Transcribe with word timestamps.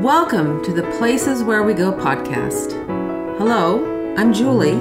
Welcome 0.00 0.64
to 0.64 0.72
the 0.72 0.84
Places 0.96 1.42
Where 1.42 1.62
We 1.62 1.74
Go 1.74 1.92
podcast. 1.92 2.72
Hello, 3.36 4.14
I'm 4.16 4.32
Julie. 4.32 4.80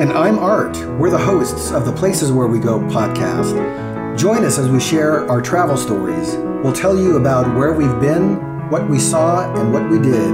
And 0.00 0.12
I'm 0.12 0.38
Art. 0.38 0.76
We're 0.96 1.10
the 1.10 1.18
hosts 1.18 1.72
of 1.72 1.84
the 1.84 1.92
Places 1.92 2.30
Where 2.30 2.46
We 2.46 2.60
Go 2.60 2.78
podcast. 2.78 4.16
Join 4.16 4.44
us 4.44 4.58
as 4.58 4.68
we 4.68 4.78
share 4.78 5.28
our 5.28 5.42
travel 5.42 5.76
stories. 5.76 6.36
We'll 6.62 6.72
tell 6.72 6.96
you 6.96 7.16
about 7.16 7.52
where 7.56 7.72
we've 7.72 8.00
been, 8.00 8.70
what 8.70 8.88
we 8.88 9.00
saw, 9.00 9.52
and 9.60 9.72
what 9.72 9.90
we 9.90 9.98
did. 9.98 10.30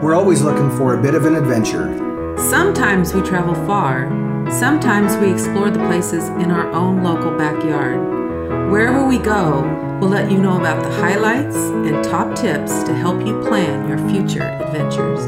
We're 0.00 0.14
always 0.14 0.40
looking 0.40 0.70
for 0.76 0.96
a 0.96 1.02
bit 1.02 1.16
of 1.16 1.24
an 1.24 1.34
adventure. 1.34 2.36
Sometimes 2.38 3.12
we 3.12 3.22
travel 3.22 3.56
far, 3.66 4.08
sometimes 4.52 5.16
we 5.16 5.32
explore 5.32 5.68
the 5.68 5.84
places 5.88 6.28
in 6.28 6.52
our 6.52 6.70
own 6.70 7.02
local 7.02 7.36
backyard. 7.36 8.70
Wherever 8.70 9.04
we 9.04 9.18
go, 9.18 9.89
we'll 10.00 10.08
let 10.08 10.30
you 10.30 10.38
know 10.38 10.58
about 10.58 10.82
the 10.82 10.90
highlights 10.90 11.56
and 11.56 12.02
top 12.02 12.34
tips 12.34 12.82
to 12.84 12.94
help 12.94 13.20
you 13.26 13.38
plan 13.42 13.86
your 13.86 13.98
future 14.08 14.42
adventures. 14.42 15.20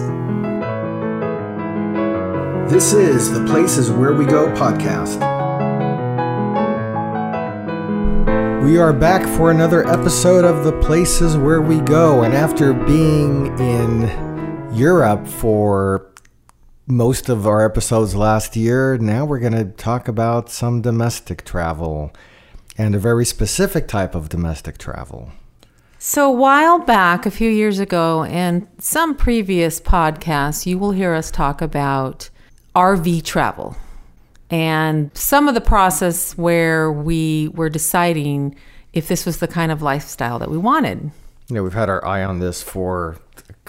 This 2.73 2.95
is 2.95 3.31
the 3.31 3.45
Places 3.45 3.91
Where 3.91 4.15
We 4.15 4.25
Go 4.25 4.47
podcast. 4.53 5.21
We 8.65 8.79
are 8.79 8.95
back 8.95 9.29
for 9.37 9.51
another 9.51 9.87
episode 9.87 10.47
of 10.47 10.65
the 10.65 10.73
Places 10.81 11.37
Where 11.37 11.61
We 11.61 11.81
Go. 11.81 12.23
And 12.23 12.33
after 12.33 12.73
being 12.73 13.49
in 13.59 14.71
Europe 14.73 15.29
for 15.29 16.11
most 16.87 17.29
of 17.29 17.47
our 17.47 17.63
episodes 17.63 18.15
last 18.15 18.57
year, 18.57 18.97
now 18.97 19.27
we're 19.27 19.39
going 19.39 19.53
to 19.53 19.67
talk 19.67 20.09
about 20.09 20.49
some 20.49 20.81
domestic 20.81 21.45
travel 21.45 22.11
and 22.79 22.95
a 22.95 22.99
very 22.99 23.25
specific 23.25 23.89
type 23.89 24.15
of 24.15 24.29
domestic 24.29 24.79
travel. 24.79 25.33
So, 25.99 26.29
a 26.29 26.33
while 26.33 26.81
back, 26.81 27.27
a 27.27 27.31
few 27.31 27.49
years 27.49 27.79
ago, 27.79 28.25
and 28.25 28.67
some 28.79 29.15
previous 29.15 29.81
podcasts, 29.81 30.67
you 30.67 30.77
will 30.77 30.91
hear 30.91 31.15
us 31.15 31.31
talk 31.31 31.63
about 31.63 32.29
RV 32.75 33.23
travel 33.23 33.77
and 34.53 35.11
some 35.17 35.49
of 35.49 35.55
the 35.55 35.61
process 35.61 36.37
where 36.37 36.93
we 36.93 37.49
were 37.55 37.71
deciding 37.71 38.55
if 38.93 39.09
this 39.09 39.25
was 39.25 39.39
the 39.39 39.49
kind 39.49 39.73
of 39.73 39.81
lifestyle 39.81 40.39
that 40.39 40.51
we 40.51 40.59
wanted. 40.59 41.11
You 41.49 41.57
know, 41.57 41.63
we've 41.63 41.73
had 41.73 41.89
our 41.89 42.05
eye 42.05 42.23
on 42.23 42.39
this 42.39 42.63
for 42.63 43.17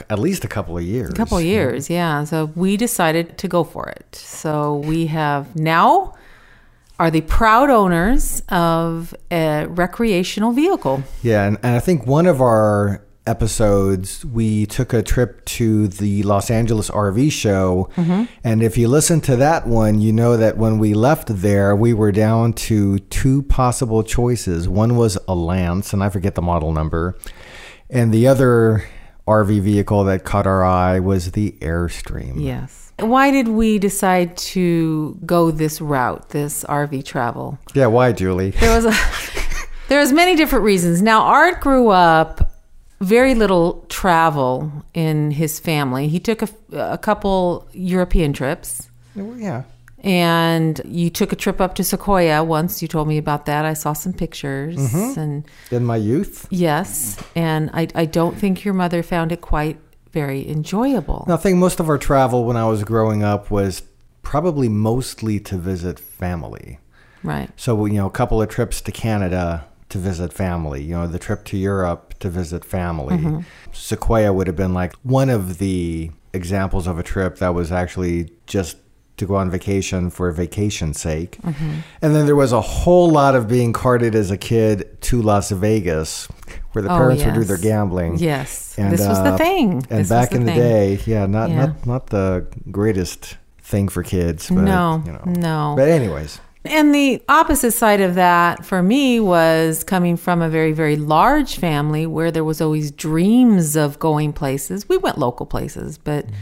at 0.10 0.20
least 0.20 0.44
a 0.44 0.48
couple 0.48 0.78
of 0.78 0.84
years. 0.84 1.10
A 1.12 1.14
couple 1.14 1.38
of 1.38 1.46
years, 1.46 1.90
yeah. 1.90 2.26
So 2.26 2.52
we 2.56 2.76
decided 2.76 3.38
to 3.38 3.48
go 3.48 3.64
for 3.64 3.88
it. 3.88 4.16
So 4.16 4.78
we 4.78 5.06
have 5.08 5.56
now 5.56 6.16
are 7.04 7.12
the 7.12 7.20
proud 7.20 7.70
owners 7.70 8.42
of 8.48 9.14
a 9.30 9.66
recreational 9.68 10.54
vehicle. 10.54 11.04
Yeah, 11.22 11.44
and, 11.44 11.58
and 11.62 11.76
I 11.76 11.80
think 11.80 12.08
one 12.08 12.26
of 12.26 12.40
our 12.40 13.04
episodes, 13.28 14.24
we 14.24 14.66
took 14.68 14.94
a 14.94 15.04
trip 15.04 15.44
to 15.44 15.90
the 15.90 16.24
Los 16.24 16.50
Angeles 16.50 16.90
RV 16.90 17.30
show. 17.34 17.90
Mm-hmm. 17.98 18.24
And 18.46 18.64
if 18.64 18.78
you 18.78 18.88
listen 18.88 19.20
to 19.22 19.36
that 19.36 19.68
one, 19.68 20.00
you 20.00 20.14
know 20.14 20.38
that 20.38 20.56
when 20.56 20.80
we 20.80 20.94
left 20.94 21.28
there, 21.28 21.76
we 21.76 21.94
were 21.94 22.14
down 22.14 22.54
to 22.54 23.00
two 23.00 23.42
possible 23.44 24.04
choices. 24.04 24.70
One 24.70 24.96
was 24.96 25.18
a 25.28 25.36
Lance, 25.36 25.92
and 25.92 26.02
I 26.02 26.08
forget 26.08 26.36
the 26.36 26.42
model 26.42 26.72
number. 26.72 27.18
And 27.90 28.14
the 28.14 28.28
other 28.28 28.86
RV 29.28 29.60
vehicle 29.60 30.06
that 30.06 30.24
caught 30.24 30.48
our 30.48 30.64
eye 30.64 31.02
was 31.02 31.32
the 31.34 31.52
Airstream. 31.60 32.42
Yes. 32.42 32.83
Why 33.00 33.32
did 33.32 33.48
we 33.48 33.80
decide 33.80 34.38
to 34.38 35.18
go 35.26 35.52
this 35.52 35.82
route, 35.82 36.30
this 36.30 36.64
RV 36.66 37.06
travel? 37.06 37.58
Yeah, 37.74 37.88
why, 37.88 38.12
Julie? 38.12 38.52
There 38.52 38.76
was 38.76 38.86
a 38.86 38.94
there 39.90 40.00
was 40.00 40.14
many 40.14 40.36
different 40.36 40.64
reasons. 40.64 41.02
Now, 41.02 41.24
Art 41.24 41.62
grew 41.62 41.90
up 41.90 42.52
very 43.02 43.36
little 43.36 43.86
travel 43.90 44.72
in 44.94 45.32
his 45.32 45.60
family. 45.60 46.08
He 46.08 46.20
took 46.20 46.42
a, 46.42 46.50
a 46.72 46.98
couple 46.98 47.68
European 47.74 48.34
trips. 48.34 48.90
Oh, 49.18 49.36
yeah. 49.36 49.64
And 50.00 50.82
you 50.86 51.10
took 51.10 51.32
a 51.32 51.36
trip 51.36 51.62
up 51.62 51.76
to 51.76 51.84
Sequoia 51.84 52.44
once. 52.44 52.82
You 52.82 52.88
told 52.88 53.08
me 53.08 53.18
about 53.18 53.46
that. 53.46 53.64
I 53.64 53.74
saw 53.74 53.94
some 53.94 54.14
pictures. 54.14 54.76
Mm-hmm. 54.76 55.20
And 55.20 55.46
in 55.72 55.86
my 55.86 55.96
youth, 55.96 56.48
yes. 56.50 57.22
And 57.36 57.70
I, 57.74 57.88
I 57.96 58.06
don't 58.06 58.38
think 58.38 58.66
your 58.66 58.74
mother 58.74 59.02
found 59.02 59.32
it 59.32 59.40
quite 59.42 59.80
very 60.14 60.48
enjoyable. 60.48 61.26
Now, 61.28 61.34
I 61.34 61.38
think 61.38 61.58
most 61.58 61.80
of 61.80 61.90
our 61.90 61.98
travel 61.98 62.46
when 62.46 62.56
I 62.56 62.66
was 62.68 62.84
growing 62.84 63.24
up 63.24 63.52
was 63.52 63.84
probably 64.22 64.70
mostly 64.70 65.40
to 65.42 65.58
visit 65.58 66.00
family. 66.00 66.80
Right. 67.24 67.50
So, 67.58 67.86
you 67.86 67.96
know, 67.96 68.06
a 68.06 68.12
couple 68.12 68.42
of 68.42 68.48
trips 68.48 68.80
to 68.82 68.92
Canada 68.92 69.66
to 69.90 69.98
visit 69.98 70.32
family, 70.32 70.82
you 70.82 70.94
know, 70.94 71.08
the 71.08 71.20
trip 71.20 71.44
to 71.46 71.58
Europe 71.58 72.16
to 72.20 72.30
visit 72.30 72.64
family. 72.64 73.18
Mm-hmm. 73.18 73.40
Sequoia 73.72 74.32
would 74.34 74.48
have 74.48 74.56
been 74.56 74.74
like 74.74 74.94
one 75.04 75.30
of 75.30 75.58
the 75.58 76.12
examples 76.34 76.88
of 76.88 76.98
a 76.98 77.04
trip 77.04 77.38
that 77.38 77.54
was 77.54 77.72
actually 77.72 78.32
just 78.48 78.78
to 79.18 79.26
go 79.26 79.36
on 79.36 79.50
vacation 79.50 80.10
for 80.10 80.32
vacation's 80.32 81.00
sake. 81.00 81.38
Mm-hmm. 81.42 81.80
And 82.02 82.16
then 82.16 82.26
there 82.26 82.36
was 82.36 82.52
a 82.52 82.62
whole 82.62 83.10
lot 83.10 83.36
of 83.36 83.48
being 83.48 83.72
carted 83.74 84.16
as 84.16 84.32
a 84.32 84.38
kid 84.38 85.02
to 85.04 85.22
Las 85.22 85.52
Vegas 85.52 86.28
where 86.72 86.82
the 86.82 86.92
oh, 86.92 86.98
parents 86.98 87.22
yes. 87.22 87.28
would 87.28 87.40
do 87.40 87.44
their 87.44 87.58
gambling. 87.58 88.18
Yes. 88.18 88.78
And, 88.78 88.92
this 88.92 89.08
was 89.08 89.22
the 89.22 89.34
uh, 89.34 89.38
thing. 89.38 89.86
And 89.90 90.02
this 90.02 90.10
back 90.10 90.32
the 90.32 90.38
in 90.38 90.46
thing. 90.46 90.56
the 90.56 90.62
day, 90.62 91.00
yeah, 91.06 91.26
not, 91.26 91.50
yeah. 91.50 91.66
not 91.66 91.86
not 91.86 92.08
the 92.08 92.48
greatest 92.72 93.38
thing 93.60 93.88
for 93.88 94.02
kids. 94.02 94.50
But, 94.50 94.62
no, 94.62 95.04
you 95.06 95.12
know. 95.12 95.24
no. 95.26 95.74
But 95.78 95.90
anyways. 95.90 96.40
And 96.66 96.96
the 96.96 97.22
opposite 97.28 97.74
side 97.74 98.00
of 98.00 98.16
that 98.16 98.66
for 98.66 98.82
me 98.82 99.20
was 99.20 99.84
coming 99.84 100.16
from 100.16 100.42
a 100.42 100.50
very, 100.50 100.72
very 100.72 100.96
large 100.96 101.58
family 101.58 102.08
where 102.08 102.32
there 102.32 102.46
was 102.46 102.62
always 102.62 102.90
dreams 102.90 103.76
of 103.76 104.00
going 104.00 104.32
places. 104.32 104.88
We 104.88 104.96
went 104.96 105.18
local 105.18 105.46
places, 105.46 105.98
but 105.98 106.26
mm-hmm 106.26 106.36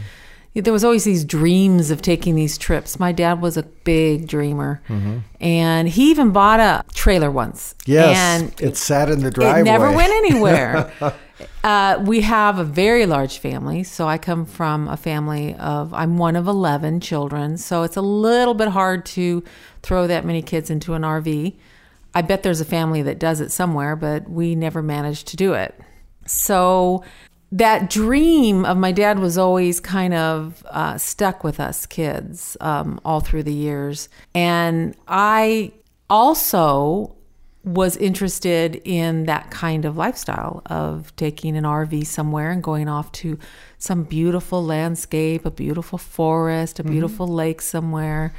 there 0.54 0.72
was 0.72 0.84
always 0.84 1.04
these 1.04 1.24
dreams 1.24 1.90
of 1.90 2.02
taking 2.02 2.34
these 2.34 2.58
trips. 2.58 3.00
My 3.00 3.10
dad 3.10 3.40
was 3.40 3.56
a 3.56 3.62
big 3.62 4.28
dreamer, 4.28 4.82
mm-hmm. 4.86 5.18
and 5.40 5.88
he 5.88 6.10
even 6.10 6.30
bought 6.30 6.60
a 6.60 6.84
trailer 6.92 7.30
once. 7.30 7.74
Yes, 7.86 8.16
and 8.16 8.60
it 8.60 8.76
sat 8.76 9.08
in 9.08 9.22
the 9.22 9.30
driveway. 9.30 9.60
It 9.60 9.64
never 9.64 9.90
went 9.90 10.12
anywhere. 10.12 10.92
uh, 11.64 12.02
we 12.04 12.20
have 12.20 12.58
a 12.58 12.64
very 12.64 13.06
large 13.06 13.38
family, 13.38 13.82
so 13.82 14.06
I 14.06 14.18
come 14.18 14.44
from 14.44 14.88
a 14.88 14.96
family 14.98 15.54
of 15.54 15.94
I'm 15.94 16.18
one 16.18 16.36
of 16.36 16.46
eleven 16.46 17.00
children, 17.00 17.56
so 17.56 17.82
it's 17.82 17.96
a 17.96 18.02
little 18.02 18.54
bit 18.54 18.68
hard 18.68 19.06
to 19.06 19.42
throw 19.82 20.06
that 20.06 20.26
many 20.26 20.42
kids 20.42 20.68
into 20.68 20.92
an 20.92 21.02
RV. 21.02 21.56
I 22.14 22.20
bet 22.20 22.42
there's 22.42 22.60
a 22.60 22.66
family 22.66 23.00
that 23.02 23.18
does 23.18 23.40
it 23.40 23.50
somewhere, 23.50 23.96
but 23.96 24.28
we 24.28 24.54
never 24.54 24.82
managed 24.82 25.28
to 25.28 25.36
do 25.36 25.54
it. 25.54 25.80
So 26.26 27.04
that 27.52 27.90
dream 27.90 28.64
of 28.64 28.78
my 28.78 28.92
dad 28.92 29.18
was 29.18 29.36
always 29.36 29.78
kind 29.78 30.14
of 30.14 30.64
uh, 30.70 30.96
stuck 30.96 31.44
with 31.44 31.60
us 31.60 31.84
kids 31.84 32.56
um, 32.62 32.98
all 33.04 33.20
through 33.20 33.42
the 33.42 33.52
years. 33.52 34.08
And 34.34 34.96
I 35.06 35.72
also 36.08 37.14
was 37.62 37.96
interested 37.98 38.80
in 38.84 39.26
that 39.26 39.50
kind 39.50 39.84
of 39.84 39.96
lifestyle 39.98 40.62
of 40.66 41.14
taking 41.16 41.56
an 41.56 41.64
RV 41.64 42.06
somewhere 42.06 42.50
and 42.50 42.62
going 42.62 42.88
off 42.88 43.12
to 43.12 43.38
some 43.78 44.02
beautiful 44.02 44.64
landscape, 44.64 45.44
a 45.44 45.50
beautiful 45.50 45.98
forest, 45.98 46.80
a 46.80 46.82
mm-hmm. 46.82 46.92
beautiful 46.92 47.26
mm-hmm. 47.26 47.36
lake 47.36 47.60
somewhere. 47.60 48.32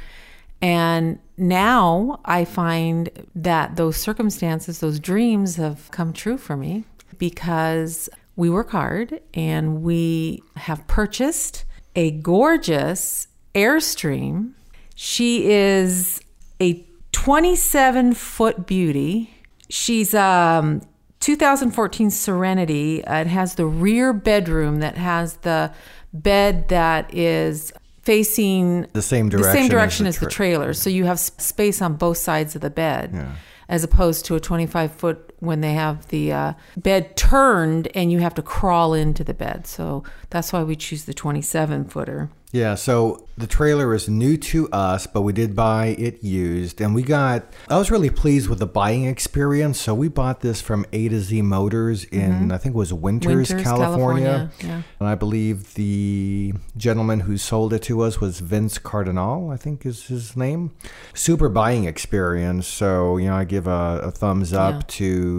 And 0.60 1.20
now 1.36 2.20
I 2.24 2.44
find 2.44 3.10
that 3.34 3.76
those 3.76 3.96
circumstances, 3.96 4.80
those 4.80 4.98
dreams 4.98 5.56
have 5.56 5.90
come 5.92 6.12
true 6.12 6.36
for 6.36 6.56
me 6.56 6.84
because 7.16 8.08
we 8.36 8.50
work 8.50 8.70
hard 8.70 9.20
and 9.32 9.82
we 9.82 10.42
have 10.56 10.86
purchased 10.86 11.64
a 11.94 12.10
gorgeous 12.10 13.28
Airstream. 13.54 14.52
She 14.96 15.50
is 15.50 16.20
a 16.60 16.84
27 17.12 18.14
foot 18.14 18.66
beauty. 18.66 19.30
She's 19.68 20.14
um 20.14 20.82
2014 21.20 22.10
Serenity. 22.10 23.02
it 23.06 23.26
has 23.26 23.54
the 23.54 23.64
rear 23.64 24.12
bedroom 24.12 24.80
that 24.80 24.96
has 24.96 25.38
the 25.38 25.72
bed 26.12 26.68
that 26.68 27.14
is 27.14 27.72
facing 28.02 28.86
the 28.92 29.00
same 29.00 29.28
direction, 29.30 29.52
the 29.52 29.58
same 29.58 29.68
direction 29.70 30.06
as, 30.06 30.16
the, 30.16 30.20
tra- 30.20 30.26
the 30.26 30.34
trailer. 30.34 30.74
So 30.74 30.90
you 30.90 31.04
have 31.04 31.18
space 31.18 31.80
on 31.80 31.94
both 31.94 32.18
sides 32.18 32.54
of 32.54 32.60
the 32.60 32.70
bed. 32.70 33.10
Yeah 33.14 33.32
as 33.68 33.84
opposed 33.84 34.24
to 34.26 34.34
a 34.34 34.40
25 34.40 34.92
foot 34.92 35.33
when 35.44 35.60
they 35.60 35.74
have 35.74 36.08
the 36.08 36.32
uh, 36.32 36.52
bed 36.76 37.16
turned 37.16 37.88
and 37.94 38.10
you 38.10 38.20
have 38.20 38.34
to 38.34 38.42
crawl 38.42 38.94
into 38.94 39.24
the 39.24 39.34
bed. 39.34 39.66
So 39.66 40.04
that's 40.30 40.52
why 40.52 40.62
we 40.62 40.76
choose 40.76 41.04
the 41.04 41.14
27 41.14 41.86
footer. 41.86 42.30
Yeah, 42.54 42.76
so 42.76 43.26
the 43.36 43.48
trailer 43.48 43.92
is 43.96 44.08
new 44.08 44.36
to 44.36 44.70
us, 44.70 45.08
but 45.08 45.22
we 45.22 45.32
did 45.32 45.56
buy 45.56 45.86
it 45.98 46.22
used. 46.22 46.80
And 46.80 46.94
we 46.94 47.02
got, 47.02 47.52
I 47.68 47.76
was 47.78 47.90
really 47.90 48.10
pleased 48.10 48.48
with 48.48 48.60
the 48.60 48.66
buying 48.66 49.06
experience. 49.06 49.80
So 49.80 49.92
we 49.92 50.06
bought 50.06 50.40
this 50.40 50.60
from 50.60 50.86
A 50.92 51.08
to 51.08 51.18
Z 51.18 51.42
Motors 51.42 52.04
in, 52.04 52.30
mm-hmm. 52.30 52.52
I 52.52 52.58
think 52.58 52.76
it 52.76 52.78
was 52.78 52.92
Winters, 52.92 53.50
Winters 53.50 53.60
California. 53.60 54.24
California. 54.24 54.52
Yeah. 54.60 54.82
And 55.00 55.08
I 55.08 55.16
believe 55.16 55.74
the 55.74 56.54
gentleman 56.76 57.20
who 57.20 57.38
sold 57.38 57.72
it 57.72 57.82
to 57.82 58.02
us 58.02 58.20
was 58.20 58.38
Vince 58.38 58.78
Cardinale, 58.78 59.50
I 59.52 59.56
think 59.56 59.84
is 59.84 60.06
his 60.06 60.36
name. 60.36 60.70
Super 61.12 61.48
buying 61.48 61.86
experience. 61.86 62.68
So, 62.68 63.16
you 63.16 63.26
know, 63.26 63.34
I 63.34 63.42
give 63.42 63.66
a, 63.66 63.98
a 64.04 64.10
thumbs 64.12 64.52
up 64.52 64.74
yeah. 64.74 64.82
to 64.86 65.33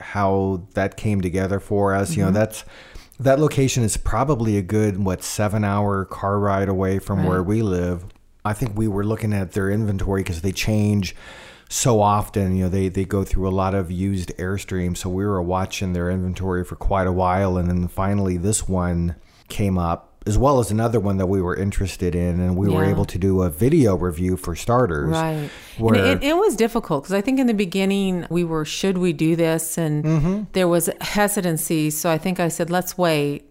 how 0.00 0.66
that 0.74 0.96
came 0.96 1.20
together 1.20 1.60
for 1.60 1.94
us. 1.94 2.10
Mm-hmm. 2.10 2.20
You 2.20 2.24
know, 2.24 2.30
mm-hmm. 2.30 2.38
that's 2.38 2.64
That 3.18 3.38
location 3.38 3.82
is 3.84 3.96
probably 3.98 4.56
a 4.56 4.62
good, 4.62 4.96
what, 5.04 5.22
seven 5.22 5.62
hour 5.62 6.06
car 6.06 6.38
ride 6.38 6.68
away 6.70 6.98
from 6.98 7.24
where 7.24 7.42
we 7.42 7.60
live. 7.60 8.04
I 8.42 8.54
think 8.54 8.78
we 8.78 8.88
were 8.88 9.04
looking 9.04 9.34
at 9.34 9.52
their 9.52 9.70
inventory 9.70 10.22
because 10.22 10.40
they 10.40 10.52
change 10.52 11.14
so 11.68 12.00
often. 12.00 12.56
You 12.56 12.64
know, 12.64 12.70
they, 12.70 12.88
they 12.88 13.04
go 13.04 13.22
through 13.22 13.46
a 13.46 13.52
lot 13.52 13.74
of 13.74 13.90
used 13.90 14.32
Airstream. 14.38 14.96
So 14.96 15.10
we 15.10 15.26
were 15.26 15.42
watching 15.42 15.92
their 15.92 16.10
inventory 16.10 16.64
for 16.64 16.76
quite 16.76 17.06
a 17.06 17.12
while. 17.12 17.58
And 17.58 17.68
then 17.68 17.86
finally, 17.88 18.38
this 18.38 18.66
one 18.66 19.16
came 19.48 19.76
up. 19.76 20.09
As 20.26 20.36
well 20.36 20.58
as 20.60 20.70
another 20.70 21.00
one 21.00 21.16
that 21.16 21.26
we 21.26 21.40
were 21.40 21.56
interested 21.56 22.14
in, 22.14 22.40
and 22.40 22.54
we 22.54 22.68
were 22.68 22.84
able 22.84 23.06
to 23.06 23.18
do 23.18 23.42
a 23.42 23.48
video 23.48 23.96
review 23.96 24.36
for 24.36 24.54
starters. 24.54 25.08
Right. 25.08 25.48
Where, 25.78 25.94
and 25.94 26.22
it, 26.22 26.28
it 26.30 26.36
was 26.36 26.56
difficult 26.56 27.04
because 27.04 27.14
I 27.14 27.22
think 27.22 27.38
in 27.40 27.46
the 27.46 27.54
beginning 27.54 28.26
we 28.28 28.44
were, 28.44 28.66
should 28.66 28.98
we 28.98 29.14
do 29.14 29.34
this? 29.34 29.78
And 29.78 30.04
Mm-hmm. 30.04 30.42
there 30.52 30.68
was 30.68 30.90
hesitancy. 31.00 31.88
So 31.90 32.10
I 32.10 32.18
think 32.18 32.38
I 32.38 32.48
said, 32.48 32.68
let's 32.68 32.98
wait. 32.98 33.50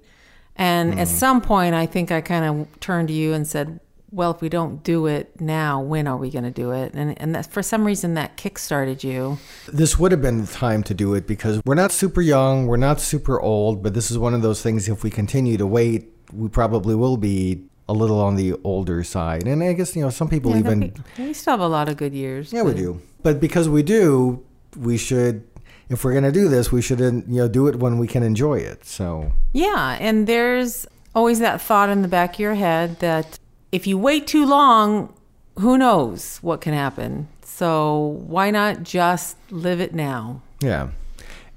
And 0.55 0.91
Mm-hmm. 0.91 0.99
at 0.99 1.07
some 1.07 1.41
point, 1.41 1.73
I 1.73 1.87
think 1.87 2.11
I 2.11 2.21
kind 2.21 2.45
of 2.45 2.79
turned 2.79 3.07
to 3.07 3.13
you 3.15 3.33
and 3.33 3.47
said, 3.47 3.79
well, 4.11 4.31
if 4.31 4.41
we 4.41 4.49
don't 4.49 4.83
do 4.83 5.05
it 5.07 5.39
now, 5.41 5.79
when 5.81 6.07
are 6.07 6.17
we 6.17 6.29
going 6.31 6.43
to 6.43 6.51
do 6.51 6.71
it? 6.71 6.93
And, 6.93 7.19
and 7.21 7.33
that, 7.35 7.51
for 7.51 7.61
some 7.63 7.83
reason, 7.85 8.15
that 8.15 8.37
kickstarted 8.37 9.03
you. 9.03 9.37
This 9.67 9.97
would 9.99 10.11
have 10.11 10.21
been 10.21 10.41
the 10.41 10.51
time 10.51 10.81
to 10.83 10.93
do 10.95 11.13
it 11.15 11.25
because 11.27 11.61
we're 11.65 11.75
not 11.75 11.91
super 11.91 12.21
young, 12.21 12.65
we're 12.67 12.77
not 12.77 12.99
super 12.99 13.39
old, 13.39 13.81
but 13.83 13.93
this 13.93 14.09
is 14.11 14.17
one 14.17 14.33
of 14.33 14.41
those 14.41 14.61
things 14.63 14.87
if 14.89 15.03
we 15.03 15.09
continue 15.11 15.57
to 15.57 15.67
wait, 15.67 16.18
we 16.33 16.49
probably 16.49 16.95
will 16.95 17.17
be 17.17 17.63
a 17.87 17.93
little 17.93 18.19
on 18.19 18.35
the 18.35 18.53
older 18.63 19.03
side. 19.03 19.47
And 19.47 19.63
I 19.63 19.73
guess, 19.73 19.95
you 19.95 20.03
know, 20.03 20.09
some 20.09 20.29
people 20.29 20.51
Yeah, 20.51 20.59
even 20.59 20.79
that'd 20.79 21.03
we 21.17 21.33
still 21.33 21.53
have 21.53 21.59
a 21.59 21.67
lot 21.67 21.89
of 21.89 21.97
good 21.97 22.13
years. 22.13 22.53
Yeah, 22.53 22.61
we 22.61 22.73
do. 22.73 23.01
But 23.23 23.39
because 23.39 23.67
we 23.67 23.83
do, 23.83 24.45
we 24.77 24.97
should 24.97 25.43
if 25.89 26.03
we're 26.03 26.11
going 26.11 26.23
to 26.23 26.31
do 26.31 26.47
this, 26.47 26.71
we 26.71 26.81
should 26.81 26.99
you 26.99 27.23
know 27.27 27.47
do 27.47 27.67
it 27.67 27.77
when 27.77 27.97
we 27.97 28.07
can 28.07 28.23
enjoy 28.23 28.59
it. 28.59 28.85
So, 28.85 29.31
Yeah, 29.53 29.97
and 29.99 30.27
there's 30.27 30.85
always 31.15 31.39
that 31.39 31.59
thought 31.61 31.89
in 31.89 32.03
the 32.03 32.07
back 32.07 32.35
of 32.35 32.39
your 32.39 32.53
head 32.53 32.99
that 32.99 33.39
if 33.71 33.87
you 33.87 33.97
wait 33.97 34.27
too 34.27 34.45
long, 34.45 35.13
who 35.57 35.77
knows 35.77 36.37
what 36.41 36.61
can 36.61 36.73
happen. 36.73 37.27
So 37.43 38.21
why 38.27 38.51
not 38.51 38.83
just 38.83 39.35
live 39.49 39.81
it 39.81 39.93
now? 39.93 40.41
Yeah. 40.61 40.89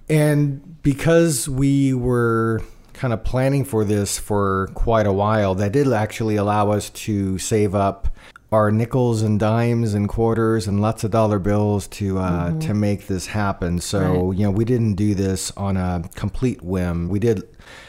And 0.08 0.82
because 0.82 1.48
we 1.48 1.94
were 1.94 2.62
kind 3.02 3.12
of 3.12 3.24
planning 3.24 3.64
for 3.64 3.84
this 3.84 4.16
for 4.16 4.70
quite 4.74 5.08
a 5.08 5.12
while, 5.12 5.56
that 5.56 5.72
did 5.72 5.92
actually 5.92 6.36
allow 6.36 6.70
us 6.70 6.88
to 6.90 7.36
save 7.36 7.74
up 7.74 8.06
our 8.52 8.70
nickels 8.70 9.22
and 9.22 9.40
dimes 9.40 9.92
and 9.92 10.08
quarters 10.08 10.68
and 10.68 10.80
lots 10.80 11.02
of 11.02 11.10
dollar 11.10 11.40
bills 11.40 11.88
to 11.88 12.20
uh, 12.20 12.56
to 12.60 12.72
make 12.72 13.08
this 13.08 13.26
happen. 13.26 13.80
So 13.80 14.30
you 14.30 14.44
know 14.44 14.52
we 14.52 14.64
didn't 14.64 14.94
do 14.94 15.16
this 15.16 15.50
on 15.56 15.76
a 15.76 16.04
complete 16.14 16.62
whim. 16.62 17.08
We 17.08 17.18
did 17.18 17.42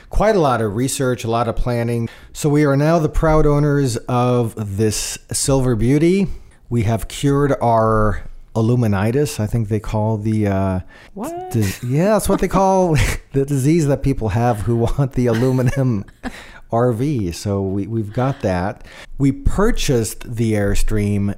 quite 0.09 0.35
a 0.35 0.39
lot 0.39 0.61
of 0.61 0.75
research, 0.75 1.23
a 1.23 1.29
lot 1.29 1.47
of 1.47 1.55
planning. 1.55 2.09
So 2.31 2.49
we 2.49 2.65
are 2.65 2.75
now 2.75 2.97
the 2.97 3.07
proud 3.07 3.45
owners 3.45 3.97
of 4.07 4.77
this 4.77 5.19
Silver 5.31 5.75
Beauty. 5.75 6.25
We 6.71 6.83
have 6.83 7.07
cured 7.07 7.53
our 7.61 8.23
illuminitis. 8.55 9.39
I 9.39 9.47
think 9.47 9.69
they 9.69 9.79
call 9.79 10.17
the 10.17 10.47
uh, 10.47 10.79
What? 11.13 11.51
dis- 11.51 11.83
yeah, 11.83 12.13
that's 12.13 12.29
what 12.29 12.39
they 12.41 12.47
call 12.47 12.95
the 13.33 13.45
disease 13.45 13.87
that 13.87 14.03
people 14.03 14.29
have 14.29 14.61
who 14.61 14.75
want 14.97 15.13
the 15.13 15.27
aluminum 15.27 16.05
RV. 16.71 17.33
So 17.35 17.61
we 17.61 17.87
we've 17.87 18.13
got 18.13 18.41
that. 18.41 18.85
We 19.17 19.31
purchased 19.31 20.35
the 20.35 20.53
Airstream. 20.53 21.35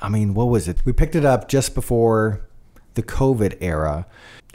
I 0.00 0.08
mean, 0.08 0.34
what 0.34 0.46
was 0.48 0.68
it? 0.68 0.78
We 0.84 0.92
picked 0.92 1.14
it 1.14 1.24
up 1.24 1.48
just 1.48 1.74
before 1.74 2.46
the 2.94 3.02
COVID 3.02 3.56
era. 3.60 4.06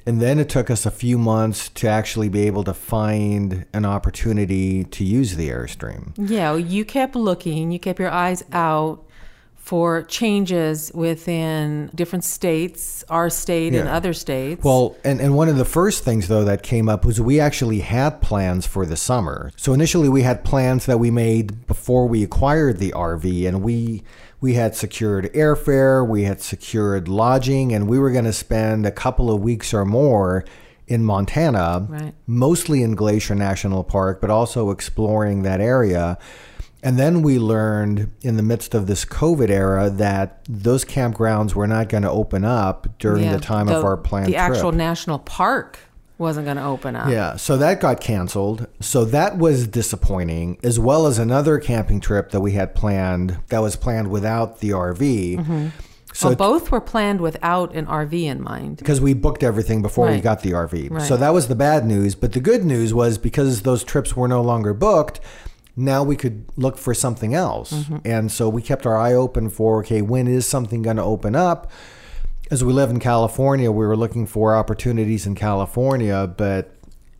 And 0.06 0.22
then 0.22 0.40
it 0.40 0.50
took 0.50 0.70
us 0.72 0.86
a 0.86 0.92
few 0.92 1.18
months 1.20 1.70
to 1.70 1.88
actually 1.88 2.30
be 2.30 2.48
able 2.48 2.64
to 2.64 2.74
find 2.74 3.66
an 3.74 3.86
opportunity 3.86 4.84
to 4.86 5.04
use 5.04 5.36
the 5.36 5.50
Airstream. 5.50 6.14
Yeah, 6.18 6.56
you 6.56 6.86
kept 6.86 7.16
looking, 7.16 7.72
you 7.72 7.80
kept 7.80 8.00
your 8.00 8.10
eyes 8.10 8.44
out 8.52 9.06
for 9.70 10.02
changes 10.02 10.92
within 10.96 11.92
different 11.94 12.24
states, 12.24 13.04
our 13.08 13.30
state 13.30 13.76
and 13.76 13.88
other 13.88 14.14
states. 14.14 14.64
Well, 14.64 14.98
and, 15.04 15.22
and 15.22 15.36
one 15.36 15.48
of 15.48 15.58
the 15.58 15.64
first 15.64 16.04
things, 16.04 16.28
though, 16.28 16.44
that 16.44 16.64
came 16.64 16.90
up 16.90 17.06
was 17.06 17.22
we 17.22 17.40
actually 17.40 17.82
had 17.82 18.20
plans 18.20 18.66
for 18.66 18.84
the 18.88 18.98
summer. 18.98 19.52
So 19.58 19.72
initially, 19.74 20.10
we 20.10 20.24
had 20.24 20.44
plans 20.44 20.88
that 20.88 20.98
we 20.98 21.12
made 21.12 21.68
before 21.68 22.08
we 22.08 22.24
acquired 22.24 22.80
the 22.80 22.94
RV, 22.94 23.48
and 23.48 23.62
we 23.62 24.02
we 24.42 24.56
had 24.56 24.74
secured 24.76 25.32
airfare, 25.36 26.08
we 26.08 26.24
had 26.24 26.42
secured 26.42 27.08
lodging, 27.08 27.72
and 27.72 27.88
we 27.88 28.00
were 28.00 28.10
going 28.10 28.26
to 28.26 28.34
spend 28.34 28.88
a 28.88 28.92
couple 28.92 29.30
of 29.30 29.40
weeks 29.40 29.72
or 29.72 29.86
more 29.86 30.46
in 30.88 31.06
Montana, 31.06 31.86
Right. 31.88 32.16
mostly 32.26 32.82
in 32.82 32.96
Glacier 32.96 33.36
National 33.36 33.84
Park, 33.84 34.20
but 34.20 34.32
also 34.32 34.72
exploring 34.72 35.44
that 35.44 35.62
area. 35.62 36.18
And 36.82 36.98
then 36.98 37.22
we 37.22 37.40
learned 37.40 38.12
in 38.22 38.38
the 38.38 38.44
midst 38.44 38.74
of 38.74 38.88
this 38.88 39.04
COVID 39.04 39.50
era 39.50 39.90
that 39.90 40.40
those 40.48 40.86
campgrounds 40.86 41.54
were 41.54 41.68
not 41.68 41.90
going 41.90 42.04
to 42.04 42.10
open 42.10 42.46
up 42.46 42.88
during 43.00 43.26
Yeah, 43.26 43.36
the 43.36 43.42
time 43.42 43.68
of 43.68 43.84
our 43.84 43.98
planned 43.98 44.28
The 44.28 44.34
trip. 44.34 44.44
actual 44.44 44.72
national 44.72 45.20
park 45.20 45.80
wasn't 46.18 46.46
going 46.46 46.58
to 46.58 46.64
open 46.64 46.96
up. 46.96 47.10
Yeah, 47.10 47.36
so 47.38 47.58
that 47.58 47.80
got 47.80 48.00
canceled. 48.02 48.68
So 48.82 49.06
that 49.06 49.38
was 49.38 49.68
disappointing, 49.68 50.58
as 50.64 50.78
well 50.80 51.08
as 51.08 51.18
another 51.18 51.60
camping 51.60 52.00
trip 52.02 52.32
that 52.32 52.42
we 52.42 52.54
had 52.54 52.76
planned 52.76 53.40
that 53.48 53.60
was 53.62 53.76
planned 53.76 54.10
without 54.10 54.60
the 54.60 54.70
RV. 54.72 55.38
Mm-hmm. 55.38 55.68
So 56.14 56.30
well, 56.30 56.36
both 56.36 56.72
were 56.72 56.82
planned 56.82 57.22
without 57.22 57.74
an 57.76 57.86
RV 57.86 58.14
in 58.24 58.42
mind. 58.42 58.78
because 58.78 59.00
we 59.00 59.14
booked 59.14 59.44
everything 59.44 59.82
before 59.82 60.10
we 60.10 60.20
got 60.20 60.42
the 60.42 60.52
RV. 60.52 60.92
Right. 60.92 61.02
So 61.08 61.16
that 61.18 61.34
was 61.34 61.48
the 61.48 61.56
bad 61.56 61.86
news. 61.86 62.16
But 62.16 62.34
the 62.34 62.40
good 62.40 62.66
news 62.66 62.94
was 62.94 63.18
because 63.18 63.62
those 63.62 63.84
trips 63.84 64.16
were 64.16 64.28
no 64.28 64.42
longer 64.42 64.74
booked, 64.74 65.20
now 65.80 66.04
we 66.04 66.16
could 66.16 66.46
look 66.58 66.78
for 66.78 66.94
something 66.94 67.34
else. 67.34 67.72
Mm-hmm. 67.72 67.98
And 68.06 68.32
so 68.32 68.50
we 68.50 68.62
kept 68.62 68.86
our 68.86 68.98
eye 68.98 69.14
open 69.14 69.50
for 69.50 69.80
okay, 69.80 70.02
when 70.02 70.28
is 70.28 70.46
something 70.46 70.82
going 70.82 70.98
to 70.98 71.04
open 71.04 71.36
up? 71.36 71.72
As 72.52 72.64
we 72.64 72.74
live 72.74 72.90
in 72.90 73.00
California, 73.00 73.72
we 73.72 73.86
were 73.86 73.98
looking 73.98 74.26
for 74.26 74.56
opportunities 74.56 75.26
in 75.26 75.36
California, 75.36 76.28
but 76.28 76.76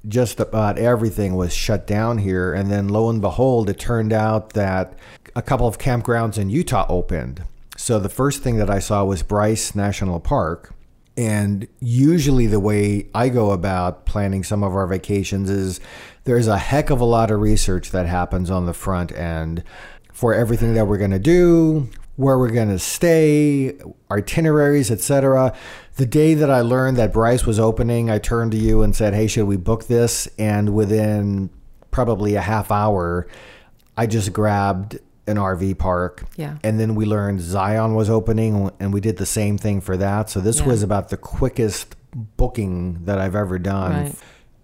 just 0.08 0.40
about 0.40 0.78
everything 0.78 1.36
was 1.36 1.54
shut 1.54 1.86
down 1.86 2.18
here. 2.18 2.54
And 2.54 2.72
then 2.72 2.88
lo 2.88 3.10
and 3.10 3.22
behold, 3.22 3.70
it 3.70 3.80
turned 3.80 4.12
out 4.12 4.54
that 4.54 4.94
a 5.36 5.42
couple 5.42 5.68
of 5.68 5.78
campgrounds 5.78 6.38
in 6.38 6.50
Utah 6.50 6.86
opened. 6.90 7.44
So 7.78 8.00
the 8.00 8.10
first 8.10 8.44
thing 8.44 8.58
that 8.58 8.70
I 8.70 8.80
saw 8.80 9.06
was 9.06 9.24
Bryce 9.24 9.76
National 9.76 10.20
Park. 10.20 10.74
And 11.16 11.68
usually, 11.82 12.48
the 12.48 12.62
way 12.62 13.10
I 13.14 13.28
go 13.28 13.52
about 13.52 14.06
planning 14.06 14.42
some 14.42 14.64
of 14.64 14.74
our 14.74 14.88
vacations 14.88 15.50
is 15.50 15.82
there's 16.30 16.48
a 16.48 16.60
heck 16.60 16.92
of 16.92 17.02
a 17.02 17.06
lot 17.06 17.32
of 17.32 17.40
research 17.40 17.90
that 17.90 18.06
happens 18.06 18.52
on 18.52 18.68
the 18.68 18.74
front 18.74 19.12
end 19.12 19.64
for 20.14 20.32
everything 20.32 20.76
that 20.76 20.86
we're 20.86 21.00
going 21.00 21.10
to 21.10 21.18
do, 21.18 21.90
where 22.18 22.38
we're 22.38 22.52
going 22.52 22.70
to 22.70 22.78
stay, 22.78 23.76
itineraries, 24.12 24.92
etc. 24.92 25.52
The 25.96 26.06
day 26.06 26.36
that 26.36 26.52
I 26.52 26.62
learned 26.62 26.98
that 26.98 27.12
Bryce 27.12 27.48
was 27.48 27.60
opening, 27.60 28.12
I 28.12 28.20
turned 28.20 28.52
to 28.52 28.58
you 28.58 28.84
and 28.84 28.96
said, 28.96 29.16
"Hey, 29.16 29.26
should 29.26 29.48
we 29.48 29.58
book 29.58 29.88
this?" 29.88 30.28
And 30.38 30.76
within 30.76 31.50
probably 31.90 32.36
a 32.36 32.42
half 32.42 32.70
hour, 32.70 33.26
I 33.98 34.06
just 34.06 34.32
grabbed 34.32 35.00
an 35.26 35.38
RV 35.38 35.80
park. 35.80 36.26
Yeah. 36.36 36.58
And 36.64 36.80
then 36.80 36.94
we 36.94 37.06
learned 37.06 37.42
Zion 37.42 37.96
was 37.96 38.08
opening, 38.10 38.70
and 38.80 38.94
we 38.94 39.02
did 39.02 39.18
the 39.18 39.26
same 39.26 39.58
thing 39.58 39.82
for 39.82 39.98
that. 39.98 40.30
So 40.30 40.40
this 40.42 40.60
Yeah. 40.60 40.68
was 40.68 40.84
about 40.84 41.10
the 41.10 41.18
quickest 41.18 41.96
booking 42.38 43.00
that 43.06 43.18
I've 43.20 43.36
ever 43.36 43.58
done. 43.58 43.92
Right. 44.04 44.16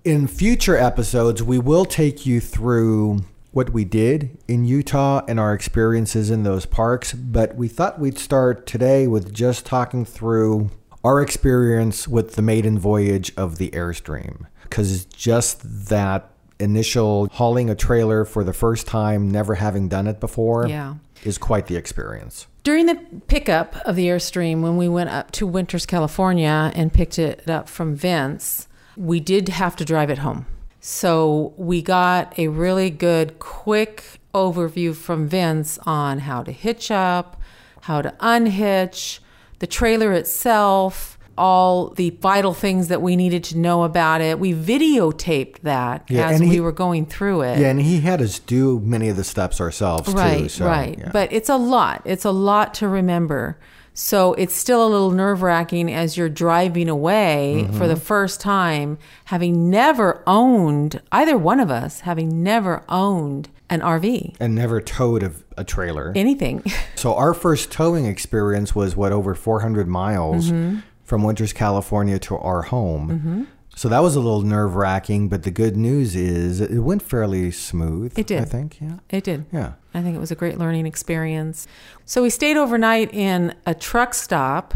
In 0.05 0.27
future 0.27 0.77
episodes, 0.77 1.41
we 1.41 1.57
will 1.57 1.83
take 1.83 2.27
you 2.27 2.39
through 2.39 3.23
what 3.53 3.71
we 3.71 3.83
did 3.85 4.37
in 4.47 4.63
Utah 4.63 5.23
and 5.27 5.39
our 5.39 5.51
experiences 5.51 6.29
in 6.29 6.43
those 6.43 6.67
parks. 6.67 7.11
But 7.13 7.55
we 7.55 7.67
thought 7.67 7.99
we'd 7.99 8.19
start 8.19 8.67
today 8.67 9.07
with 9.07 9.33
just 9.33 9.65
talking 9.65 10.05
through 10.05 10.69
our 11.03 11.21
experience 11.23 12.07
with 12.07 12.35
the 12.35 12.43
maiden 12.43 12.77
voyage 12.77 13.33
of 13.35 13.57
the 13.57 13.71
Airstream. 13.71 14.45
Because 14.61 15.05
just 15.05 15.87
that 15.87 16.29
initial 16.59 17.27
hauling 17.31 17.71
a 17.71 17.75
trailer 17.75 18.25
for 18.25 18.43
the 18.43 18.53
first 18.53 18.85
time, 18.85 19.31
never 19.31 19.55
having 19.55 19.87
done 19.89 20.05
it 20.05 20.19
before, 20.19 20.67
Yeah. 20.67 20.95
is 21.23 21.39
quite 21.39 21.65
the 21.65 21.77
experience. 21.77 22.45
During 22.63 22.85
the 22.85 22.99
pickup 23.27 23.75
of 23.85 23.95
the 23.95 24.05
Airstream, 24.05 24.61
when 24.61 24.77
we 24.77 24.87
went 24.87 25.09
up 25.09 25.31
to 25.31 25.47
Winters, 25.47 25.87
California, 25.87 26.71
and 26.75 26.93
picked 26.93 27.17
it 27.17 27.49
up 27.49 27.67
from 27.69 27.95
Vince, 27.95 28.64
we 28.97 29.19
did 29.19 29.49
have 29.49 29.75
to 29.77 29.85
drive 29.85 30.09
it 30.09 30.19
home. 30.19 30.45
So 30.79 31.53
we 31.57 31.81
got 31.81 32.37
a 32.37 32.47
really 32.49 32.89
good, 32.89 33.39
quick 33.39 34.19
overview 34.33 34.95
from 34.95 35.27
Vince 35.27 35.79
on 35.85 36.19
how 36.19 36.43
to 36.43 36.51
hitch 36.51 36.91
up, 36.91 37.39
how 37.81 38.01
to 38.01 38.13
unhitch, 38.19 39.19
the 39.59 39.67
trailer 39.67 40.11
itself, 40.13 41.17
all 41.37 41.89
the 41.89 42.11
vital 42.21 42.53
things 42.53 42.87
that 42.87 43.01
we 43.01 43.15
needed 43.15 43.43
to 43.45 43.57
know 43.57 43.83
about 43.83 44.21
it. 44.21 44.39
We 44.39 44.53
videotaped 44.53 45.59
that 45.63 46.05
Yeah, 46.07 46.29
as 46.29 46.39
and 46.39 46.49
we 46.49 46.55
he- 46.55 46.61
were 46.61 46.71
going 46.71 47.05
through 47.07 47.41
it. 47.41 47.59
Yeah, 47.59 47.69
and 47.69 47.81
he 47.81 48.01
had 48.01 48.21
us 48.21 48.39
do 48.39 48.79
many 48.81 49.09
of 49.09 49.17
the 49.17 49.23
steps 49.23 49.59
ourselves 49.59 50.13
right 50.13 50.39
too. 50.43 50.49
So, 50.49 50.65
right 50.65 50.97
yeah. 50.97 51.09
but 51.11 51.33
it's 51.33 51.49
a 51.49 51.57
lot 51.57 52.01
it's 52.05 52.23
a 52.25 52.31
lot 52.31 52.73
to 52.75 52.87
remember 52.87 53.57
So 53.97 54.33
it's 54.33 54.53
still 54.53 54.85
a 54.85 54.89
little 54.89 55.11
nerve 55.11 55.41
wracking 55.41 55.91
as 55.91 56.17
you're 56.17 56.29
driving 56.29 56.89
away 56.89 57.63
Mm-hmm. 57.65 57.77
for 57.77 57.87
the 57.87 57.95
first 57.95 58.41
time, 58.41 58.97
having 59.25 59.69
never 59.69 60.21
owned, 60.27 61.01
either 61.13 61.37
one 61.37 61.59
of 61.61 61.71
us, 61.71 62.01
having 62.01 62.43
never 62.43 62.83
owned 62.89 63.47
an 63.69 63.79
RV, 63.81 64.35
And 64.39 64.53
never 64.53 64.79
towed 64.81 65.23
a, 65.23 65.31
a 65.57 65.63
trailer. 65.63 66.11
anything. 66.15 66.61
So 66.95 67.15
our 67.15 67.33
first 67.33 67.71
towing 67.71 68.05
experience 68.05 68.73
was 68.75 68.95
what 68.95 69.11
over 69.11 69.33
400 69.35 69.87
miles 69.87 70.51
Mm-hmm. 70.51 70.79
from 71.03 71.23
Winters, 71.23 71.53
California 71.53 72.19
to 72.19 72.37
our 72.37 72.63
home. 72.63 73.47
So 73.77 73.89
that 73.89 73.99
was 73.99 74.15
a 74.15 74.19
little 74.21 74.41
nerve 74.41 74.75
wracking, 74.75 75.27
but 75.27 75.43
the 75.43 75.51
good 75.51 75.75
news 75.75 76.15
is 76.15 76.61
it 76.61 76.79
went 76.79 77.01
fairly 77.01 77.51
smooth. 77.51 78.17
It 78.17 78.25
did. 78.25 78.41
I 78.41 78.45
think. 78.45 78.79
Yeah. 78.79 78.99
It 79.09 79.25
did. 79.25 79.45
Yeah. 79.51 79.73
I 79.93 80.01
think 80.01 80.15
it 80.15 80.19
was 80.19 80.31
a 80.31 80.35
great 80.35 80.57
learning 80.57 80.85
experience. 80.85 81.67
So 82.05 82.21
we 82.21 82.29
stayed 82.29 82.55
overnight 82.55 83.13
in 83.13 83.53
a 83.65 83.75
truck 83.75 84.13
stop 84.13 84.73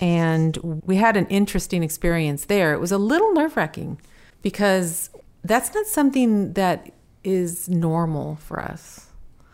and 0.00 0.56
we 0.84 0.96
had 0.96 1.16
an 1.16 1.26
interesting 1.26 1.82
experience 1.84 2.46
there. 2.46 2.72
It 2.74 2.80
was 2.80 2.90
a 2.90 2.98
little 2.98 3.32
nerve 3.34 3.56
wracking 3.56 4.00
because 4.42 5.10
that's 5.44 5.72
not 5.72 5.86
something 5.86 6.54
that 6.54 6.92
is 7.22 7.68
normal 7.68 8.34
for 8.36 8.58
us. 8.60 9.06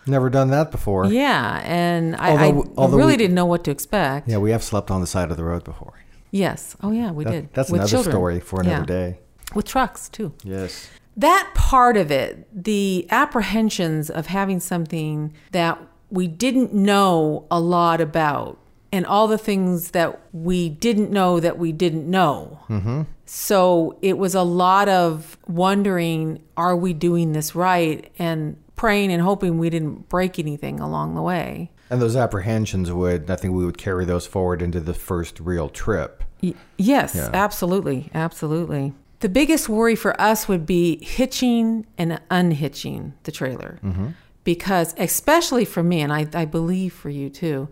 Never 0.07 0.31
done 0.31 0.51
that 0.51 0.71
before. 0.71 1.07
Yeah, 1.07 1.61
and 1.65 2.15
I, 2.17 2.47
I 2.49 2.53
although 2.77 2.97
really 2.97 3.15
we- 3.15 3.17
didn't 3.17 3.35
know 3.35 3.45
what 3.47 3.65
to 3.65 3.71
expect. 3.73 4.29
Yeah, 4.29 4.39
we 4.39 4.53
have 4.53 4.63
slept 4.63 4.91
on 4.91 5.01
the 5.01 5.07
side 5.07 5.31
of 5.33 5.37
the 5.37 5.45
road 5.45 5.65
before. 5.65 5.95
Yes. 6.31 6.77
Oh, 6.83 6.91
yeah, 6.91 7.11
we 7.13 7.25
That- 7.25 7.31
did. 7.31 7.49
That's 7.55 7.71
With 7.71 7.81
another 7.81 7.91
children. 7.91 8.13
story 8.13 8.41
for 8.41 8.61
another 8.61 8.81
Yeah. 8.81 8.85
day. 8.85 9.19
With 9.55 9.65
trucks, 9.67 10.09
too. 10.09 10.33
Yes. 10.45 10.89
that 11.19 11.49
part 11.55 11.97
of 11.97 12.11
it, 12.11 12.47
the 12.53 13.07
apprehensions 13.11 14.11
of 14.11 14.27
having 14.27 14.61
something 14.61 15.33
that 15.53 15.79
we 16.11 16.27
didn't 16.29 16.75
know 16.75 17.45
a 17.51 17.59
lot 17.59 18.03
about, 18.03 18.59
and 18.93 19.07
all 19.07 19.27
the 19.27 19.39
things 19.39 19.93
that 19.93 20.21
we 20.35 20.69
didn't 20.69 21.11
know 21.11 21.41
that 21.41 21.59
we 21.59 21.73
didn't 21.73 22.07
know. 22.11 22.59
Mm-hmm. 22.69 23.03
So 23.25 23.97
it 24.03 24.19
was 24.19 24.35
a 24.35 24.43
lot 24.43 24.91
of 24.91 25.39
wondering 25.49 26.41
are 26.57 26.77
we 26.77 26.93
doing 26.93 27.33
this 27.33 27.55
right? 27.55 28.13
And 28.19 28.57
praying 28.77 29.11
and 29.11 29.23
hoping 29.23 29.59
we 29.59 29.71
didn't 29.71 30.11
break 30.11 30.39
anything 30.39 30.81
along 30.81 31.15
the 31.15 31.23
way. 31.23 31.71
And 31.91 32.01
those 32.03 32.17
apprehensions 32.17 32.91
would, 32.91 33.31
I 33.31 33.37
think 33.37 33.55
we 33.55 33.65
would 33.65 33.79
carry 33.79 34.05
those 34.05 34.27
forward 34.27 34.61
into 34.63 34.81
the 34.81 34.95
first 34.95 35.39
real 35.41 35.69
trip. 35.69 36.25
Y- 36.43 36.55
Yes, 36.77 37.15
Yeah. 37.15 37.31
absolutely. 37.33 38.11
Absolutely. 38.15 38.93
The 39.21 39.29
biggest 39.29 39.69
worry 39.69 39.95
for 39.97 40.21
us 40.21 40.47
would 40.49 40.67
be 40.67 41.03
hitching 41.03 41.87
and 41.97 42.21
unhitching 42.31 43.15
the 43.23 43.33
trailer. 43.33 43.79
Mm-hmm. 43.85 44.09
Because, 44.45 44.95
especially 44.99 45.65
for 45.65 45.83
me, 45.83 46.01
and 46.03 46.13
I, 46.13 46.27
I 46.35 46.45
believe 46.45 46.93
for 46.93 47.09
you 47.11 47.31
too, 47.31 47.69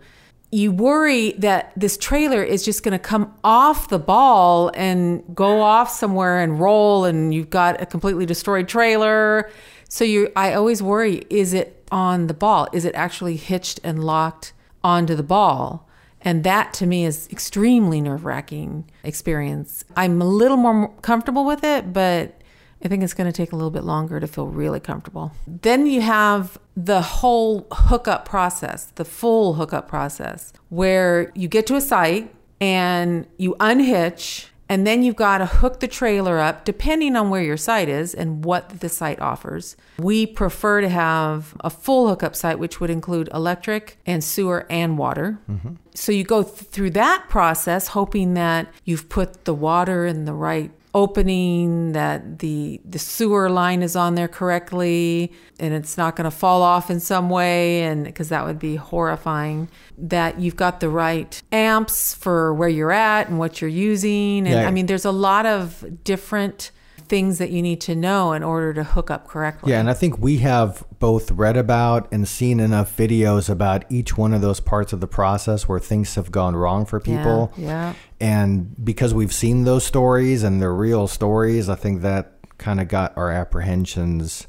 you 0.51 0.71
worry 0.71 1.31
that 1.39 1.71
this 1.75 1.97
trailer 1.97 2.41
is 2.43 2.63
just 2.63 2.83
going 2.83 2.93
to 2.93 2.99
come 2.99 3.33
off 3.43 3.89
the 3.89 3.99
ball 3.99 4.71
and 4.75 5.23
go 5.33 5.61
off 5.61 5.89
somewhere 5.89 6.39
and 6.41 6.59
roll, 6.59 7.05
and 7.05 7.33
you've 7.33 7.49
got 7.49 7.81
a 7.81 7.85
completely 7.85 8.25
destroyed 8.25 8.67
trailer. 8.67 9.49
So 9.87 10.03
you, 10.03 10.31
I 10.35 10.53
always 10.53 10.81
worry: 10.81 11.23
is 11.29 11.53
it 11.53 11.87
on 11.91 12.27
the 12.27 12.33
ball? 12.33 12.67
Is 12.73 12.85
it 12.85 12.95
actually 12.95 13.35
hitched 13.35 13.79
and 13.83 14.03
locked 14.03 14.53
onto 14.83 15.15
the 15.15 15.23
ball? 15.23 15.87
And 16.21 16.43
that 16.43 16.73
to 16.75 16.87
me 16.87 17.05
is 17.05 17.27
extremely 17.31 18.01
nerve 18.01 18.25
wracking 18.25 18.89
experience. 19.03 19.85
I'm 19.95 20.19
a 20.21 20.25
little 20.25 20.57
more 20.57 20.89
comfortable 21.03 21.45
with 21.45 21.63
it, 21.63 21.93
but 21.93 22.41
I 22.83 22.87
think 22.87 23.03
it's 23.03 23.13
going 23.13 23.31
to 23.31 23.35
take 23.35 23.51
a 23.51 23.55
little 23.55 23.71
bit 23.71 23.83
longer 23.83 24.19
to 24.19 24.27
feel 24.27 24.47
really 24.47 24.79
comfortable. 24.79 25.31
Then 25.47 25.85
you 25.85 26.01
have 26.01 26.57
the 26.75 27.01
whole 27.01 27.67
hookup 27.71 28.27
process, 28.27 28.85
the 28.95 29.05
full 29.05 29.53
hookup 29.53 29.87
process, 29.87 30.51
where 30.69 31.31
you 31.35 31.47
get 31.47 31.67
to 31.67 31.75
a 31.75 31.81
site 31.81 32.33
and 32.59 33.27
you 33.37 33.55
unhitch, 33.59 34.47
and 34.67 34.85
then 34.85 35.03
you've 35.03 35.15
got 35.15 35.39
to 35.39 35.45
hook 35.45 35.79
the 35.79 35.87
trailer 35.87 36.39
up 36.39 36.65
depending 36.65 37.15
on 37.15 37.29
where 37.29 37.43
your 37.43 37.57
site 37.57 37.89
is 37.89 38.13
and 38.13 38.43
what 38.43 38.79
the 38.79 38.89
site 38.89 39.19
offers. 39.19 39.75
We 39.97 40.25
prefer 40.25 40.81
to 40.81 40.89
have 40.89 41.55
a 41.59 41.69
full 41.69 42.07
hookup 42.07 42.35
site, 42.35 42.59
which 42.59 42.79
would 42.79 42.89
include 42.89 43.29
electric 43.33 43.97
and 44.05 44.23
sewer 44.23 44.65
and 44.69 44.97
water. 44.97 45.39
Mm-hmm. 45.49 45.73
So 45.93 46.11
you 46.11 46.23
go 46.23 46.43
th- 46.43 46.55
through 46.55 46.91
that 46.91 47.25
process, 47.29 47.89
hoping 47.89 48.33
that 48.33 48.67
you've 48.83 49.07
put 49.09 49.45
the 49.45 49.53
water 49.53 50.05
in 50.05 50.25
the 50.25 50.33
right 50.33 50.71
opening, 50.95 51.91
that 51.91 52.39
the 52.39 52.81
the 52.83 52.97
sewer 52.97 53.49
line 53.49 53.83
is 53.83 53.95
on 53.95 54.15
there 54.15 54.29
correctly, 54.29 55.31
and 55.59 55.73
it's 55.73 55.97
not 55.97 56.15
going 56.15 56.23
to 56.23 56.35
fall 56.35 56.63
off 56.63 56.89
in 56.89 56.99
some 56.99 57.29
way, 57.29 57.83
and 57.83 58.05
because 58.05 58.29
that 58.29 58.45
would 58.45 58.57
be 58.57 58.77
horrifying. 58.77 59.69
That 59.97 60.39
you've 60.39 60.55
got 60.55 60.79
the 60.79 60.89
right 60.89 61.39
amps 61.51 62.15
for 62.15 62.53
where 62.53 62.69
you're 62.69 62.93
at 62.93 63.27
and 63.29 63.37
what 63.37 63.61
you're 63.61 63.69
using, 63.69 64.47
and 64.47 64.55
Yeah. 64.55 64.67
I 64.67 64.71
mean, 64.71 64.87
there's 64.87 65.05
a 65.05 65.11
lot 65.11 65.45
of 65.45 65.85
different 66.03 66.71
things 67.07 67.37
that 67.37 67.51
you 67.51 67.61
need 67.61 67.81
to 67.81 67.95
know 67.95 68.33
in 68.33 68.43
order 68.43 68.73
to 68.73 68.83
hook 68.83 69.11
up 69.11 69.27
correctly. 69.27 69.71
Yeah, 69.71 69.79
and 69.79 69.89
I 69.89 69.93
think 69.93 70.19
we 70.19 70.37
have 70.37 70.83
both 70.99 71.31
read 71.31 71.57
about 71.57 72.11
and 72.11 72.27
seen 72.27 72.59
enough 72.59 72.95
videos 72.95 73.49
about 73.49 73.85
each 73.91 74.17
one 74.17 74.33
of 74.33 74.41
those 74.41 74.59
parts 74.59 74.93
of 74.93 74.99
the 74.99 75.07
process 75.07 75.67
where 75.67 75.79
things 75.79 76.15
have 76.15 76.31
gone 76.31 76.55
wrong 76.55 76.85
for 76.85 76.99
people. 76.99 77.53
yeah. 77.57 77.65
yeah. 77.65 77.93
And 78.19 78.73
because 78.83 79.13
we've 79.13 79.33
seen 79.33 79.65
those 79.65 79.85
stories 79.85 80.43
and 80.43 80.61
they're 80.61 80.73
real 80.73 81.07
stories, 81.07 81.67
I 81.67 81.75
think 81.75 82.01
that 82.01 82.35
kind 82.57 82.79
of 82.79 82.87
got 82.87 83.15
our 83.17 83.29
apprehensions 83.29 84.47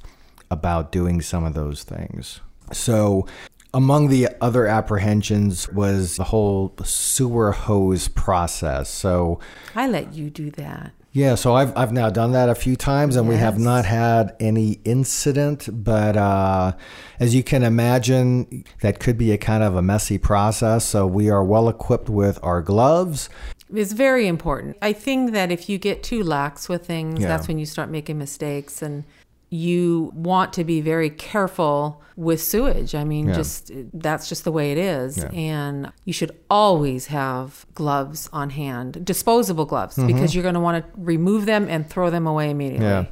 about 0.51 0.93
doing 0.93 1.21
some 1.21 1.45
of 1.45 1.55
those 1.55 1.83
things. 1.83 2.41
So, 2.73 3.27
among 3.75 4.09
the 4.09 4.29
other 4.41 4.67
apprehensions 4.67 5.69
was 5.69 6.17
the 6.17 6.25
whole 6.25 6.75
sewer 6.85 7.53
hose 7.53 8.09
process. 8.09 8.89
So, 8.89 9.41
I 9.75 9.89
let 9.89 10.15
you 10.15 10.31
do 10.31 10.51
that. 10.53 10.93
Yeah, 11.17 11.35
so 11.35 11.55
I've 11.55 11.75
I've 11.75 11.93
now 11.93 12.11
done 12.11 12.33
that 12.33 12.51
a 12.51 12.55
few 12.55 12.77
times, 12.77 13.17
and 13.17 13.27
we 13.27 13.37
have 13.37 13.59
not 13.59 13.87
had 13.87 14.37
any 14.39 14.81
incident. 14.85 15.67
But 15.73 16.15
uh, 16.15 16.73
as 17.19 17.35
you 17.35 17.43
can 17.43 17.63
imagine, 17.63 18.65
that 18.83 19.01
could 19.01 19.17
be 19.17 19.33
a 19.33 19.39
kind 19.39 19.63
of 19.63 19.77
a 19.77 19.81
messy 19.81 20.19
process. 20.19 20.85
So 20.85 21.07
we 21.07 21.31
are 21.31 21.43
well 21.43 21.71
equipped 21.71 22.11
with 22.11 22.39
our 22.43 22.61
gloves. 22.61 23.31
It's 23.75 23.93
very 23.93 24.27
important. 24.27 24.77
I 24.83 24.93
think 24.93 25.33
that 25.33 25.51
if 25.51 25.71
you 25.71 25.79
get 25.79 26.03
too 26.03 26.23
lax 26.23 26.69
with 26.69 26.87
things, 26.87 27.21
Yeah. 27.21 27.29
that's 27.29 27.49
when 27.49 27.59
you 27.59 27.65
start 27.65 27.89
making 27.89 28.19
mistakes 28.19 28.83
and 28.83 29.05
you 29.49 30.11
want 30.15 30.53
to 30.55 30.65
be 30.65 30.81
very 30.81 31.09
careful 31.11 32.03
with 32.17 32.43
sewage. 32.43 32.95
I 32.95 33.05
mean, 33.05 33.29
Yeah. 33.29 33.35
just 33.35 33.71
that's 33.95 34.29
just 34.29 34.45
the 34.45 34.51
way 34.53 34.73
it 34.73 34.79
is. 34.79 35.19
Yeah. 35.19 35.31
And 35.33 35.93
you 36.05 36.13
should 36.13 36.33
always 36.51 37.07
have 37.07 37.67
gloves 37.75 38.29
on 38.33 38.51
hand, 38.51 39.05
disposable 39.05 39.65
gloves, 39.67 39.97
Mm-hmm. 39.97 40.07
because 40.09 40.35
you're 40.35 40.43
going 40.43 40.55
to 40.55 40.61
want 40.61 40.85
to 40.85 40.91
remove 40.97 41.47
them 41.47 41.67
and 41.69 41.89
throw 41.89 42.11
them 42.11 42.27
away 42.27 42.51
immediately. 42.51 42.87
Yeah. 42.87 43.05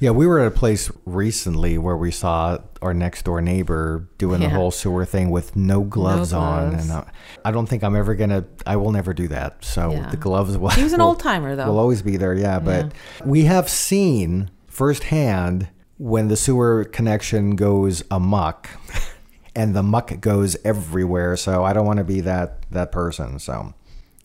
Yeah, 0.00 0.12
we 0.12 0.26
were 0.26 0.40
at 0.40 0.46
a 0.46 0.50
place 0.50 0.90
recently 1.04 1.76
where 1.76 1.96
we 1.96 2.10
saw 2.10 2.56
our 2.80 2.94
next 2.94 3.26
door 3.26 3.42
neighbor 3.42 4.08
doing 4.16 4.40
the 4.40 4.48
whole 4.48 4.70
sewer 4.70 5.04
thing 5.04 5.28
with 5.28 5.54
no 5.56 5.82
gloves, 5.82 6.32
on, 6.32 6.70
gloves. 6.70 6.88
and 6.88 6.92
I, 6.98 7.10
I 7.44 7.50
don't 7.50 7.66
think 7.66 7.84
I'm 7.84 7.94
ever 7.94 8.14
gonna. 8.14 8.46
I 8.66 8.76
will 8.76 8.92
never 8.92 9.12
do 9.12 9.28
that. 9.28 9.62
So 9.62 9.90
Yeah. 9.92 10.08
the 10.08 10.16
gloves 10.16 10.56
will. 10.56 10.70
He 10.70 10.82
was 10.82 10.94
an 10.94 11.00
old 11.08 11.20
timer, 11.20 11.54
though. 11.54 11.66
will 11.66 11.78
always 11.78 12.00
be 12.00 12.16
there. 12.16 12.32
Yeah, 12.32 12.60
but 12.60 12.92
we 13.26 13.44
have 13.44 13.68
seen 13.68 14.50
firsthand 14.80 15.68
when 15.98 16.28
the 16.28 16.36
sewer 16.38 16.84
connection 16.84 17.54
goes 17.54 18.02
amok, 18.10 18.70
and 19.54 19.76
the 19.76 19.82
muck 19.82 20.18
goes 20.22 20.56
everywhere. 20.64 21.36
So 21.36 21.64
I 21.64 21.74
don't 21.74 21.84
want 21.84 21.98
to 21.98 22.04
be 22.04 22.22
that 22.22 22.62
that 22.70 22.90
person. 22.90 23.38
So 23.38 23.74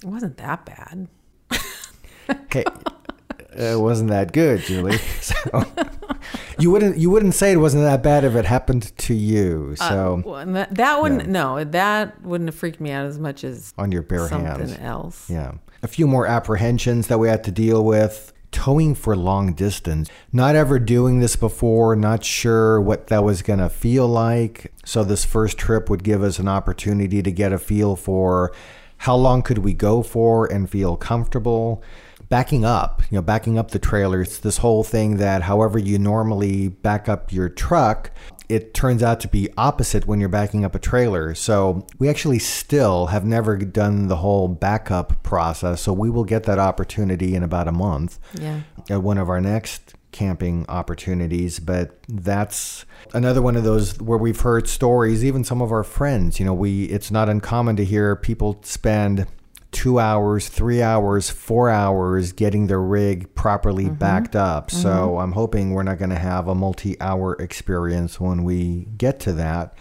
It 0.02 0.06
wasn't 0.08 0.38
that 0.38 0.66
bad. 0.66 1.10
okay. 2.30 2.64
It 3.54 3.78
wasn't 3.82 4.12
that 4.12 4.32
good, 4.32 4.62
Julie. 4.62 5.00
So 5.22 5.64
you 6.58 6.72
wouldn't 6.72 6.98
you 6.98 7.10
wouldn't 7.10 7.34
say 7.34 7.52
it 7.52 7.58
wasn't 7.58 7.84
that 7.84 8.02
bad 8.02 8.24
if 8.24 8.34
it 8.36 8.46
happened 8.46 8.98
to 8.98 9.14
you. 9.14 9.76
Uh, 9.82 9.90
so 9.90 10.22
Well, 10.26 10.46
that, 10.46 10.74
that 10.76 11.02
wouldn't, 11.02 11.28
no, 11.28 11.66
that 11.66 12.22
wouldn't 12.22 12.48
have 12.48 12.56
freaked 12.56 12.80
me 12.80 12.92
out 12.92 13.06
as 13.06 13.20
much 13.20 13.44
as 13.44 13.74
on 13.78 13.92
your 13.92 14.04
bare 14.04 14.30
something 14.30 14.70
hands. 14.70 14.78
else. 14.80 15.30
Yeah. 15.30 15.56
A 15.84 15.88
few 15.90 16.08
more 16.08 16.26
apprehensions 16.26 17.08
that 17.08 17.18
we 17.18 17.28
had 17.28 17.44
to 17.44 17.52
deal 17.52 17.84
with. 17.84 18.32
Towing 18.56 18.96
for 18.96 19.18
long 19.18 19.52
distance. 19.52 20.10
Not 20.32 20.56
ever 20.56 20.80
doing 20.80 21.20
this 21.20 21.36
before, 21.36 21.94
not 21.94 22.24
sure 22.24 22.80
what 22.80 23.08
that 23.08 23.22
was 23.22 23.42
going 23.42 23.60
to 23.60 23.68
feel 23.68 24.08
like. 24.08 24.72
So, 24.86 25.04
this 25.04 25.26
first 25.26 25.58
trip 25.58 25.90
would 25.90 26.06
give 26.06 26.24
us 26.24 26.40
an 26.40 26.48
opportunity 26.48 27.22
to 27.22 27.32
get 27.34 27.52
a 27.52 27.60
feel 27.60 27.98
for 27.98 28.54
how 29.00 29.18
long 29.18 29.42
could 29.42 29.58
we 29.58 29.74
go 29.74 30.02
for 30.02 30.46
and 30.46 30.70
feel 30.70 30.96
comfortable. 30.96 31.84
Backing 32.30 32.64
up, 32.64 33.02
you 33.12 33.18
know, 33.18 33.22
backing 33.22 33.60
up 33.60 33.72
the 33.72 33.78
trailer, 33.78 34.22
it's 34.22 34.38
this 34.38 34.58
whole 34.60 34.86
thing 34.86 35.18
that 35.18 35.42
however 35.42 35.78
you 35.78 36.00
normally 36.00 36.70
back 36.70 37.10
up 37.10 37.34
your 37.34 37.50
truck, 37.50 38.10
it 38.50 38.74
turns 38.74 39.02
out 39.04 39.20
to 39.22 39.28
be 39.28 39.50
opposite 39.58 40.06
when 40.08 40.20
you're 40.20 40.30
backing 40.30 40.64
up 40.66 40.76
a 40.76 40.80
trailer. 40.80 41.34
So 41.36 41.86
we 42.00 42.10
actually 42.10 42.40
still 42.40 43.08
have 43.08 43.26
never 43.26 43.58
done 43.58 44.08
the 44.08 44.18
whole 44.18 44.48
backup 44.48 45.22
process. 45.24 45.82
So 45.82 45.94
we 45.94 46.10
will 46.10 46.24
get 46.26 46.44
that 46.44 46.60
opportunity 46.60 47.36
in 47.36 47.44
about 47.44 47.68
a 47.68 47.72
month 47.72 48.20
Yeah. 48.40 48.62
at 48.90 49.02
one 49.04 49.18
of 49.18 49.30
our 49.30 49.42
next 49.42 49.94
camping 50.12 50.66
opportunities, 50.70 51.60
but 51.60 52.00
that's 52.08 52.86
another 53.14 53.42
one 53.42 53.58
of 53.58 53.64
those 53.66 54.00
where 54.00 54.18
we've 54.18 54.40
heard 54.40 54.68
stories, 54.70 55.26
even 55.26 55.44
some 55.44 55.62
of 55.62 55.72
our 55.74 55.84
friends, 55.84 56.40
you 56.40 56.46
know, 56.46 56.54
we 56.54 56.86
it's 56.86 57.12
not 57.12 57.28
uncommon 57.28 57.76
to 57.76 57.84
hear 57.84 58.16
people 58.16 58.58
spend 58.64 59.26
two 59.76 60.00
hours, 60.00 60.48
three 60.48 60.82
hours, 60.82 61.30
four 61.30 61.70
hours 61.70 62.32
getting 62.32 62.68
the 62.68 62.78
rig 62.78 63.36
properly 63.36 63.86
mm-hmm. 63.86 63.96
backed 63.96 64.36
up. 64.36 64.70
Mm-hmm. 64.70 64.82
So 64.82 65.20
I'm 65.20 65.34
hoping 65.34 65.74
we're 65.74 65.84
not 65.84 66.00
going 66.00 66.12
to 66.12 66.16
have 66.16 66.48
a 66.48 66.56
multi 66.56 67.00
hour 67.02 67.34
experience 67.42 68.20
when 68.20 68.46
we 68.46 68.88
get 68.98 69.20
to 69.22 69.34
that. 69.34 69.78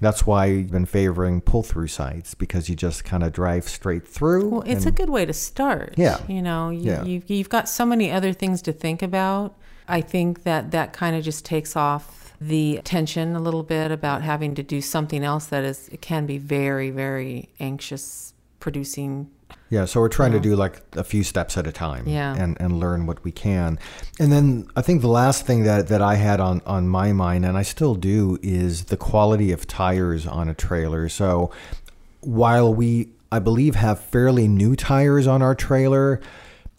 That's 0.00 0.26
why 0.26 0.44
I've 0.44 0.70
been 0.70 0.84
favoring 0.84 1.40
pull 1.40 1.62
through 1.62 1.88
sites 1.88 2.34
because 2.34 2.68
you 2.68 2.76
just 2.76 3.04
kind 3.04 3.24
of 3.24 3.32
drive 3.32 3.68
straight 3.68 4.06
through. 4.06 4.50
Well, 4.50 4.62
it's 4.66 4.84
and, 4.84 4.94
a 4.94 4.96
good 4.96 5.10
way 5.10 5.24
to 5.24 5.32
start. 5.32 5.94
Yeah. 5.96 6.20
You 6.28 6.42
know, 6.42 6.68
you, 6.68 6.82
yeah. 6.82 7.04
You've, 7.04 7.28
you've 7.30 7.48
got 7.48 7.68
so 7.68 7.86
many 7.86 8.12
other 8.12 8.34
things 8.34 8.60
to 8.62 8.72
think 8.72 9.02
about. 9.02 9.56
I 9.88 10.02
think 10.02 10.42
that 10.42 10.70
that 10.72 10.92
kind 10.92 11.16
of 11.16 11.24
just 11.24 11.46
takes 11.46 11.74
off 11.74 12.34
the 12.38 12.80
tension 12.84 13.34
a 13.34 13.40
little 13.40 13.62
bit 13.64 13.90
about 13.90 14.22
having 14.22 14.54
to 14.56 14.62
do 14.62 14.80
something 14.82 15.24
else 15.24 15.46
that 15.46 15.64
is, 15.64 15.88
it 15.88 16.02
can 16.02 16.26
be 16.26 16.36
very, 16.38 16.90
very 16.90 17.48
anxious 17.58 18.34
producing 18.60 19.30
yeah, 19.70 19.84
so 19.84 20.00
we're 20.00 20.08
trying 20.08 20.32
to 20.32 20.40
do 20.40 20.56
like 20.56 20.80
a 20.92 21.04
few 21.04 21.22
steps 21.22 21.58
at 21.58 21.66
a 21.66 21.72
time 21.72 22.08
yeah. 22.08 22.34
and, 22.34 22.56
and 22.58 22.80
learn 22.80 23.06
what 23.06 23.22
we 23.22 23.30
can. 23.30 23.78
And 24.18 24.32
then 24.32 24.66
I 24.74 24.82
think 24.82 25.02
the 25.02 25.08
last 25.08 25.44
thing 25.44 25.64
that, 25.64 25.88
that 25.88 26.00
I 26.00 26.14
had 26.14 26.40
on, 26.40 26.62
on 26.64 26.88
my 26.88 27.12
mind, 27.12 27.44
and 27.44 27.56
I 27.56 27.62
still 27.62 27.94
do, 27.94 28.38
is 28.42 28.84
the 28.84 28.96
quality 28.96 29.52
of 29.52 29.66
tires 29.66 30.26
on 30.26 30.48
a 30.48 30.54
trailer. 30.54 31.08
So 31.10 31.50
while 32.20 32.72
we, 32.72 33.10
I 33.30 33.40
believe, 33.40 33.74
have 33.74 34.00
fairly 34.00 34.48
new 34.48 34.74
tires 34.74 35.26
on 35.26 35.42
our 35.42 35.54
trailer, 35.54 36.20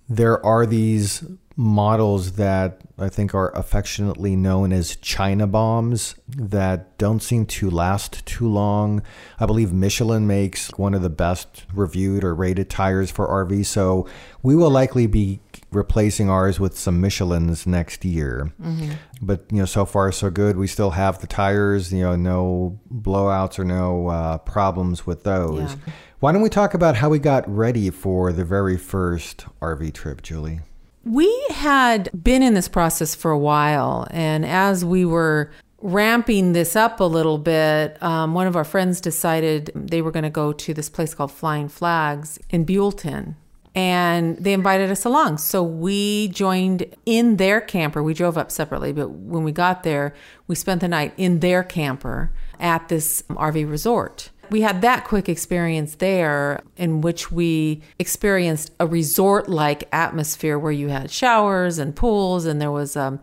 there 0.08 0.44
are 0.44 0.66
these 0.66 1.24
models 1.60 2.34
that 2.34 2.80
I 2.98 3.10
think 3.10 3.36
are 3.36 3.54
affectionately 3.54 4.38
known 4.38 4.72
as 4.72 4.96
China 4.96 5.46
bombs 5.46 6.16
that 6.30 6.98
don't 6.98 7.22
seem 7.22 7.46
to 7.48 7.70
last 7.70 8.26
too 8.26 8.48
long. 8.48 9.02
I 9.42 9.46
believe 9.46 9.74
Michelin 9.74 10.26
makes 10.26 10.70
one 10.78 10.94
of 10.94 11.02
the 11.02 11.10
best 11.10 11.66
reviewed 11.74 12.24
or 12.24 12.34
rated 12.34 12.70
tires 12.70 13.12
for 13.12 13.28
RV, 13.28 13.66
so 13.66 14.08
we 14.42 14.56
will 14.56 14.70
likely 14.70 15.06
be 15.06 15.42
replacing 15.70 16.30
ours 16.30 16.62
with 16.62 16.78
some 16.78 17.02
Michelins 17.02 17.68
next 17.68 18.06
year. 18.06 18.54
Mm-hmm. 18.62 18.94
But 19.22 19.44
you 19.52 19.58
know, 19.58 19.66
so 19.66 19.86
far 19.86 20.14
so 20.14 20.30
good. 20.30 20.56
We 20.56 20.68
still 20.68 20.92
have 20.92 21.20
the 21.20 21.28
tires. 21.28 21.92
You 21.92 22.04
know, 22.04 22.16
no 22.16 22.80
blowouts 22.90 23.60
or 23.60 23.66
no 23.66 24.08
uh, 24.08 24.38
problems 24.38 25.06
with 25.06 25.26
those. 25.26 25.74
Yeah. 25.74 25.94
Why 26.22 26.32
don't 26.32 26.42
we 26.42 26.50
talk 26.50 26.74
about 26.74 26.96
how 26.96 27.10
we 27.10 27.20
got 27.20 27.50
ready 27.54 27.90
for 27.90 28.32
the 28.32 28.46
very 28.46 28.78
first 28.78 29.46
RV 29.62 29.94
trip, 29.94 30.22
Julie? 30.22 30.62
We 31.06 31.46
had 31.52 32.10
been 32.24 32.44
in 32.44 32.54
this 32.54 32.68
process 32.68 33.16
for 33.16 33.32
a 33.32 33.38
while, 33.38 34.08
and 34.12 34.46
as 34.46 34.84
we 34.84 35.06
were 35.06 35.52
ramping 35.82 36.54
this 36.54 36.76
up 36.76 37.00
a 37.00 37.06
little 37.06 37.38
bit, 37.38 38.02
um, 38.04 38.34
one 38.34 38.48
of 38.48 38.56
our 38.56 38.66
friends 38.66 39.00
decided 39.00 39.72
they 39.74 40.02
were 40.02 40.12
going 40.12 40.24
to 40.24 40.30
go 40.30 40.52
to 40.52 40.74
this 40.74 40.90
place 40.90 41.14
called 41.14 41.32
Flying 41.32 41.70
Flags 41.70 42.38
in 42.50 42.66
Buellton. 42.66 43.36
And 43.76 44.38
they 44.38 44.52
invited 44.52 44.92
us 44.92 45.06
along. 45.06 45.38
So 45.38 45.64
we 45.64 46.28
joined 46.30 46.94
in 47.06 47.38
their 47.38 47.62
camper. 47.62 48.04
We 48.04 48.14
drove 48.14 48.38
up 48.38 48.52
separately, 48.52 48.92
but 48.92 49.10
when 49.12 49.44
we 49.44 49.52
got 49.52 49.84
there, 49.84 50.14
we 50.48 50.56
spent 50.56 50.82
the 50.82 50.88
night 50.88 51.14
in 51.18 51.40
their 51.40 51.64
camper 51.64 52.32
at 52.60 52.90
this 52.90 53.22
RV 53.30 53.70
resort 53.70 54.32
we 54.52 54.62
had 54.62 54.82
that 54.82 55.06
quick 55.06 55.30
experience 55.30 55.96
there 55.96 56.62
in 56.78 57.02
which 57.02 57.32
we 57.32 57.82
experienced 57.98 58.72
a 58.80 58.88
resort 58.88 59.50
like 59.50 59.88
atmosphere 59.92 60.58
where 60.58 60.72
you 60.72 60.90
had 60.90 61.12
showers 61.12 61.80
and 61.80 61.96
pools 61.96 62.46
and 62.46 62.62
there 62.62 62.72
was 62.72 62.96
um, 62.96 63.20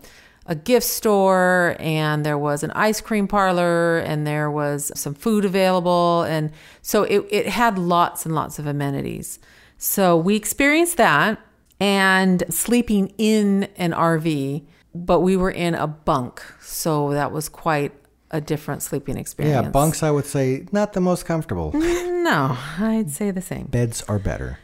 a 0.46 0.54
gift 0.54 0.86
store 0.86 1.76
and 1.78 2.24
there 2.24 2.38
was 2.38 2.62
an 2.62 2.70
ice 2.72 3.00
cream 3.00 3.26
parlor 3.26 3.98
and 3.98 4.26
there 4.26 4.50
was 4.50 4.92
some 4.94 5.14
food 5.14 5.44
available. 5.44 6.22
And 6.22 6.52
so 6.82 7.02
it, 7.04 7.26
it 7.30 7.46
had 7.46 7.78
lots 7.78 8.24
and 8.24 8.34
lots 8.34 8.58
of 8.58 8.66
amenities. 8.66 9.38
So 9.78 10.16
we 10.16 10.36
experienced 10.36 10.96
that 10.96 11.40
and 11.78 12.42
sleeping 12.48 13.12
in 13.18 13.64
an 13.76 13.92
rv 13.92 14.64
but 15.04 15.20
we 15.20 15.36
were 15.36 15.50
in 15.50 15.74
a 15.74 15.86
bunk. 15.86 16.42
So 16.60 17.10
that 17.12 17.32
was 17.32 17.48
quite 17.48 17.92
a 18.30 18.40
different 18.40 18.82
sleeping 18.82 19.16
experience. 19.16 19.64
Yeah, 19.64 19.70
bunks, 19.70 20.02
I 20.02 20.10
would 20.10 20.26
say, 20.26 20.66
not 20.72 20.92
the 20.92 21.00
most 21.00 21.24
comfortable. 21.24 21.72
Mm, 21.72 22.24
no, 22.24 22.58
I'd 22.78 23.10
say 23.10 23.30
the 23.30 23.42
same. 23.42 23.66
Beds 23.66 24.02
are 24.02 24.18
better. 24.18 24.58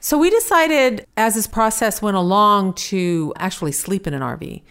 So 0.00 0.18
we 0.18 0.28
decided 0.28 1.06
as 1.16 1.34
this 1.34 1.46
process 1.46 2.02
went 2.02 2.16
along 2.16 2.74
to 2.74 3.32
actually 3.38 3.72
sleep 3.72 4.06
in 4.06 4.12
an 4.12 4.20
RV. 4.20 4.62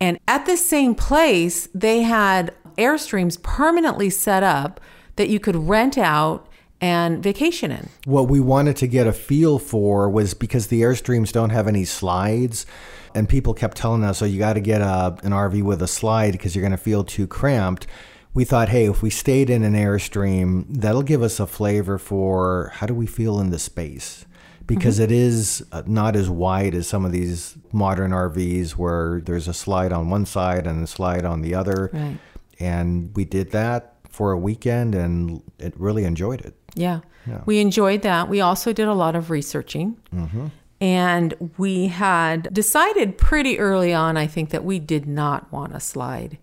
And 0.00 0.18
at 0.26 0.46
this 0.46 0.68
same 0.68 0.94
place, 0.94 1.68
they 1.74 2.02
had 2.02 2.54
Airstreams 2.76 3.40
permanently 3.42 4.10
set 4.10 4.42
up 4.42 4.80
that 5.16 5.28
you 5.28 5.38
could 5.38 5.54
rent 5.54 5.98
out 5.98 6.48
and 6.80 7.22
vacation 7.22 7.70
in. 7.70 7.88
What 8.04 8.28
we 8.28 8.40
wanted 8.40 8.76
to 8.76 8.86
get 8.86 9.06
a 9.06 9.12
feel 9.12 9.58
for 9.58 10.08
was 10.08 10.34
because 10.34 10.68
the 10.68 10.82
Airstreams 10.82 11.32
don't 11.32 11.50
have 11.50 11.68
any 11.68 11.84
slides 11.84 12.66
and 13.14 13.28
people 13.28 13.54
kept 13.54 13.76
telling 13.76 14.04
us, 14.04 14.22
"Oh, 14.22 14.24
you 14.24 14.38
got 14.38 14.54
to 14.54 14.60
get 14.60 14.80
a, 14.80 15.16
an 15.22 15.32
RV 15.32 15.62
with 15.62 15.82
a 15.82 15.88
slide 15.88 16.32
because 16.32 16.54
you're 16.54 16.62
going 16.62 16.72
to 16.72 16.78
feel 16.78 17.04
too 17.04 17.26
cramped." 17.26 17.86
We 18.32 18.44
thought, 18.44 18.68
hey, 18.68 18.88
if 18.88 19.02
we 19.02 19.10
stayed 19.10 19.50
in 19.50 19.64
an 19.64 19.74
Airstream, 19.74 20.64
that'll 20.68 21.02
give 21.02 21.20
us 21.20 21.40
a 21.40 21.48
flavor 21.48 21.98
for 21.98 22.70
how 22.74 22.86
do 22.86 22.94
we 22.94 23.06
feel 23.06 23.40
in 23.40 23.50
the 23.50 23.58
space 23.58 24.24
because 24.70 24.96
mm-hmm. 24.96 25.04
it 25.04 25.12
is 25.12 25.66
uh, 25.72 25.82
not 25.84 26.14
as 26.14 26.30
wide 26.30 26.76
as 26.76 26.86
some 26.86 27.04
of 27.04 27.10
these 27.10 27.56
modern 27.72 28.12
RVs 28.12 28.72
where 28.72 29.20
there's 29.20 29.48
a 29.48 29.52
slide 29.52 29.92
on 29.92 30.10
one 30.10 30.24
side 30.24 30.64
and 30.64 30.84
a 30.84 30.86
slide 30.86 31.24
on 31.24 31.42
the 31.42 31.56
other. 31.56 31.90
Right. 31.92 32.18
And 32.60 33.10
we 33.16 33.24
did 33.24 33.50
that 33.50 33.96
for 34.10 34.30
a 34.30 34.38
weekend 34.38 34.94
and 34.94 35.42
it 35.58 35.74
really 35.76 36.04
enjoyed 36.04 36.40
it. 36.42 36.54
Yeah. 36.74 37.00
yeah. 37.26 37.42
We 37.46 37.60
enjoyed 37.60 38.02
that. 38.02 38.28
We 38.28 38.40
also 38.40 38.72
did 38.72 38.88
a 38.88 38.94
lot 38.94 39.16
of 39.16 39.30
researching. 39.30 39.96
Mm-hmm. 40.14 40.46
And 40.80 41.50
we 41.58 41.88
had 41.88 42.52
decided 42.54 43.18
pretty 43.18 43.58
early 43.58 43.92
on, 43.92 44.16
I 44.16 44.26
think, 44.26 44.50
that 44.50 44.64
we 44.64 44.78
did 44.78 45.06
not 45.06 45.52
want 45.52 45.74
a 45.74 45.80
slide. 45.80 46.38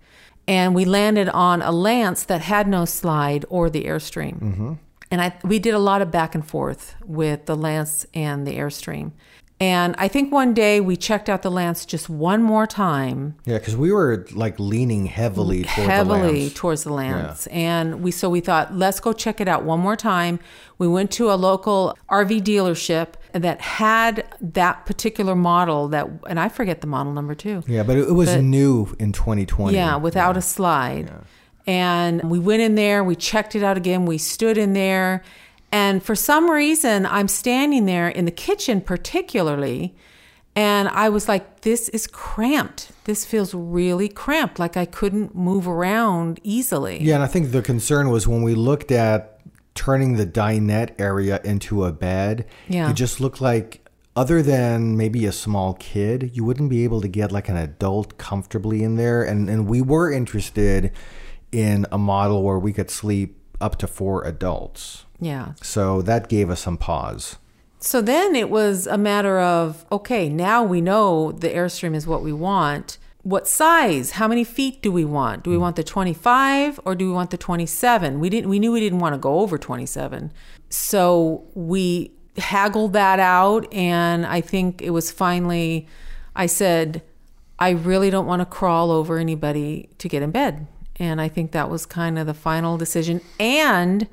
And 0.47 0.75
we 0.75 0.85
landed 0.85 1.27
on 1.29 1.61
a 1.61 1.71
Lance 1.71 2.23
that 2.25 2.41
had 2.41 2.67
no 2.67 2.85
slide 2.85 3.45
or 3.49 3.69
the 3.69 3.85
Airstream. 3.85 4.39
Mm-hmm. 4.39 4.73
And 5.09 5.21
I, 5.21 5.33
we 5.43 5.59
did 5.59 5.73
a 5.73 5.79
lot 5.79 6.01
of 6.01 6.11
back 6.11 6.35
and 6.35 6.45
forth 6.45 6.95
with 7.03 7.45
the 7.45 7.55
Lance 7.55 8.05
and 8.13 8.45
the 8.45 8.57
Airstream. 8.57 9.11
And 9.59 9.95
I 9.97 10.07
think 10.07 10.31
one 10.31 10.53
day 10.53 10.79
we 10.79 10.95
checked 10.95 11.29
out 11.29 11.41
the 11.41 11.49
Lance 11.49 11.83
just 11.83 12.09
one 12.09 12.43
more 12.43 12.67
time. 12.67 13.35
Yeah, 13.45 13.57
because 13.57 13.75
we 13.75 13.91
were 13.91 14.27
like 14.33 14.59
leaning 14.59 15.07
heavily 15.07 15.63
toward 15.63 15.89
heavily 15.89 16.49
the 16.49 16.53
towards 16.53 16.83
the 16.83 16.93
Lance, 16.93 17.47
yeah. 17.49 17.57
and 17.57 18.03
we 18.03 18.11
so 18.11 18.29
we 18.29 18.39
thought 18.39 18.75
let's 18.75 18.99
go 18.99 19.13
check 19.13 19.41
it 19.41 19.47
out 19.47 19.63
one 19.63 19.79
more 19.79 19.95
time. 19.95 20.39
We 20.77 20.87
went 20.87 21.09
to 21.13 21.31
a 21.31 21.33
local 21.33 21.97
RV 22.07 22.43
dealership 22.43 23.13
that 23.33 23.59
had 23.61 24.27
that 24.39 24.85
particular 24.85 25.35
model 25.35 25.87
that, 25.87 26.07
and 26.29 26.39
I 26.39 26.49
forget 26.49 26.81
the 26.81 26.87
model 26.87 27.13
number 27.13 27.33
too. 27.33 27.63
Yeah, 27.67 27.81
but 27.81 27.97
it 27.97 28.11
was 28.11 28.29
but, 28.29 28.43
new 28.43 28.95
in 28.99 29.11
2020. 29.11 29.75
Yeah, 29.75 29.95
without 29.95 30.35
yeah. 30.35 30.39
a 30.39 30.41
slide. 30.43 31.07
Yeah. 31.07 31.21
And 31.65 32.29
we 32.29 32.39
went 32.39 32.61
in 32.61 32.75
there, 32.75 33.03
we 33.03 33.15
checked 33.15 33.55
it 33.55 33.63
out 33.63 33.75
again, 33.75 34.05
we 34.05 34.19
stood 34.19 34.57
in 34.57 34.73
there 34.73 35.23
and 35.71 36.01
for 36.01 36.15
some 36.15 36.49
reason, 36.49 37.05
I'm 37.05 37.27
standing 37.27 37.85
there 37.85 38.07
in 38.07 38.25
the 38.25 38.31
kitchen, 38.31 38.81
particularly, 38.81 39.95
and 40.55 40.87
I 40.87 41.09
was 41.09 41.27
like, 41.27 41.61
this 41.61 41.89
is 41.89 42.07
cramped. 42.07 42.91
This 43.03 43.25
feels 43.25 43.53
really 43.53 44.09
cramped, 44.09 44.59
like 44.59 44.75
I 44.75 44.85
couldn't 44.85 45.35
move 45.35 45.67
around 45.67 46.39
easily. 46.43 47.03
Yeah, 47.03 47.15
and 47.15 47.23
I 47.23 47.27
think 47.27 47.51
the 47.51 47.61
concern 47.61 48.09
was 48.09 48.27
when 48.27 48.41
we 48.41 48.55
looked 48.55 48.91
at 48.91 49.39
turning 49.75 50.15
the 50.15 50.25
dinette 50.25 50.99
area 50.99 51.39
into 51.43 51.85
a 51.85 51.91
bed, 51.91 52.47
yeah. 52.67 52.89
it 52.89 52.95
just 52.95 53.19
looked 53.19 53.39
like 53.39 53.87
other 54.15 54.41
than 54.41 54.97
maybe 54.97 55.27
a 55.27 55.31
small 55.31 55.75
kid, 55.75 56.31
you 56.35 56.43
wouldn't 56.43 56.71
be 56.71 56.83
able 56.83 57.01
to 57.01 57.07
get 57.07 57.31
like 57.31 57.49
an 57.49 57.55
adult 57.55 58.17
comfortably 58.17 58.81
in 58.83 58.95
there. 58.95 59.23
And 59.23 59.47
and 59.47 59.67
we 59.67 59.79
were 59.79 60.11
interested 60.11 60.91
in 61.51 61.85
a 61.91 61.99
model 61.99 62.41
where 62.41 62.57
we 62.57 62.73
could 62.73 62.89
sleep 62.89 63.39
up 63.61 63.77
to 63.77 63.87
four 63.87 64.23
adults. 64.23 65.05
Yeah. 65.19 65.53
So 65.61 66.01
that 66.03 66.29
gave 66.29 66.49
us 66.49 66.61
some 66.61 66.77
pause. 66.77 67.37
So 67.79 68.01
then 68.01 68.35
it 68.35 68.49
was 68.49 68.87
a 68.87 68.97
matter 68.97 69.39
of 69.39 69.85
okay, 69.91 70.29
now 70.29 70.63
we 70.63 70.81
know 70.81 71.31
the 71.31 71.49
Airstream 71.49 71.95
is 71.95 72.07
what 72.07 72.23
we 72.23 72.33
want. 72.33 72.97
What 73.23 73.47
size? 73.47 74.11
How 74.11 74.27
many 74.27 74.43
feet 74.43 74.81
do 74.81 74.91
we 74.91 75.03
want? 75.03 75.43
Do 75.43 75.49
we 75.49 75.57
hmm. 75.57 75.63
want 75.63 75.75
the 75.75 75.83
25 75.83 76.79
or 76.85 76.95
do 76.95 77.07
we 77.07 77.11
want 77.11 77.31
the 77.31 77.37
27? 77.37 78.19
We 78.19 78.29
didn't 78.29 78.49
we 78.49 78.59
knew 78.59 78.71
we 78.71 78.79
didn't 78.79 78.99
want 78.99 79.13
to 79.13 79.19
go 79.19 79.39
over 79.39 79.57
27. 79.57 80.31
So 80.69 81.45
we 81.53 82.11
haggled 82.37 82.93
that 82.93 83.19
out 83.19 83.71
and 83.73 84.25
I 84.25 84.41
think 84.41 84.81
it 84.81 84.91
was 84.91 85.11
finally 85.11 85.87
I 86.35 86.45
said 86.45 87.01
I 87.59 87.71
really 87.71 88.09
don't 88.09 88.27
want 88.27 88.41
to 88.41 88.45
crawl 88.45 88.91
over 88.91 89.17
anybody 89.17 89.89
to 89.97 90.07
get 90.07 90.21
in 90.21 90.31
bed. 90.31 90.67
And 90.97 91.21
I 91.21 91.27
think 91.27 91.51
that 91.51 91.69
was 91.69 91.85
kind 91.85 92.17
of 92.17 92.27
the 92.27 92.33
final 92.33 92.77
decision 92.77 93.21
and 93.39 94.07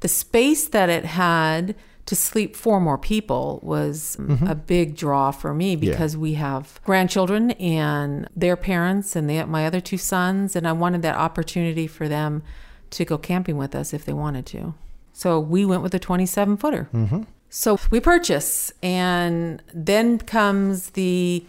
the 0.00 0.08
space 0.08 0.68
that 0.68 0.88
it 0.88 1.04
had 1.04 1.74
to 2.06 2.14
sleep 2.14 2.54
four 2.54 2.80
more 2.80 2.96
people 2.96 3.58
was 3.62 4.16
mm-hmm. 4.20 4.46
a 4.46 4.54
big 4.54 4.96
draw 4.96 5.32
for 5.32 5.52
me 5.52 5.74
because 5.74 6.16
we 6.16 6.34
have 6.34 6.80
grandchildren 6.84 7.50
and 7.52 8.28
their 8.36 8.56
parents 8.56 9.16
and 9.16 9.26
my 9.50 9.66
other 9.66 9.80
two 9.80 9.98
sons, 9.98 10.54
and 10.54 10.68
I 10.68 10.72
wanted 10.72 11.02
that 11.02 11.16
opportunity 11.16 11.88
for 11.88 12.08
them 12.08 12.42
to 12.90 13.04
go 13.04 13.18
camping 13.18 13.56
with 13.56 13.74
us 13.74 13.92
if 13.92 14.04
they 14.04 14.12
wanted 14.12 14.46
to. 14.46 14.74
So 15.12 15.40
we 15.40 15.64
went 15.64 15.82
with 15.82 15.94
a 15.94 15.98
27 15.98 16.56
footer. 16.56 16.88
Mm-hmm. 16.94 17.22
So 17.48 17.78
we 17.90 18.00
purchase, 18.00 18.72
and 18.82 19.62
then 19.74 20.18
comes 20.18 20.90
the 20.90 21.44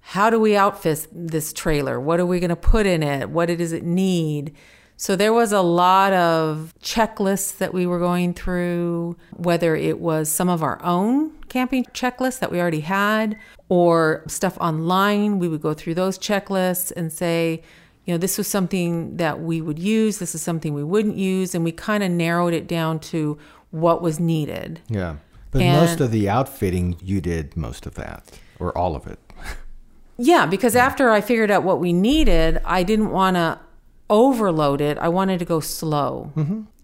how 0.00 0.30
do 0.30 0.40
we 0.40 0.56
outfit 0.56 1.06
this 1.12 1.52
trailer? 1.52 2.00
What 2.00 2.20
are 2.20 2.26
we 2.26 2.40
going 2.40 2.50
to 2.50 2.56
put 2.56 2.86
in 2.86 3.02
it? 3.02 3.30
What 3.30 3.46
does 3.46 3.72
it 3.72 3.84
need? 3.84 4.54
So 5.00 5.16
there 5.16 5.32
was 5.32 5.50
a 5.50 5.62
lot 5.62 6.12
of 6.12 6.74
checklists 6.82 7.56
that 7.56 7.72
we 7.72 7.86
were 7.86 7.98
going 7.98 8.34
through, 8.34 9.16
whether 9.34 9.74
it 9.74 9.98
was 9.98 10.28
some 10.30 10.50
of 10.50 10.62
our 10.62 10.78
own 10.84 11.30
camping 11.48 11.84
checklists 11.94 12.38
that 12.40 12.52
we 12.52 12.60
already 12.60 12.80
had 12.80 13.38
or 13.70 14.22
stuff 14.26 14.58
online. 14.58 15.38
We 15.38 15.48
would 15.48 15.62
go 15.62 15.72
through 15.72 15.94
those 15.94 16.18
checklists 16.18 16.92
and 16.94 17.10
say, 17.10 17.62
you 18.04 18.12
know, 18.12 18.18
this 18.18 18.36
was 18.36 18.46
something 18.46 19.16
that 19.16 19.40
we 19.40 19.62
would 19.62 19.78
use, 19.78 20.18
this 20.18 20.34
is 20.34 20.42
something 20.42 20.74
we 20.74 20.84
wouldn't 20.84 21.16
use, 21.16 21.54
and 21.54 21.64
we 21.64 21.72
kind 21.72 22.02
of 22.02 22.10
narrowed 22.10 22.52
it 22.52 22.66
down 22.66 22.98
to 23.00 23.38
what 23.70 24.02
was 24.02 24.20
needed. 24.20 24.80
Yeah. 24.90 25.16
But 25.50 25.62
And- 25.62 25.80
most 25.80 26.00
of 26.02 26.10
the 26.10 26.28
outfitting, 26.28 26.96
you 27.02 27.22
did 27.22 27.56
most 27.56 27.86
of 27.86 27.94
that, 27.94 28.38
or 28.58 28.76
all 28.76 28.94
of 28.94 29.06
it. 29.06 29.18
Yeah, 30.22 30.44
because 30.44 30.76
after 30.76 31.08
I 31.08 31.22
figured 31.22 31.50
out 31.50 31.62
what 31.62 31.80
we 31.80 31.94
needed, 31.94 32.60
I 32.66 32.82
didn't 32.82 33.08
want 33.08 33.36
to 33.36 33.58
overload 34.10 34.80
it. 34.82 34.98
I 34.98 35.08
wanted 35.08 35.38
to 35.38 35.46
go 35.46 35.60
slow. 35.60 36.32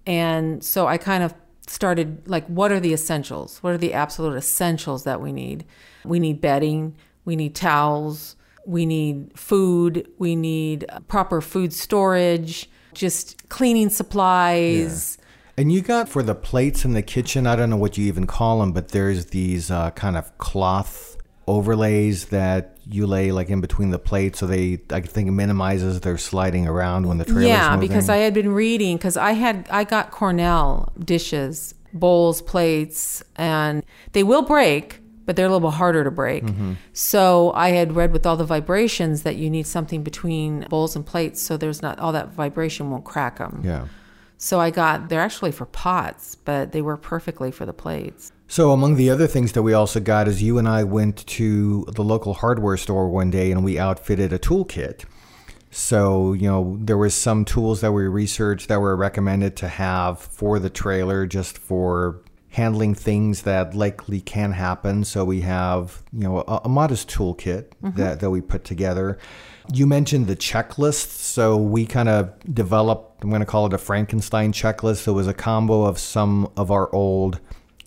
And 0.07 0.65
so 0.65 0.87
I 0.87 0.97
kind 0.97 1.23
of 1.23 1.35
started 1.67 2.27
like, 2.29 2.47
what 2.47 2.71
are 2.71 2.81
the 2.81 2.93
essentials? 2.93 3.59
What 3.59 3.75
are 3.75 3.79
the 3.79 3.93
absolute 3.93 4.37
essentials 4.37 5.05
that 5.05 5.21
we 5.21 5.33
need? 5.33 5.65
We 6.05 6.21
need 6.21 6.41
bedding, 6.41 6.95
we 7.25 7.35
need 7.35 7.57
towels, 7.57 8.37
we 8.65 8.87
need 8.87 9.37
food, 9.37 10.09
we 10.19 10.37
need 10.37 10.87
proper 11.09 11.41
food 11.41 11.73
storage, 11.73 12.71
just 12.95 13.49
cleaning 13.49 13.91
supplies. 13.91 15.19
And 15.59 15.73
you 15.73 15.81
got 15.83 16.09
for 16.09 16.23
the 16.23 16.35
plates 16.35 16.85
in 16.85 16.93
the 16.93 17.03
kitchen, 17.03 17.47
I 17.47 17.57
don't 17.57 17.71
know 17.71 17.77
what 17.77 17.99
you 17.99 18.07
even 18.07 18.27
call 18.27 18.61
them, 18.61 18.73
but 18.73 18.89
there's 18.89 19.27
these 19.27 19.71
uh, 19.71 19.91
kind 19.93 20.17
of 20.17 20.37
cloth 20.39 21.16
overlays 21.47 22.27
that 22.27 22.77
you 22.89 23.07
lay 23.07 23.33
like 23.33 23.49
in 23.51 23.61
between 23.61 23.91
the 23.91 23.99
plates 23.99 24.39
so 24.41 24.47
they 24.47 24.79
I 24.91 25.01
think 25.01 25.31
minimizes 25.31 26.01
their 26.01 26.19
sliding 26.19 26.67
around 26.67 27.07
when 27.07 27.19
the 27.19 27.25
trailer's 27.25 27.45
Yeah, 27.47 27.75
moving. 27.75 27.89
because 27.89 28.09
I 28.09 28.17
had 28.19 28.35
been 28.35 28.53
reading 28.53 28.97
because 28.97 29.17
I 29.17 29.33
had 29.33 29.67
I 29.71 29.85
got 29.85 30.11
Corelle 30.11 30.93
dishes, 31.05 31.75
bowls, 31.93 32.43
plates, 32.43 33.23
and 33.37 33.83
they 34.13 34.23
will 34.23 34.43
break, 34.43 35.01
but 35.25 35.37
they're 35.37 35.47
a 35.47 35.49
little 35.49 35.69
bit 35.71 35.77
harder 35.77 36.03
to 36.05 36.11
break. 36.11 36.45
Mm-hmm. 36.45 36.75
So 36.93 37.53
I 37.55 37.71
had 37.71 37.95
read 37.97 38.13
with 38.13 38.27
all 38.27 38.37
the 38.37 38.45
vibrations 38.45 39.23
that 39.23 39.37
you 39.37 39.49
need 39.51 39.67
something 39.67 40.03
between 40.03 40.67
bowls 40.69 40.95
and 40.97 41.05
plates 41.07 41.41
so 41.41 41.57
there's 41.57 41.81
not 41.83 41.99
all 42.01 42.13
that 42.13 42.33
vibration 42.35 42.91
won't 42.91 43.05
crack 43.05 43.39
them. 43.39 43.63
yeah. 43.65 43.87
So 44.39 44.61
I 44.61 44.71
got 44.71 45.09
they're 45.09 45.21
actually 45.21 45.53
for 45.53 45.65
pots, 45.67 46.35
but 46.35 46.73
they 46.73 46.83
work 46.83 47.03
perfectly 47.03 47.51
for 47.51 47.65
the 47.67 47.73
plates. 47.73 48.33
So 48.49 48.71
among 48.73 48.97
the 48.97 49.11
other 49.11 49.27
things 49.27 49.53
that 49.53 49.63
we 49.63 49.73
also 49.73 50.01
got 50.01 50.29
is 50.29 50.43
you 50.43 50.59
and 50.59 50.69
I 50.69 50.85
went 50.85 51.27
to 51.27 51.85
the 51.93 52.05
local 52.05 52.35
hardware 52.35 52.77
store 52.77 53.09
one 53.09 53.31
day 53.31 53.51
and 53.51 53.65
we 53.65 53.79
outfitted 53.79 54.33
a 54.33 54.39
toolkit. 54.39 55.05
So, 55.71 56.33
you 56.33 56.49
know, 56.49 56.79
there 56.81 56.97
was 56.97 57.15
some 57.15 57.45
tools 57.45 57.81
that 57.81 57.93
we 57.93 58.05
researched 58.05 58.69
that 58.69 58.81
were 58.81 58.97
recommended 58.97 59.57
to 59.57 59.69
have 59.69 60.21
for 60.21 60.59
the 60.59 60.71
trailer 60.71 61.27
just 61.27 61.59
for 61.59 62.23
handling 62.51 62.95
things 62.95 63.43
that 63.43 63.75
likely 63.75 64.21
can 64.21 64.53
happen. 64.53 65.05
So 65.05 65.25
we 65.25 65.43
have, 65.43 66.03
you 66.13 66.21
know, 66.21 66.39
a, 66.39 66.63
a 66.65 66.69
modest 66.69 67.11
toolkit 67.11 67.67
mm-hmm. 67.83 67.91
that, 67.99 68.21
that 68.21 68.31
we 68.31 68.41
put 68.41 68.65
together. 68.65 69.19
You 69.71 69.87
mentioned 69.87 70.29
the 70.29 70.37
checklist. 70.37 71.09
So 71.09 71.57
we 71.59 71.85
kind 71.85 72.09
of 72.09 72.33
developed, 72.55 73.23
I'm 73.23 73.29
going 73.29 73.41
to 73.41 73.47
call 73.47 73.67
it 73.67 73.75
a 73.75 73.79
Frankenstein 73.79 74.53
checklist. 74.53 75.07
It 75.07 75.13
was 75.13 75.27
a 75.27 75.35
combo 75.35 75.83
of 75.83 75.99
some 75.99 76.51
of 76.57 76.71
our 76.71 76.95
old 76.95 77.41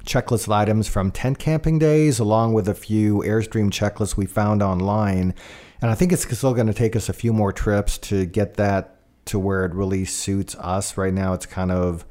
checklist 0.09 0.47
of 0.47 0.51
items 0.51 0.87
from 0.87 1.11
tent 1.11 1.37
camping 1.37 1.77
days, 1.77 2.19
along 2.19 2.53
with 2.53 2.67
a 2.67 2.73
few 2.73 3.19
Airstream 3.19 3.69
checklists 3.69 4.17
we 4.17 4.25
found 4.25 4.63
online. 4.63 5.35
And 5.81 5.91
I 5.91 5.95
think 5.95 6.11
it's 6.11 6.25
still 6.35 6.53
going 6.53 6.67
to 6.67 6.73
take 6.73 6.95
us 6.95 7.09
a 7.09 7.13
few 7.13 7.31
more 7.31 7.53
trips 7.53 7.97
to 7.99 8.25
get 8.25 8.55
that 8.55 8.95
to 9.25 9.37
where 9.37 9.65
it 9.65 9.73
really 9.73 10.05
suits 10.05 10.55
us. 10.55 10.97
Right 10.97 11.13
now, 11.13 11.33
it's 11.33 11.45
kind 11.45 11.71
of 11.71 12.05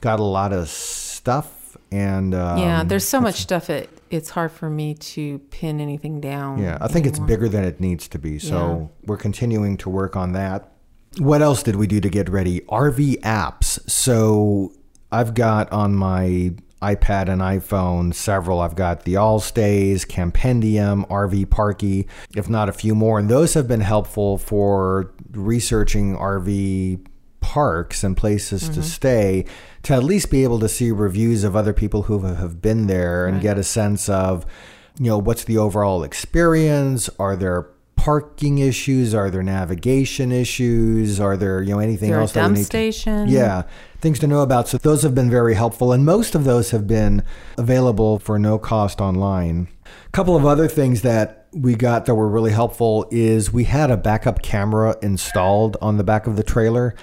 got 0.00 0.20
a 0.20 0.24
lot 0.24 0.52
of 0.52 0.68
stuff, 0.68 1.76
and 1.90 2.34
um, 2.34 2.58
yeah, 2.58 2.84
there's 2.84 3.06
so 3.06 3.20
much 3.20 3.36
stuff 3.36 3.68
it 3.68 3.90
it's 4.10 4.30
hard 4.30 4.50
for 4.50 4.68
me 4.68 4.94
to 4.94 5.38
pin 5.50 5.80
anything 5.80 6.20
down. 6.20 6.58
yeah, 6.58 6.78
I 6.80 6.88
think 6.88 7.06
it's 7.06 7.18
bigger 7.18 7.48
than 7.48 7.64
it 7.64 7.80
needs 7.80 8.08
to 8.08 8.18
be. 8.18 8.38
So 8.38 8.90
we're 9.04 9.16
continuing 9.16 9.76
to 9.78 9.88
work 9.88 10.16
on 10.16 10.32
that. 10.32 10.72
What 11.18 11.42
else 11.42 11.62
did 11.62 11.76
we 11.76 11.86
do 11.86 12.00
to 12.00 12.08
get 12.08 12.28
ready? 12.28 12.60
RV 12.62 13.20
apps. 13.20 13.88
So 13.88 14.72
I've 15.12 15.34
got 15.34 15.70
on 15.72 15.94
my 15.94 16.54
iPad 16.82 17.28
and 17.28 17.42
iPhone 17.42 18.14
several. 18.14 18.60
I've 18.60 18.76
got 18.76 19.04
the 19.04 19.14
Allstays, 19.14 20.06
Campendium, 20.06 21.06
RV 21.08 21.50
Parky, 21.50 22.06
if 22.34 22.48
not 22.48 22.68
a 22.68 22.72
few 22.72 22.94
more. 22.94 23.18
And 23.18 23.28
those 23.28 23.54
have 23.54 23.68
been 23.68 23.80
helpful 23.80 24.38
for 24.38 25.12
researching 25.32 26.16
RV 26.16 27.06
parks 27.40 28.04
and 28.04 28.16
places 28.16 28.62
to 28.62 28.70
mm-hmm. 28.70 28.82
stay 28.82 29.44
to 29.82 29.94
at 29.94 30.04
least 30.04 30.30
be 30.30 30.44
able 30.44 30.60
to 30.60 30.68
see 30.68 30.90
reviews 30.90 31.42
of 31.42 31.56
other 31.56 31.72
people 31.72 32.02
who 32.02 32.20
have 32.20 32.60
been 32.60 32.86
there 32.86 33.26
and 33.26 33.40
get 33.40 33.58
a 33.58 33.64
sense 33.64 34.08
of 34.08 34.44
you 34.98 35.06
know 35.06 35.18
what's 35.18 35.44
the 35.44 35.56
overall 35.56 36.02
experience 36.02 37.08
are 37.18 37.36
there 37.36 37.66
parking 38.00 38.58
issues? 38.58 39.14
Are 39.14 39.30
there 39.30 39.42
navigation 39.42 40.32
issues? 40.32 41.20
Are 41.20 41.36
there 41.36 41.62
you 41.62 41.74
know 41.74 41.80
anything 41.80 42.08
there 42.08 42.18
a 42.18 42.22
else 42.22 42.32
that 42.32 42.40
we 42.40 42.44
dump 42.44 42.56
need 42.56 42.60
to- 42.62 42.66
station? 42.66 43.28
yeah 43.28 43.64
things 44.00 44.18
to 44.20 44.26
know 44.26 44.40
about. 44.40 44.66
So 44.66 44.78
those 44.78 45.02
have 45.02 45.14
been 45.14 45.28
very 45.28 45.52
helpful 45.54 45.92
and 45.92 46.06
most 46.06 46.34
of 46.34 46.44
those 46.44 46.70
have 46.70 46.86
been 46.86 47.22
available 47.58 48.18
for 48.18 48.38
no 48.38 48.58
cost 48.58 48.98
online. 48.98 49.68
A 50.06 50.10
couple 50.12 50.34
of 50.34 50.46
other 50.46 50.68
things 50.68 51.02
that 51.02 51.46
we 51.52 51.74
got 51.74 52.06
that 52.06 52.14
were 52.14 52.28
really 52.28 52.52
helpful 52.52 53.06
is 53.10 53.52
we 53.52 53.64
had 53.64 53.90
a 53.90 53.98
backup 53.98 54.40
camera 54.40 54.96
installed 55.02 55.76
on 55.82 55.98
the 55.98 56.04
back 56.04 56.26
of 56.26 56.36
the 56.36 56.42
trailer 56.42 56.94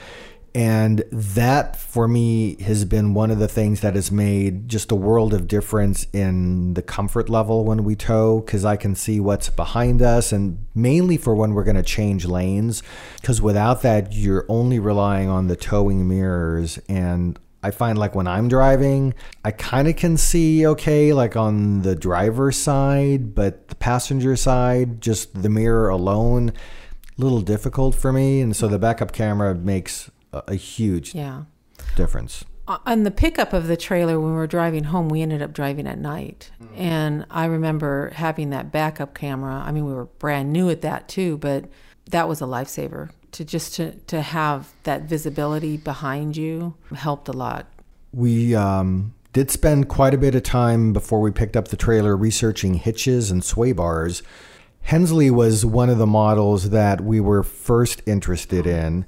and 0.58 1.04
that 1.12 1.76
for 1.76 2.08
me 2.08 2.60
has 2.63 2.84
been 2.84 3.13
one 3.13 3.30
of 3.30 3.38
the 3.38 3.48
things 3.48 3.82
that 3.82 3.93
has 3.93 4.12
made 4.12 4.67
just 4.67 4.91
a 4.91 4.96
world 4.96 5.32
of 5.32 5.48
difference 5.48 6.08
in 6.13 6.74
the 6.74 6.82
comfort 6.82 7.30
level 7.30 7.63
when 7.63 7.84
we 7.84 7.96
tow 7.96 8.39
because 8.39 8.65
I 8.65 8.76
can 8.76 8.96
see 8.96 9.20
what's 9.20 9.52
behind 9.52 10.02
us 10.02 10.32
and 10.32 10.65
mainly 10.74 11.15
for 11.15 11.36
when 11.36 11.54
we're 11.54 11.63
going 11.63 11.76
to 11.76 11.84
change 11.84 12.26
lanes 12.26 12.82
because 13.22 13.39
without 13.39 13.84
that 13.84 14.13
you're 14.13 14.48
only 14.50 14.80
relying 14.80 15.30
on 15.30 15.46
the 15.46 15.56
towing 15.56 16.08
mirrors 16.08 16.80
and 16.89 17.38
I 17.62 17.70
find 17.70 17.96
like 18.00 18.15
when 18.15 18.28
I'm 18.28 18.48
driving, 18.48 19.13
I 19.46 19.52
kind 19.52 19.88
of 19.88 19.96
can 19.96 20.17
see 20.17 20.65
okay, 20.65 21.13
like 21.13 21.36
on 21.36 21.84
the 21.84 21.96
driver's 21.96 22.58
side, 22.58 23.36
but 23.36 23.67
the 23.67 23.76
passenger 23.76 24.36
side, 24.36 25.02
just 25.02 25.39
the 25.39 25.50
mirror 25.50 25.89
alone, 25.89 26.50
a 26.50 27.22
little 27.22 27.41
difficult 27.41 27.93
for 27.93 28.12
me. 28.12 28.41
And 28.41 28.56
so 28.56 28.67
the 28.67 28.80
backup 28.80 29.12
camera 29.12 29.54
makes 29.54 30.10
a, 30.34 30.44
a 30.50 30.56
huge 30.56 31.13
Yeah. 31.16 31.44
difference. 31.96 32.44
on 32.86 33.04
the 33.04 33.12
pickup 33.12 33.54
of 33.54 33.68
the 33.68 33.78
trailer 33.78 34.20
when 34.20 34.32
we 34.32 34.36
were 34.36 34.48
driving 34.48 34.86
home 34.86 35.08
we 35.08 35.22
ended 35.22 35.42
up 35.42 35.54
driving 35.54 35.88
at 35.88 35.98
night 35.98 36.52
and 36.76 37.26
i 37.32 37.46
remember 37.46 38.12
having 38.16 38.50
that 38.50 38.72
backup 38.74 39.13
camera 39.13 39.63
i 39.66 39.72
mean 39.72 39.86
we 39.86 39.94
were 39.94 40.06
brand 40.20 40.52
new 40.52 40.70
at 40.70 40.82
that 40.82 41.08
too 41.08 41.38
but 41.38 41.63
that 42.12 42.28
was 42.28 42.42
a 42.42 42.46
lifesaver 42.46 43.10
to 43.32 43.46
just 43.46 43.74
to, 43.76 43.92
to 44.08 44.22
have 44.22 44.74
that 44.84 45.04
visibility 45.04 45.78
behind 45.78 46.36
you 46.36 46.74
helped 46.94 47.30
a 47.30 47.34
lot 47.34 47.68
We 48.12 48.54
um, 48.56 49.13
did 49.32 49.50
spend 49.52 49.88
quite 49.88 50.13
a 50.13 50.18
bit 50.18 50.36
of 50.36 50.44
time 50.44 50.92
before 50.92 51.22
we 51.22 51.32
picked 51.32 51.56
up 51.56 51.70
the 51.70 51.78
trailer 51.78 52.18
researching 52.18 52.74
hitches 52.76 53.30
and 53.32 53.44
sway 53.44 53.72
bars. 53.74 54.24
Hensley 54.82 55.30
was 55.30 55.66
one 55.66 55.90
of 55.90 55.98
the 55.98 56.08
models 56.08 56.70
that 56.72 57.02
we 57.02 57.20
were 57.20 57.44
first 57.44 58.02
interested 58.06 58.66
in. 58.66 59.06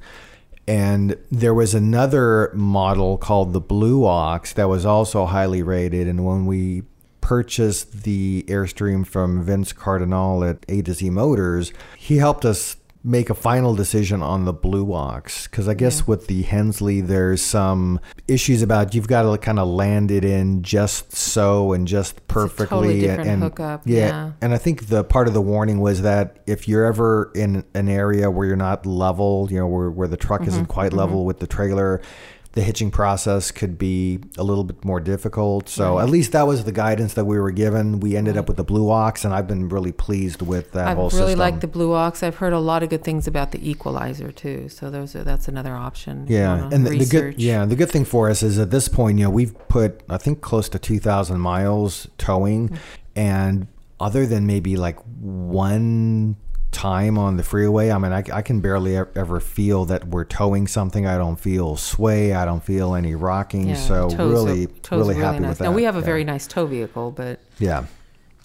And 0.69 1.17
there 1.32 1.55
was 1.55 1.73
another 1.73 2.51
model 2.53 3.17
called 3.17 3.53
the 3.53 3.60
Blue 3.60 4.05
Ox 4.05 4.53
that 4.53 4.69
was 4.69 4.86
also 4.86 5.25
highly 5.25 5.63
rated. 5.63 6.08
And 6.08 6.23
when 6.23 6.45
we 6.45 6.84
purchased 7.21 8.03
the 8.03 8.45
Airstream 8.47 9.03
from 9.03 9.43
Vince 9.43 9.73
Cardinale 9.73 10.43
at 10.43 10.63
A 10.69 10.84
to 10.84 10.93
Z 10.93 11.10
Motors, 11.10 11.73
he 11.97 12.17
helped 12.17 12.45
us 12.45 12.75
make 13.03 13.29
a 13.29 13.33
final 13.33 13.73
decision 13.73 14.21
on 14.21 14.43
the 14.43 14.51
Blue 14.51 14.93
Ox. 14.93 15.47
Because 15.47 15.67
I 15.67 15.73
guess 15.73 16.05
with 16.05 16.27
the 16.27 16.41
Hensley, 16.41 16.99
there's 16.99 17.41
some 17.41 17.99
issues 18.27 18.62
about 18.62 18.93
you've 18.93 19.07
got 19.07 19.21
to 19.23 19.38
kind 19.38 19.57
of 19.57 19.67
land 19.69 20.12
it 20.12 20.25
in 20.25 20.63
just 20.63 21.13
so 21.15 21.71
and 21.71 21.88
just 21.88 22.27
perfectly. 22.27 22.65
totally 22.67 22.91
and- 22.93 23.01
different 23.01 23.29
and, 23.29 23.43
hookup, 23.43 23.81
yeah. 23.85 24.31
And 24.41 24.53
I 24.53 24.57
think 24.57 24.88
the 24.88 25.03
part 25.03 25.27
of 25.29 25.33
the 25.33 25.41
warning 25.41 25.79
was 25.79 26.01
that 26.01 26.39
if 26.45 26.67
you're 26.67 26.85
ever 26.85 27.31
in 27.35 27.63
an 27.73 27.88
area 27.88 28.29
where 28.29 28.45
you're 28.47 28.55
not 28.57 28.85
level, 28.85 29.47
you 29.49 29.59
know, 29.59 29.67
where, 29.67 29.89
where 29.89 30.07
the 30.07 30.17
truck 30.17 30.41
isn't 30.41 30.63
Mm-hmm, 30.63 30.71
quite 30.71 30.91
level 30.93 31.23
with 31.25 31.39
the 31.39 31.47
trailer, 31.47 32.01
the 32.53 32.62
hitching 32.63 32.89
process 32.89 33.51
could 33.51 33.77
be 33.77 34.19
a 34.38 34.43
little 34.43 34.63
bit 34.63 34.83
more 34.83 34.99
difficult. 34.99 35.69
So 35.69 35.99
at 35.99 36.09
least 36.09 36.31
that 36.31 36.47
was 36.47 36.63
the 36.63 36.71
guidance 36.71 37.13
that 37.13 37.25
we 37.25 37.39
were 37.39 37.51
given. 37.51 37.99
We 37.99 38.17
ended 38.17 38.38
up 38.38 38.47
with 38.47 38.57
the 38.57 38.63
Blue 38.63 38.89
Ox, 38.89 39.23
and 39.23 39.33
I've 39.35 39.47
been 39.47 39.69
really 39.69 39.91
pleased 39.91 40.41
with 40.41 40.71
that 40.71 40.88
I 40.88 40.93
whole 40.95 41.09
really 41.09 41.27
system. 41.27 41.39
like 41.39 41.59
the 41.59 41.67
Blue 41.67 41.93
Ox. 41.93 42.23
I've 42.23 42.38
heard 42.38 42.53
a 42.53 42.59
lot 42.59 42.81
of 42.81 42.89
good 42.89 43.03
things 43.03 43.27
about 43.27 43.51
the 43.51 43.69
Equalizer 43.69 44.31
too. 44.31 44.67
So 44.67 44.89
those 44.89 45.15
are 45.15 45.23
that's 45.23 45.47
another 45.47 45.75
option. 45.75 46.25
Yeah, 46.27 46.69
and 46.73 46.88
the, 46.88 46.97
the 46.97 47.05
good 47.05 47.39
yeah 47.39 47.65
the 47.65 47.75
good 47.75 47.91
thing 47.91 48.03
for 48.05 48.29
us 48.31 48.41
is 48.41 48.57
at 48.57 48.71
this 48.71 48.88
point, 48.88 49.19
you 49.19 49.25
know, 49.25 49.29
we've 49.29 49.55
put 49.67 50.01
I 50.09 50.17
think 50.17 50.41
close 50.41 50.67
to 50.69 50.79
two 50.79 50.99
thousand 50.99 51.39
miles 51.39 52.07
towing, 52.17 52.69
Mm. 52.69 52.77
and 53.15 53.67
other 53.99 54.25
than 54.25 54.47
maybe 54.47 54.75
like 54.75 54.97
one 55.19 56.35
time 56.71 57.17
on 57.17 57.38
the 57.38 57.43
freeway, 57.43 57.91
I 57.91 57.97
mean, 57.97 58.12
I, 58.12 58.23
I 58.32 58.41
can 58.41 58.62
barely 58.62 58.95
ever 58.95 59.39
feel 59.39 59.86
that 59.86 60.08
we're 60.08 60.25
towing 60.25 60.67
something. 60.67 61.05
I 61.05 61.17
don't 61.17 61.39
feel 61.39 61.75
sway. 61.75 62.34
I 62.34 62.45
don't 62.45 62.63
feel 62.63 62.95
any 62.95 63.15
rocking. 63.15 63.69
Yeah, 63.69 63.75
so 63.75 64.10
really, 64.10 64.65
are- 64.65 64.97
really 64.97 65.15
are 65.15 65.21
happy 65.21 65.39
nice. 65.39 65.49
with 65.49 65.58
that. 65.60 65.63
Now 65.65 65.71
we 65.71 65.84
have 65.84 65.95
a 65.95 65.99
yeah. 65.99 66.05
very 66.05 66.23
nice 66.23 66.47
tow 66.47 66.65
vehicle, 66.65 67.12
but 67.12 67.39
Yeah. 67.60 67.86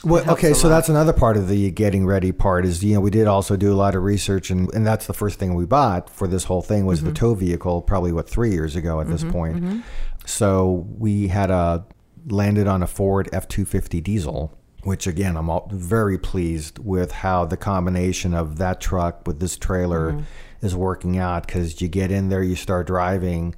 Well, 0.05 0.29
okay, 0.33 0.53
so 0.53 0.69
that's 0.69 0.91
another 0.91 1.15
part 1.15 1.39
of 1.39 1.49
the 1.49 1.71
getting 1.71 2.05
ready 2.05 2.31
part 2.31 2.67
is, 2.67 2.85
you 2.85 2.95
know, 2.95 3.01
we 3.01 3.11
did 3.11 3.27
also 3.27 3.57
do 3.57 3.73
a 3.73 3.75
lot 3.77 3.95
of 3.95 4.03
research 4.03 4.51
and, 4.51 4.71
and 4.75 4.87
that's 4.87 5.07
the 5.07 5.15
first 5.15 5.39
thing 5.39 5.55
we 5.55 5.65
bought 5.65 6.11
for 6.11 6.29
this 6.29 6.45
whole 6.45 6.61
thing 6.61 6.85
was 6.85 7.01
the 7.01 7.07
Mm-hmm. 7.07 7.15
tow 7.15 7.35
vehicle, 7.35 7.81
probably 7.81 8.13
what, 8.13 8.29
three 8.29 8.51
years 8.51 8.77
ago 8.77 9.01
at 9.01 9.09
this 9.09 9.23
mm-hmm, 9.23 9.33
point. 9.33 9.57
Mm-hmm. 9.57 9.81
So 10.27 10.87
we 10.99 11.29
had 11.29 11.51
a 11.51 11.87
landed 12.27 12.67
on 12.67 12.83
a 12.83 12.87
Ford 12.87 13.31
F 13.33 13.49
250 13.49 14.01
diesel, 14.03 14.53
which 14.85 15.07
again, 15.07 15.37
I'm 15.37 15.51
all, 15.51 15.69
very 15.73 16.19
pleased 16.19 16.79
with 16.79 17.11
how 17.13 17.45
the 17.45 17.57
combination 17.57 18.35
of 18.35 18.59
that 18.59 18.81
truck 18.81 19.27
with 19.27 19.41
this 19.41 19.57
trailer 19.57 20.13
Mm-hmm. 20.13 20.67
is 20.67 20.75
working 20.77 21.19
out 21.19 21.47
because 21.47 21.81
you 21.83 21.89
get 21.89 22.11
in 22.11 22.29
there, 22.29 22.43
you 22.43 22.57
start 22.57 22.87
driving. 22.87 23.55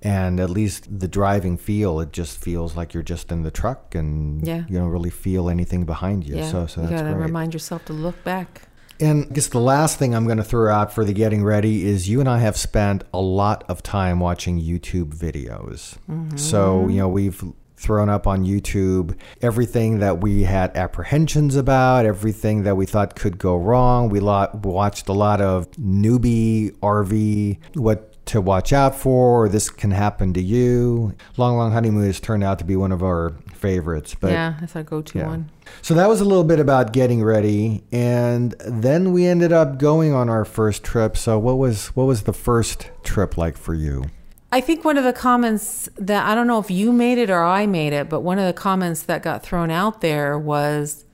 And 0.00 0.38
at 0.38 0.48
least 0.50 1.00
the 1.00 1.08
driving 1.08 1.56
feel, 1.56 1.98
it 2.00 2.12
just 2.12 2.38
feels 2.38 2.76
like 2.76 2.94
you're 2.94 3.02
just 3.02 3.32
in 3.32 3.42
the 3.42 3.50
truck 3.50 3.94
and 3.96 4.46
Yeah. 4.46 4.62
you 4.68 4.78
don't 4.78 4.90
really 4.90 5.10
feel 5.10 5.48
anything 5.50 5.84
behind 5.84 6.24
you. 6.26 6.36
yeah, 6.36 6.50
So, 6.50 6.66
so 6.66 6.82
you 6.82 6.88
gotta 6.90 7.12
great. 7.14 7.16
remind 7.26 7.52
yourself 7.52 7.84
to 7.86 7.92
look 7.92 8.22
back. 8.24 8.62
And 9.00 9.26
I 9.30 9.32
guess 9.34 9.46
the 9.48 9.60
last 9.60 9.98
thing 9.98 10.14
I'm 10.14 10.24
going 10.24 10.38
to 10.38 10.44
throw 10.44 10.72
out 10.72 10.92
for 10.92 11.04
the 11.04 11.12
getting 11.12 11.44
ready 11.44 11.84
is 11.86 12.08
you 12.08 12.18
and 12.18 12.28
I 12.28 12.38
have 12.40 12.56
spent 12.56 13.04
a 13.14 13.20
lot 13.20 13.62
of 13.68 13.80
time 13.80 14.18
watching 14.18 14.60
YouTube 14.60 15.14
videos. 15.14 15.96
So, 16.36 16.88
you 16.88 16.98
know, 16.98 17.08
we've 17.08 17.40
thrown 17.78 18.08
up 18.08 18.26
on 18.26 18.44
YouTube 18.44 19.16
everything 19.40 20.00
that 20.00 20.20
we 20.20 20.42
had 20.42 20.76
apprehensions 20.76 21.56
about, 21.56 22.04
everything 22.04 22.64
that 22.64 22.76
we 22.76 22.86
thought 22.86 23.14
could 23.14 23.38
go 23.38 23.56
wrong. 23.56 24.08
We 24.08 24.20
lot, 24.20 24.54
watched 24.64 25.08
a 25.08 25.12
lot 25.12 25.40
of 25.40 25.70
newbie 25.72 26.72
RV, 26.78 27.58
what 27.74 28.14
to 28.26 28.40
watch 28.42 28.74
out 28.74 28.94
for, 28.94 29.44
or 29.44 29.48
this 29.48 29.70
can 29.70 29.90
happen 29.90 30.34
to 30.34 30.42
you. 30.42 31.14
Long 31.38 31.56
Long 31.56 31.72
Honeymoon 31.72 32.04
has 32.04 32.20
turned 32.20 32.44
out 32.44 32.58
to 32.58 32.64
be 32.64 32.76
one 32.76 32.92
of 32.92 33.02
our 33.02 33.34
favorites. 33.54 34.14
But 34.14 34.32
yeah, 34.32 34.56
that's 34.60 34.76
our 34.76 34.82
go-to 34.82 35.18
yeah. 35.18 35.26
one. 35.28 35.50
So 35.80 35.94
that 35.94 36.08
was 36.08 36.20
a 36.20 36.24
little 36.24 36.44
bit 36.44 36.60
about 36.60 36.92
getting 36.92 37.22
ready, 37.22 37.84
and 37.90 38.54
then 38.66 39.12
we 39.12 39.26
ended 39.26 39.52
up 39.52 39.78
going 39.78 40.12
on 40.12 40.28
our 40.28 40.44
first 40.44 40.84
trip. 40.84 41.16
So 41.16 41.38
what 41.38 41.56
was 41.56 41.88
what 41.88 42.04
was 42.04 42.24
the 42.24 42.32
first 42.34 42.90
trip 43.02 43.38
like 43.38 43.56
for 43.56 43.74
you? 43.74 44.04
I 44.50 44.60
think 44.60 44.84
one 44.84 44.96
of 44.96 45.04
the 45.04 45.12
comments 45.12 45.88
that 45.96 46.26
I 46.26 46.34
don't 46.34 46.46
know 46.46 46.58
if 46.58 46.70
you 46.70 46.90
made 46.92 47.18
it 47.18 47.28
or 47.28 47.44
I 47.44 47.66
made 47.66 47.92
it, 47.92 48.08
but 48.08 48.20
one 48.20 48.38
of 48.38 48.46
the 48.46 48.58
comments 48.58 49.02
that 49.02 49.22
got 49.22 49.42
thrown 49.42 49.70
out 49.70 50.00
there 50.00 50.38
was, 50.38 51.04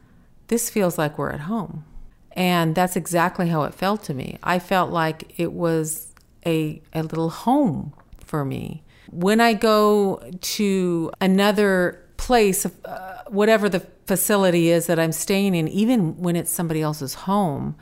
"This 0.49 0.71
feels 0.71 0.99
like 0.99 1.19
we're 1.19 1.31
at 1.31 1.41
home," 1.41 1.85
and 2.33 2.75
that's 2.77 2.95
exactly 2.95 3.49
how 3.49 3.65
it 3.65 3.75
felt 3.75 4.05
to 4.05 4.15
me. 4.15 4.39
I 4.43 4.61
felt 4.61 4.91
like 4.91 5.35
it 5.37 5.53
was 5.53 6.15
a 6.47 6.81
a 6.93 7.03
little 7.03 7.31
home 7.31 7.93
for 8.25 8.45
me. 8.45 8.85
When 9.11 9.41
I 9.41 9.55
go 9.55 10.23
to 10.41 11.11
another 11.21 12.01
place, 12.17 12.67
uh, 12.85 13.23
whatever 13.29 13.69
the 13.69 13.81
facility 14.07 14.71
is 14.71 14.87
that 14.87 14.99
I'm 14.99 15.13
staying 15.13 15.55
in, 15.55 15.67
even 15.69 16.17
when 16.23 16.37
it's 16.37 16.51
somebody 16.51 16.83
else's 16.83 17.15
home, 17.15 17.75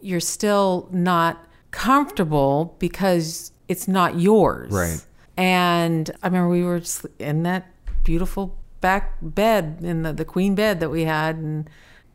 you're 0.00 0.20
still 0.20 0.88
not 0.92 1.44
comfortable 1.70 2.76
because 2.78 3.50
it's 3.68 3.88
not 3.88 4.18
yours. 4.18 4.72
Right. 4.72 5.04
And 5.36 6.10
I 6.22 6.26
remember 6.26 6.48
we 6.48 6.62
were 6.62 6.80
just 6.80 7.06
in 7.18 7.42
that 7.44 7.66
beautiful 8.04 8.56
back 8.80 9.16
bed 9.22 9.78
in 9.82 10.02
the, 10.02 10.12
the 10.12 10.24
queen 10.24 10.54
bed 10.54 10.80
that 10.80 10.90
we 10.90 11.04
had 11.04 11.36
and 11.36 11.68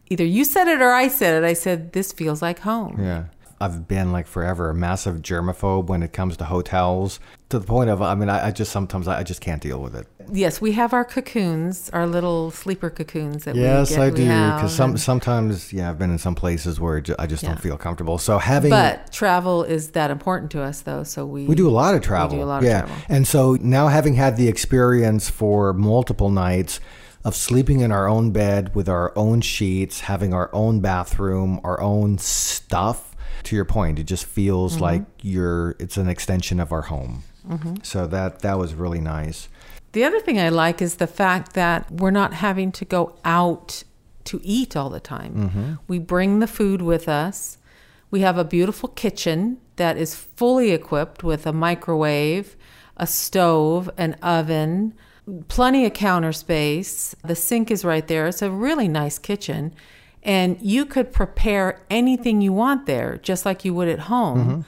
either 0.09 0.23
you 0.23 0.45
said 0.45 0.67
it 0.67 0.81
or 0.81 0.91
I 0.91 1.07
said 1.07 1.43
it. 1.43 1.45
I 1.45 1.53
said, 1.53 1.93
This 1.93 2.12
feels 2.12 2.41
like 2.41 2.59
home. 2.59 2.97
Yeah. 2.99 3.25
I've 3.62 3.88
been 3.88 4.12
like 4.12 4.26
forever 4.28 4.69
a 4.69 4.74
massive 4.74 5.17
germaphobe 5.22 5.88
when 5.88 6.02
it 6.04 6.13
comes 6.13 6.38
to 6.38 6.45
hotels 6.45 7.19
to 7.50 7.60
the 7.60 7.65
point 7.65 7.89
of 7.89 8.02
I 8.02 8.15
mean 8.15 8.30
I, 8.30 8.48
I 8.48 8.52
just 8.52 8.72
sometimes 8.72 9.08
I, 9.08 9.19
I 9.19 9.24
just 9.24 9.41
can't 9.41 9.62
deal 9.62 9.82
with 9.82 9.95
it. 9.95 10.08
Yes, 10.32 10.62
we 10.62 10.74
have 10.74 10.93
our 10.93 11.04
cocoons, 11.04 11.89
our 11.91 12.06
little 12.06 12.52
sleeper 12.52 12.89
cocoons 12.89 13.45
that 13.45 13.56
Yes, 13.56 13.89
we 13.89 13.95
get, 13.98 14.04
I 14.04 14.10
do 14.12 14.24
because 14.56 14.76
some 14.76 14.98
sometimes 14.98 15.74
yeah 15.74 15.89
I've 15.89 16.00
been 16.00 16.12
in 16.12 16.17
some 16.19 16.36
places 16.36 16.80
where 16.80 17.04
I 17.17 17.28
just 17.28 17.43
Yeah. 17.43 17.50
don't 17.50 17.62
feel 17.62 17.78
comfortable. 17.78 18.17
So 18.17 18.38
having 18.38 18.69
But 18.69 19.12
travel 19.12 19.63
is 19.63 19.91
that 19.91 20.12
important 20.12 20.52
to 20.52 20.62
us, 20.62 20.82
though. 20.82 21.04
So 21.04 21.26
we 21.26 21.45
We 21.45 21.56
do 21.56 21.67
a 21.67 21.72
lot 21.72 21.95
of 21.95 22.02
travel. 22.02 22.38
We 22.38 22.41
do 22.41 22.45
a 22.45 22.48
lot 22.48 22.58
of 22.60 22.63
yeah. 22.69 22.82
travel. 22.82 22.95
And 23.10 23.28
so 23.28 23.58
now 23.60 23.88
having 23.88 24.13
had 24.13 24.38
the 24.38 24.48
experience 24.48 25.30
for 25.30 25.74
multiple 25.74 26.30
nights 26.30 26.80
of 27.26 27.36
sleeping 27.36 27.82
in 27.82 27.91
our 27.91 28.08
own 28.08 28.32
bed 28.32 28.74
with 28.74 28.88
our 28.88 29.12
own 29.17 29.41
sheets, 29.41 30.02
having 30.02 30.34
our 30.34 30.50
own 30.54 30.80
bathroom, 30.80 31.60
our 31.65 31.82
own 31.82 32.17
stuff, 32.17 33.09
to 33.43 33.56
your 33.56 33.65
point, 33.65 33.99
it 33.99 34.04
just 34.06 34.25
feels 34.25 34.73
Mm-hmm. 34.73 34.84
like 34.84 35.04
you're 35.21 35.75
it's 35.80 35.97
an 35.97 36.08
extension 36.10 36.60
of 36.60 36.71
our 36.71 36.84
home. 36.84 37.23
So 37.84 38.06
that 38.08 38.39
that 38.41 38.60
was 38.60 38.73
really 38.75 39.02
nice. 39.02 39.49
The 39.93 40.04
other 40.04 40.19
thing 40.19 40.39
I 40.39 40.49
like 40.49 40.82
is 40.84 40.95
the 40.97 41.08
fact 41.08 41.54
that 41.54 41.89
we're 41.91 42.12
not 42.12 42.34
having 42.34 42.71
to 42.73 42.86
go 42.86 43.15
out 43.25 43.84
to 44.25 44.39
eat 44.43 44.75
all 44.75 44.91
the 44.91 44.99
time. 44.99 45.80
We 45.88 45.97
bring 45.97 46.39
the 46.39 46.47
food 46.47 46.82
with 46.84 47.10
us. 47.10 47.58
We 48.12 48.19
have 48.21 48.38
a 48.38 48.43
beautiful 48.43 48.89
kitchen 48.89 49.58
that 49.78 49.97
is 49.97 50.13
fully 50.13 50.71
equipped 50.71 51.23
with 51.23 51.47
a 51.47 51.54
microwave, 51.54 52.56
a 52.97 53.08
stove, 53.08 53.89
an 53.97 54.13
oven, 54.21 54.93
plenty 55.47 55.86
of 55.86 55.93
counter 55.93 56.34
space. 56.34 57.15
The 57.23 57.36
sink 57.36 57.71
is 57.71 57.84
right 57.86 58.08
there. 58.08 58.28
It's 58.28 58.41
a 58.43 58.52
really 58.52 58.88
nice 58.88 59.17
kitchen. 59.17 59.73
And 60.23 60.62
you 60.62 60.86
could 60.86 61.13
prepare 61.13 61.82
anything 61.89 62.41
you 62.41 62.51
want 62.51 62.86
there, 62.86 63.17
just 63.23 63.45
like 63.45 63.63
you 63.63 63.73
would 63.73 63.88
at 63.88 63.99
home. 63.99 64.39
Mm-hmm. 64.39 64.62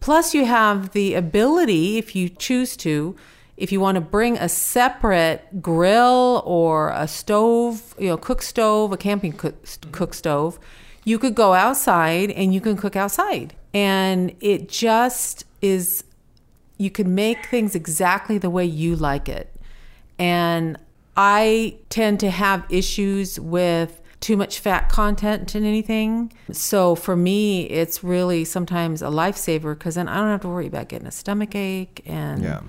Plus, 0.00 0.34
you 0.34 0.46
have 0.46 0.92
the 0.92 1.14
ability, 1.14 1.98
if 1.98 2.16
you 2.16 2.28
choose 2.28 2.76
to, 2.78 3.14
if 3.56 3.70
you 3.70 3.78
want 3.78 3.96
to 3.96 4.00
bring 4.00 4.38
a 4.38 4.48
separate 4.48 5.60
grill 5.60 6.42
or 6.46 6.90
a 6.90 7.06
stove, 7.06 7.94
you 7.98 8.08
know, 8.08 8.16
cook 8.16 8.40
stove, 8.40 8.92
a 8.92 8.96
camping 8.96 9.32
cook, 9.32 9.54
cook 9.92 10.14
stove, 10.14 10.58
you 11.04 11.18
could 11.18 11.34
go 11.34 11.52
outside 11.52 12.30
and 12.30 12.54
you 12.54 12.60
can 12.60 12.76
cook 12.76 12.96
outside. 12.96 13.54
And 13.74 14.34
it 14.40 14.68
just 14.68 15.44
is, 15.60 16.04
you 16.78 16.90
can 16.90 17.14
make 17.14 17.46
things 17.46 17.74
exactly 17.74 18.38
the 18.38 18.50
way 18.50 18.64
you 18.64 18.96
like 18.96 19.28
it. 19.28 19.54
And 20.18 20.78
I 21.16 21.76
tend 21.90 22.20
to 22.20 22.30
have 22.30 22.64
issues 22.70 23.38
with 23.38 24.00
too 24.20 24.36
much 24.36 24.58
fat 24.60 24.88
content 24.90 25.54
in 25.56 25.64
anything. 25.64 26.32
So 26.52 26.94
for 26.94 27.16
me, 27.16 27.62
it's 27.64 28.04
really 28.04 28.44
sometimes 28.44 29.00
a 29.02 29.06
lifesaver 29.06 29.72
because 29.78 29.94
then 29.94 30.08
I 30.08 30.16
don't 30.18 30.28
have 30.28 30.42
to 30.42 30.48
worry 30.48 30.66
about 30.66 30.88
getting 30.88 31.08
a 31.08 31.10
stomach 31.10 31.54
ache. 31.54 32.02
And 32.04 32.42
Yeah. 32.42 32.60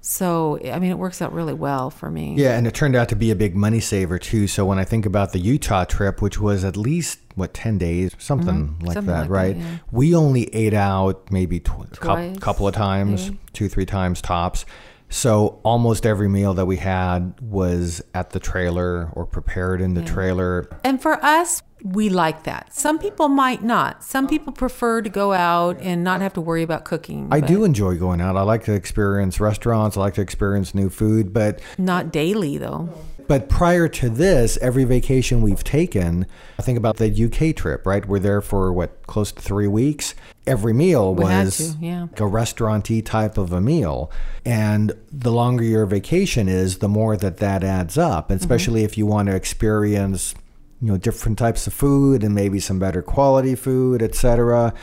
so, 0.00 0.58
I 0.64 0.78
mean, 0.78 0.90
it 0.90 0.98
works 0.98 1.20
out 1.20 1.32
really 1.32 1.52
well 1.52 1.90
for 1.90 2.10
me. 2.10 2.34
Yeah, 2.38 2.56
and 2.56 2.66
it 2.66 2.72
turned 2.74 2.96
out 2.96 3.08
to 3.10 3.16
be 3.16 3.30
a 3.30 3.36
big 3.36 3.54
money 3.56 3.80
saver 3.80 4.18
too. 4.18 4.46
So 4.46 4.64
when 4.64 4.78
I 4.78 4.84
think 4.84 5.04
about 5.04 5.32
the 5.32 5.38
Utah 5.38 5.84
trip, 5.84 6.22
which 6.22 6.40
was 6.40 6.64
at 6.64 6.76
least 6.76 7.18
what 7.34 7.52
ten 7.52 7.76
days, 7.76 8.12
something 8.18 8.46
like 8.46 8.66
Mm-hmm. 8.78 8.86
Something 8.92 9.06
that, 9.06 9.12
like 9.18 9.28
that, 9.28 9.30
right? 9.30 9.56
yeah. 9.56 9.78
We 9.92 10.14
only 10.14 10.44
ate 10.54 10.72
out 10.74 11.30
maybe 11.30 11.60
tw- 11.60 11.92
a 12.02 12.36
couple 12.40 12.66
of 12.66 12.74
times, 12.74 13.26
maybe. 13.26 13.38
two 13.52 13.68
three 13.68 13.84
times 13.86 14.22
tops. 14.22 14.64
So 15.08 15.60
almost 15.62 16.04
every 16.04 16.28
meal 16.28 16.54
that 16.54 16.66
we 16.66 16.76
had 16.76 17.34
was 17.40 18.02
at 18.14 18.30
the 18.30 18.40
trailer 18.40 19.10
or 19.12 19.24
prepared 19.26 19.80
in 19.80 19.94
the 19.94 20.02
trailer. 20.02 20.68
And 20.84 21.00
for 21.00 21.24
us, 21.24 21.62
we 21.82 22.08
like 22.08 22.42
that. 22.44 22.74
Some 22.74 22.98
people 22.98 23.28
might 23.28 23.62
not. 23.62 24.02
Some 24.02 24.26
people 24.26 24.52
prefer 24.52 25.02
to 25.02 25.08
go 25.08 25.32
out 25.32 25.80
and 25.80 26.02
not 26.02 26.20
have 26.20 26.32
to 26.34 26.40
worry 26.40 26.62
about 26.62 26.84
cooking. 26.84 27.28
I 27.30 27.40
do 27.40 27.64
enjoy 27.64 27.96
going 27.96 28.20
out. 28.20 28.36
I 28.36 28.42
like 28.42 28.64
to 28.64 28.72
experience 28.72 29.38
restaurants. 29.38 29.96
I 29.96 30.00
like 30.00 30.14
to 30.14 30.22
experience 30.22 30.74
new 30.74 30.90
food, 30.90 31.32
but 31.32 31.60
Not 31.78 32.10
daily, 32.12 32.58
though. 32.58 32.88
But 33.28 33.48
prior 33.48 33.88
to 33.88 34.08
this, 34.08 34.56
every 34.62 34.84
vacation 34.84 35.42
we've 35.42 35.64
taken, 35.64 36.26
I 36.58 36.62
think 36.62 36.78
about 36.78 36.96
the 36.96 37.06
UK 37.08 37.54
trip, 37.56 37.86
right? 37.86 38.06
We're 38.06 38.18
there 38.20 38.40
for 38.40 38.72
what, 38.72 39.06
close 39.06 39.32
to 39.32 39.42
three 39.42 39.66
weeks. 39.66 40.14
Every 40.46 40.72
meal 40.72 41.14
We 41.14 41.24
was 41.24 41.56
to, 41.56 41.78
yeah. 41.84 42.02
like 42.02 42.20
a 42.20 42.26
restaurant-y 42.26 43.00
type 43.00 43.36
of 43.36 43.52
a 43.52 43.60
meal. 43.60 44.10
And 44.44 44.92
the 45.10 45.32
longer 45.32 45.64
your 45.64 45.86
vacation 45.86 46.48
is, 46.48 46.78
the 46.78 46.88
more 46.88 47.16
that 47.16 47.38
that 47.38 47.64
adds 47.64 47.98
up, 47.98 48.28
Mm-hmm. 48.28 48.36
especially 48.36 48.84
if 48.84 48.96
you 48.96 49.06
want 49.06 49.28
to 49.28 49.34
experience 49.34 50.34
you 50.82 50.88
know 50.88 50.98
different 50.98 51.38
types 51.38 51.66
of 51.66 51.72
food 51.72 52.22
and 52.22 52.34
maybe 52.34 52.60
some 52.60 52.78
better 52.78 53.00
quality 53.00 53.54
food, 53.54 54.02
etc. 54.02 54.74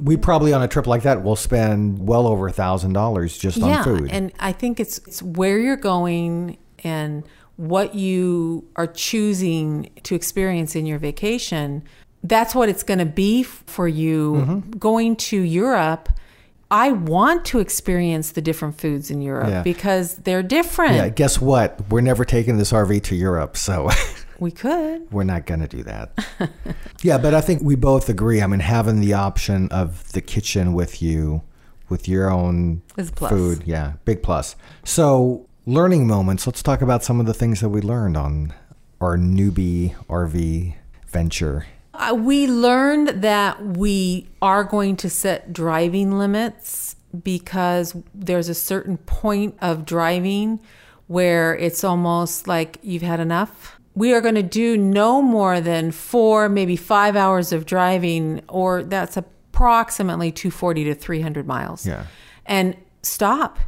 We 0.00 0.16
probably 0.18 0.52
on 0.52 0.62
a 0.62 0.68
trip 0.68 0.86
like 0.86 1.02
that 1.02 1.22
will 1.24 1.36
spend 1.36 2.06
well 2.06 2.26
over 2.26 2.48
a 2.48 2.52
thousand 2.52 2.92
dollars 2.92 3.36
just 3.38 3.56
yeah, 3.56 3.78
on 3.78 3.84
food. 3.84 4.10
and 4.12 4.30
I 4.38 4.52
think 4.52 4.78
it's 4.78 4.98
it's 4.98 5.22
where 5.22 5.58
you're 5.58 5.76
going 5.76 6.58
and 6.84 7.24
what 7.58 7.94
you 7.94 8.64
are 8.76 8.86
choosing 8.86 9.90
to 10.04 10.14
experience 10.14 10.74
in 10.74 10.86
your 10.86 10.98
vacation. 10.98 11.82
That's 12.24 12.54
what 12.54 12.68
it's 12.68 12.82
going 12.82 12.98
to 13.00 13.04
be 13.06 13.42
for 13.42 13.86
you 13.86 14.32
Mm-hmm. 14.34 14.70
going 14.78 15.16
to 15.16 15.38
Europe. 15.40 16.08
I 16.70 16.92
want 16.92 17.44
to 17.46 17.58
experience 17.60 18.32
the 18.32 18.42
different 18.42 18.78
foods 18.80 19.10
in 19.10 19.22
Europe 19.22 19.48
Yeah. 19.48 19.62
because 19.62 20.16
they're 20.16 20.42
different. 20.42 20.94
yeah, 20.96 21.08
guess 21.08 21.40
what? 21.40 21.80
We're 21.90 22.00
never 22.02 22.24
taking 22.24 22.58
this 22.58 22.72
RV 22.72 23.02
to 23.04 23.16
Europe, 23.16 23.56
so 23.56 23.88
We 24.38 24.50
could. 24.52 25.10
we're 25.10 25.24
not 25.24 25.46
going 25.46 25.60
to 25.60 25.66
do 25.68 25.82
that. 25.84 26.12
yeah, 27.02 27.18
but 27.18 27.34
I 27.34 27.40
think 27.40 27.60
we 27.62 27.74
both 27.74 28.08
agree. 28.08 28.40
I 28.42 28.46
mean, 28.46 28.60
having 28.60 29.00
the 29.00 29.14
option 29.14 29.68
of 29.70 30.12
the 30.12 30.20
kitchen 30.20 30.74
with 30.74 31.00
you, 31.02 31.42
with 31.88 32.06
your 32.06 32.30
own 32.30 32.82
Is 32.98 33.08
a 33.08 33.12
plus. 33.12 33.30
food, 33.32 33.62
yeah, 33.64 33.94
big 34.04 34.22
plus. 34.22 34.54
So, 34.84 35.47
learning 35.68 36.06
moments. 36.06 36.46
Let's 36.46 36.62
talk 36.62 36.80
about 36.80 37.04
some 37.04 37.20
of 37.20 37.26
the 37.26 37.34
things 37.34 37.60
that 37.60 37.68
we 37.68 37.82
learned 37.82 38.16
on 38.16 38.54
our 39.02 39.18
newbie 39.18 39.94
RV 40.06 40.74
venture. 41.06 41.66
Uh, 41.92 42.14
we 42.14 42.46
learned 42.46 43.22
that 43.22 43.62
we 43.62 44.28
are 44.40 44.64
going 44.64 44.96
to 44.96 45.10
set 45.10 45.52
driving 45.52 46.16
limits 46.18 46.96
because 47.22 47.94
there's 48.14 48.48
a 48.48 48.54
certain 48.54 48.96
point 48.96 49.58
of 49.60 49.84
driving 49.84 50.58
where 51.06 51.54
it's 51.56 51.84
almost 51.84 52.48
like 52.48 52.78
you've 52.80 53.02
had 53.02 53.20
enough. 53.20 53.78
We 53.94 54.14
are 54.14 54.22
going 54.22 54.36
to 54.36 54.42
do 54.42 54.74
no 54.78 55.20
more 55.20 55.60
than 55.60 55.92
four, 55.92 56.48
maybe 56.48 56.76
five 56.76 57.14
hours 57.14 57.52
of 57.52 57.66
driving, 57.66 58.40
or 58.48 58.84
that's 58.84 59.18
approximately 59.18 60.32
240 60.32 60.84
to 60.84 60.94
300 60.94 61.46
miles. 61.46 61.86
Yeah. 61.86 62.06
And 62.46 62.74
stop 63.02 63.58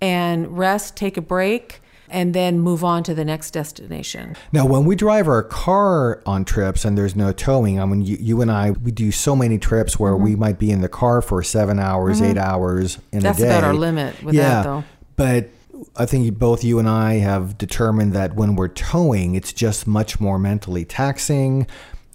and 0.00 0.56
rest, 0.56 0.96
take 0.96 1.16
a 1.16 1.22
break, 1.22 1.80
and 2.08 2.34
then 2.34 2.60
move 2.60 2.84
on 2.84 3.02
to 3.02 3.14
the 3.14 3.24
next 3.24 3.50
destination. 3.50 4.36
Now, 4.52 4.66
when 4.66 4.84
we 4.84 4.94
drive 4.94 5.26
our 5.28 5.42
car 5.42 6.22
on 6.24 6.44
trips 6.44 6.84
and 6.84 6.96
there's 6.96 7.16
no 7.16 7.32
towing, 7.32 7.80
I 7.80 7.84
mean, 7.84 8.02
you, 8.02 8.16
you 8.20 8.40
and 8.42 8.50
I, 8.50 8.70
we 8.70 8.92
do 8.92 9.10
so 9.10 9.34
many 9.34 9.58
trips 9.58 9.98
where 9.98 10.16
we 10.16 10.36
might 10.36 10.58
be 10.58 10.70
in 10.70 10.82
the 10.82 10.88
car 10.88 11.20
for 11.20 11.42
seven 11.42 11.78
hours, 11.78 12.22
eight 12.22 12.38
hours 12.38 12.98
in 13.12 13.18
Mm-hmm. 13.18 13.20
That's 13.20 13.38
a 13.38 13.42
day. 13.42 13.48
That's 13.48 13.58
about 13.58 13.68
our 13.68 13.74
limit 13.74 14.22
with 14.22 14.34
yeah, 14.34 14.48
that, 14.48 14.62
though. 14.62 14.84
But 15.16 15.48
I 15.96 16.06
think 16.06 16.38
both 16.38 16.62
you 16.62 16.78
and 16.78 16.88
I 16.88 17.14
have 17.14 17.58
determined 17.58 18.12
that 18.12 18.34
when 18.34 18.54
we're 18.54 18.68
towing, 18.68 19.34
it's 19.34 19.52
just 19.52 19.86
much 19.86 20.20
more 20.20 20.38
mentally 20.38 20.84
taxing. 20.84 21.66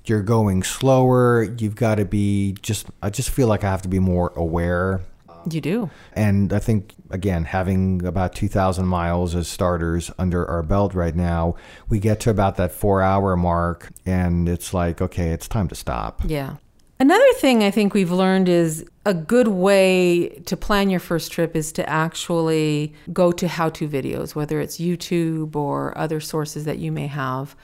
You're 0.05 0.23
going 0.23 0.63
slower. 0.63 1.43
You've 1.43 1.75
got 1.75 1.95
to 1.95 2.05
be 2.05 2.55
just, 2.61 2.87
I 3.03 3.09
just 3.09 3.29
feel 3.29 3.47
like 3.47 3.63
I 3.63 3.69
have 3.69 3.81
to 3.83 3.89
be 3.89 3.99
more 3.99 4.31
aware 4.35 5.01
You 5.49 5.61
do. 5.61 5.89
and 6.13 6.53
I 6.53 6.59
think, 6.59 6.93
again, 7.09 7.45
having 7.45 8.05
about 8.05 8.33
2,000 8.35 8.85
miles 8.85 9.35
as 9.35 9.47
starters 9.47 10.11
under 10.17 10.47
our 10.47 10.63
belt 10.63 10.93
right 10.93 11.15
now, 11.15 11.55
we 11.89 11.99
get 11.99 12.19
to 12.21 12.29
about 12.29 12.57
that 12.57 12.71
four 12.71 13.01
hour 13.01 13.35
mark, 13.35 13.89
and 14.05 14.47
it's 14.49 14.73
like, 14.73 15.01
okay, 15.01 15.29
it's 15.29 15.47
time 15.47 15.67
to 15.69 15.75
stop. 15.75 16.21
Yeah. 16.25 16.57
Another 16.99 17.33
thing 17.39 17.63
I 17.63 17.71
think 17.71 17.95
we've 17.95 18.11
learned 18.11 18.47
is 18.47 18.85
a 19.07 19.13
good 19.15 19.47
way 19.47 20.29
to 20.45 20.55
plan 20.55 20.91
your 20.91 20.99
first 20.99 21.31
trip 21.31 21.55
is 21.55 21.71
to 21.71 21.89
actually 21.89 22.93
go 23.11 23.31
to 23.31 23.47
how 23.47 23.69
to 23.69 23.87
videos, 23.87 24.35
whether 24.35 24.61
it's 24.61 24.77
YouTube 24.77 25.55
or 25.55 25.97
other 25.97 26.19
sources 26.19 26.65
that 26.65 26.77
you 26.77 26.91
may 26.91 27.07
have. 27.07 27.55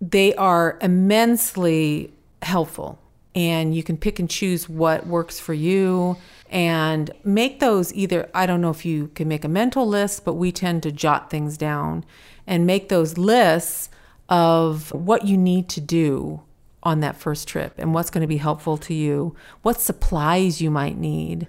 They 0.00 0.34
are 0.36 0.78
immensely 0.80 2.14
helpful, 2.40 2.98
and 3.34 3.74
you 3.74 3.82
can 3.82 3.98
pick 3.98 4.18
and 4.18 4.30
choose 4.30 4.66
what 4.66 5.06
works 5.06 5.38
for 5.38 5.52
you 5.52 6.16
and 6.50 7.10
make 7.24 7.60
those 7.60 7.92
either. 7.94 8.28
I 8.34 8.46
don't 8.46 8.60
know 8.60 8.70
if 8.70 8.84
you 8.84 9.08
can 9.08 9.28
make 9.28 9.44
a 9.44 9.48
mental 9.48 9.86
list, 9.86 10.24
but 10.24 10.34
we 10.34 10.52
tend 10.52 10.82
to 10.84 10.92
jot 10.92 11.30
things 11.30 11.56
down 11.56 12.04
and 12.46 12.66
make 12.66 12.88
those 12.88 13.18
lists 13.18 13.88
of 14.28 14.92
what 14.92 15.26
you 15.26 15.36
need 15.36 15.68
to 15.70 15.80
do 15.80 16.42
on 16.82 17.00
that 17.00 17.16
first 17.16 17.48
trip 17.48 17.74
and 17.78 17.92
what's 17.92 18.10
going 18.10 18.22
to 18.22 18.28
be 18.28 18.36
helpful 18.36 18.76
to 18.76 18.94
you, 18.94 19.34
what 19.62 19.80
supplies 19.80 20.60
you 20.60 20.70
might 20.70 20.96
need. 20.96 21.48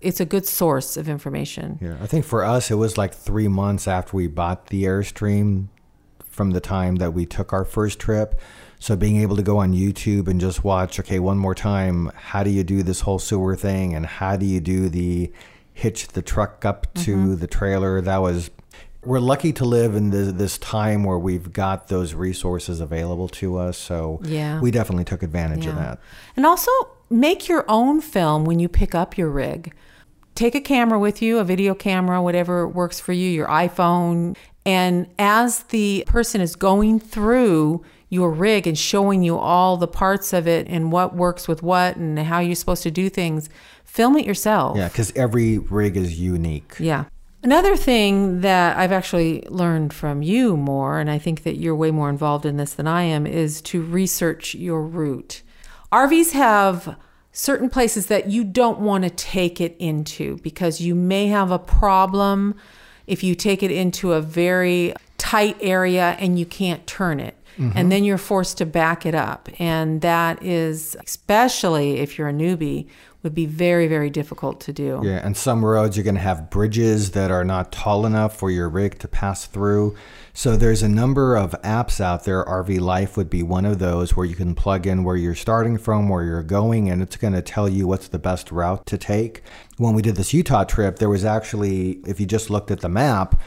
It's 0.00 0.20
a 0.20 0.24
good 0.24 0.46
source 0.46 0.96
of 0.96 1.08
information. 1.08 1.78
Yeah, 1.80 1.96
I 2.00 2.06
think 2.06 2.24
for 2.24 2.44
us, 2.44 2.70
it 2.70 2.76
was 2.76 2.96
like 2.96 3.14
three 3.14 3.48
months 3.48 3.88
after 3.88 4.16
we 4.16 4.28
bought 4.28 4.68
the 4.68 4.84
Airstream 4.84 5.68
from 6.24 6.52
the 6.52 6.60
time 6.60 6.96
that 6.96 7.12
we 7.12 7.26
took 7.26 7.52
our 7.52 7.64
first 7.64 7.98
trip. 7.98 8.38
So 8.78 8.96
being 8.96 9.20
able 9.20 9.36
to 9.36 9.42
go 9.42 9.58
on 9.58 9.72
YouTube 9.72 10.28
and 10.28 10.40
just 10.40 10.64
watch, 10.64 11.00
okay, 11.00 11.18
one 11.18 11.38
more 11.38 11.54
time, 11.54 12.10
how 12.14 12.42
do 12.42 12.50
you 12.50 12.62
do 12.62 12.82
this 12.82 13.00
whole 13.00 13.18
sewer 13.18 13.56
thing 13.56 13.94
and 13.94 14.06
how 14.06 14.36
do 14.36 14.46
you 14.46 14.60
do 14.60 14.88
the 14.88 15.32
hitch 15.72 16.08
the 16.08 16.22
truck 16.22 16.64
up 16.64 16.92
to 16.94 17.16
mm-hmm. 17.16 17.36
the 17.36 17.46
trailer? 17.46 18.00
That 18.00 18.18
was 18.18 18.50
we're 19.06 19.20
lucky 19.20 19.52
to 19.52 19.64
live 19.64 19.94
in 19.94 20.10
this, 20.10 20.32
this 20.32 20.58
time 20.58 21.04
where 21.04 21.18
we've 21.18 21.52
got 21.52 21.88
those 21.88 22.12
resources 22.12 22.80
available 22.80 23.28
to 23.28 23.56
us. 23.56 23.78
So 23.78 24.20
Yeah. 24.24 24.60
we 24.60 24.72
definitely 24.72 25.04
took 25.04 25.22
advantage 25.22 25.66
of 25.66 25.76
that. 25.76 26.00
And 26.36 26.44
also 26.44 26.70
make 27.08 27.48
your 27.48 27.64
own 27.68 28.00
film 28.00 28.44
when 28.44 28.58
you 28.58 28.68
pick 28.68 28.94
up 28.94 29.16
your 29.16 29.30
rig. 29.30 29.72
Take 30.34 30.54
a 30.56 30.60
camera 30.60 30.98
with 30.98 31.22
you, 31.22 31.38
a 31.38 31.44
video 31.44 31.72
camera, 31.72 32.20
whatever 32.20 32.66
works 32.68 32.98
for 32.98 33.12
you, 33.12 33.30
your 33.30 33.46
iPhone. 33.46 34.36
And 34.66 35.06
as 35.18 35.62
the 35.64 36.04
person 36.08 36.40
is 36.40 36.56
going 36.56 36.98
through 36.98 37.84
your 38.08 38.30
rig 38.30 38.66
and 38.66 38.78
showing 38.78 39.22
you 39.22 39.36
all 39.36 39.76
the 39.76 39.88
parts 39.88 40.32
of 40.32 40.46
it 40.46 40.66
and 40.68 40.92
what 40.92 41.14
works 41.14 41.48
with 41.48 41.62
what 41.62 41.96
and 41.96 42.18
how 42.18 42.38
you're 42.38 42.54
supposed 42.54 42.82
to 42.84 42.90
do 42.90 43.08
things, 43.08 43.48
film 43.84 44.16
it 44.16 44.24
yourself. 44.24 44.76
Yeah, 44.76 44.88
because 44.88 45.12
every 45.16 45.58
rig 45.58 45.96
is 45.96 46.20
unique. 46.20 46.74
Yeah. 46.78 47.06
Another 47.42 47.76
thing 47.76 48.40
that 48.40 48.76
I've 48.76 48.92
actually 48.92 49.42
learned 49.48 49.92
from 49.92 50.22
you 50.22 50.56
more, 50.56 50.98
and 50.98 51.10
I 51.10 51.18
think 51.18 51.42
that 51.44 51.56
you're 51.56 51.76
way 51.76 51.90
more 51.90 52.10
involved 52.10 52.44
in 52.46 52.56
this 52.56 52.74
than 52.74 52.86
I 52.86 53.02
am, 53.02 53.26
is 53.26 53.60
to 53.62 53.82
research 53.82 54.54
your 54.54 54.82
route. 54.82 55.42
RVs 55.92 56.32
have 56.32 56.96
certain 57.32 57.68
places 57.68 58.06
that 58.06 58.30
you 58.30 58.42
don't 58.42 58.80
want 58.80 59.04
to 59.04 59.10
take 59.10 59.60
it 59.60 59.76
into 59.78 60.38
because 60.38 60.80
you 60.80 60.94
may 60.94 61.28
have 61.28 61.50
a 61.50 61.58
problem 61.58 62.54
if 63.06 63.22
you 63.22 63.34
take 63.34 63.62
it 63.62 63.70
into 63.70 64.12
a 64.12 64.20
very 64.20 64.94
tight 65.18 65.56
area 65.60 66.16
and 66.18 66.38
you 66.38 66.46
can't 66.46 66.86
turn 66.86 67.20
it. 67.20 67.36
Mm-hmm. 67.58 67.78
And 67.78 67.90
then 67.90 68.04
you're 68.04 68.18
forced 68.18 68.58
to 68.58 68.66
back 68.66 69.06
it 69.06 69.14
up. 69.14 69.48
And 69.58 70.00
that 70.02 70.42
is, 70.42 70.96
especially 71.04 71.98
if 71.98 72.18
you're 72.18 72.28
a 72.28 72.32
newbie, 72.32 72.86
would 73.26 73.34
be 73.34 73.46
very, 73.46 73.88
very 73.88 74.08
difficult 74.08 74.60
to 74.60 74.72
do. 74.72 75.00
Yeah, 75.02 75.20
and 75.24 75.36
some 75.36 75.64
roads 75.64 75.96
you're 75.96 76.04
going 76.04 76.14
to 76.14 76.20
have 76.20 76.48
bridges 76.48 77.10
that 77.10 77.32
are 77.32 77.44
not 77.44 77.72
tall 77.72 78.06
enough 78.06 78.36
for 78.36 78.52
your 78.52 78.68
rig 78.68 79.00
to 79.00 79.08
pass 79.08 79.46
through. 79.46 79.96
So 80.32 80.56
there's 80.56 80.82
a 80.82 80.88
number 80.88 81.34
of 81.34 81.50
apps 81.62 82.00
out 82.00 82.22
there. 82.22 82.44
RV 82.44 82.78
Life 82.78 83.16
would 83.16 83.28
be 83.28 83.42
one 83.42 83.64
of 83.64 83.80
those 83.80 84.14
where 84.14 84.26
you 84.26 84.36
can 84.36 84.54
plug 84.54 84.86
in 84.86 85.02
where 85.02 85.16
you're 85.16 85.34
starting 85.34 85.76
from, 85.76 86.08
where 86.08 86.22
you're 86.22 86.44
going, 86.44 86.88
and 86.88 87.02
it's 87.02 87.16
going 87.16 87.32
to 87.32 87.42
tell 87.42 87.68
you 87.68 87.88
what's 87.88 88.06
the 88.06 88.18
best 88.18 88.52
route 88.52 88.86
to 88.86 88.96
take. 88.96 89.42
When 89.76 89.94
we 89.94 90.02
did 90.02 90.14
this 90.14 90.32
Utah 90.32 90.62
trip, 90.62 91.00
there 91.00 91.08
was 91.08 91.24
actually, 91.24 91.98
if 92.06 92.20
you 92.20 92.26
just 92.26 92.48
looked 92.48 92.70
at 92.70 92.80
the 92.80 92.88
map, 92.88 93.40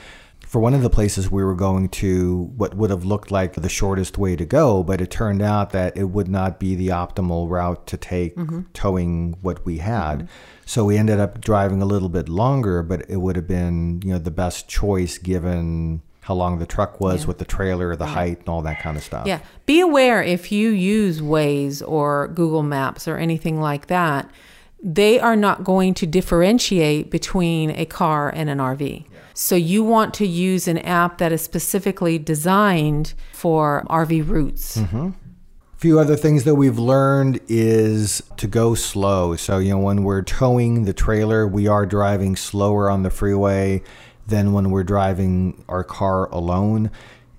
for 0.49 0.59
one 0.59 0.73
of 0.73 0.81
the 0.81 0.89
places 0.89 1.29
we 1.29 1.43
were 1.43 1.53
going 1.53 1.87
to 1.87 2.51
what 2.57 2.73
would 2.73 2.89
have 2.89 3.05
looked 3.05 3.29
like 3.29 3.53
the 3.53 3.69
shortest 3.69 4.17
way 4.17 4.35
to 4.35 4.43
go, 4.45 4.81
but 4.81 4.99
it 4.99 5.11
turned 5.11 5.43
out 5.43 5.69
that 5.69 5.95
it 5.95 6.05
would 6.05 6.27
not 6.27 6.59
be 6.59 6.73
the 6.73 6.87
optimal 6.87 7.47
route 7.47 7.85
to 7.85 7.95
take 7.95 8.35
mm-hmm. 8.35 8.61
towing 8.73 9.37
what 9.43 9.63
we 9.63 9.77
had. 9.77 10.27
So 10.65 10.85
we 10.85 10.97
ended 10.97 11.19
up 11.19 11.39
driving 11.39 11.83
a 11.83 11.85
little 11.85 12.09
bit 12.09 12.27
longer, 12.27 12.81
but 12.81 13.07
it 13.07 13.17
would 13.17 13.35
have 13.35 13.47
been, 13.47 14.01
you 14.03 14.13
know, 14.13 14.17
the 14.17 14.31
best 14.31 14.67
choice 14.67 15.19
given 15.19 16.01
how 16.21 16.33
long 16.33 16.57
the 16.57 16.65
truck 16.65 16.99
was 16.99 17.27
with 17.27 17.37
the 17.37 17.45
trailer, 17.45 17.95
the 17.95 18.07
height 18.07 18.39
and 18.39 18.49
all 18.49 18.63
that 18.63 18.79
kind 18.79 18.97
of 18.97 19.03
stuff. 19.03 19.27
Yeah. 19.27 19.41
Be 19.67 19.81
aware 19.81 20.23
if 20.23 20.51
you 20.51 20.71
use 20.71 21.21
Waze 21.21 21.87
or 21.87 22.27
Google 22.27 22.63
Maps 22.63 23.07
or 23.07 23.17
anything 23.17 23.61
like 23.61 23.85
that, 23.85 24.27
they 24.81 25.19
are 25.19 25.35
not 25.35 25.63
going 25.63 25.93
to 25.95 26.07
differentiate 26.07 27.11
between 27.11 27.71
a 27.71 27.85
car 27.85 28.29
and 28.29 28.49
an 28.49 28.59
RV. 28.59 29.05
So 29.33 29.55
you 29.55 29.83
want 29.83 30.13
to 30.15 30.27
use 30.27 30.67
an 30.67 30.77
app 30.79 31.17
that 31.19 31.31
is 31.31 31.41
specifically 31.41 32.17
designed 32.17 33.13
for 33.33 33.85
RV 33.89 34.27
routes. 34.27 34.77
A 34.77 35.77
few 35.77 35.97
other 35.99 36.17
things 36.17 36.43
that 36.43 36.55
we've 36.55 36.77
learned 36.79 37.39
is 37.47 38.21
to 38.35 38.47
go 38.47 38.75
slow. 38.75 39.37
So, 39.37 39.59
you 39.59 39.71
know, 39.71 39.79
when 39.79 40.03
we're 40.03 40.23
towing 40.23 40.83
the 40.83 40.93
trailer, 40.93 41.47
we 41.47 41.67
are 41.67 41.85
driving 41.85 42.35
slower 42.35 42.89
on 42.89 43.03
the 43.03 43.09
freeway 43.09 43.81
than 44.27 44.51
when 44.51 44.71
we're 44.71 44.83
driving 44.83 45.63
our 45.69 45.83
car 45.83 46.29
alone. 46.31 46.91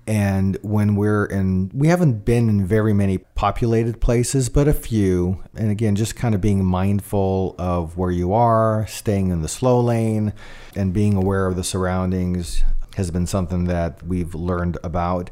And 0.07 0.57
when 0.61 0.95
we're 0.95 1.25
in, 1.25 1.71
we 1.73 1.87
haven't 1.87 2.25
been 2.25 2.49
in 2.49 2.65
very 2.65 2.93
many 2.93 3.19
populated 3.19 4.01
places, 4.01 4.49
but 4.49 4.67
a 4.67 4.73
few. 4.73 5.43
And 5.55 5.69
again, 5.69 5.95
just 5.95 6.15
kind 6.15 6.33
of 6.33 6.41
being 6.41 6.65
mindful 6.65 7.55
of 7.59 7.97
where 7.97 8.11
you 8.11 8.33
are, 8.33 8.87
staying 8.87 9.29
in 9.29 9.41
the 9.41 9.47
slow 9.47 9.79
lane, 9.79 10.33
and 10.75 10.91
being 10.93 11.15
aware 11.15 11.45
of 11.45 11.55
the 11.55 11.63
surroundings 11.63 12.63
has 12.95 13.11
been 13.11 13.27
something 13.27 13.65
that 13.65 14.03
we've 14.03 14.35
learned 14.35 14.77
about. 14.83 15.29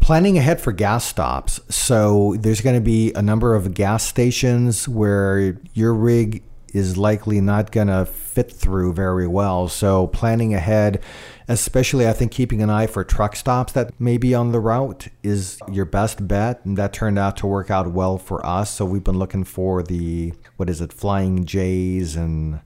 Planning 0.00 0.36
ahead 0.36 0.60
for 0.60 0.72
gas 0.72 1.04
stops. 1.04 1.60
So 1.68 2.36
there's 2.38 2.60
going 2.60 2.76
to 2.76 2.82
be 2.82 3.12
a 3.14 3.22
number 3.22 3.54
of 3.54 3.72
gas 3.72 4.04
stations 4.04 4.88
where 4.88 5.58
your 5.74 5.94
rig 5.94 6.42
is 6.74 6.96
likely 6.96 7.40
not 7.40 7.70
going 7.70 7.88
to 7.88 8.06
fit 8.06 8.50
through 8.50 8.94
very 8.94 9.26
well. 9.26 9.68
So 9.68 10.06
planning 10.08 10.54
ahead, 10.54 11.02
especially 11.48 12.08
I 12.08 12.12
think 12.12 12.32
keeping 12.32 12.62
an 12.62 12.70
eye 12.70 12.86
for 12.86 13.04
truck 13.04 13.36
stops 13.36 13.72
that 13.72 13.98
may 14.00 14.16
be 14.16 14.34
on 14.34 14.52
the 14.52 14.60
route 14.60 15.08
is 15.22 15.58
your 15.70 15.84
best 15.84 16.26
bet. 16.26 16.64
And 16.64 16.76
that 16.78 16.92
turned 16.92 17.18
out 17.18 17.36
to 17.38 17.46
work 17.46 17.70
out 17.70 17.92
well 17.92 18.18
for 18.18 18.44
us. 18.44 18.70
So 18.70 18.84
we've 18.84 19.04
been 19.04 19.18
looking 19.18 19.44
for 19.44 19.82
the, 19.82 20.32
what 20.56 20.70
is 20.70 20.80
it, 20.80 20.92
Flying 20.92 21.44
J's 21.44 22.16
and 22.16 22.60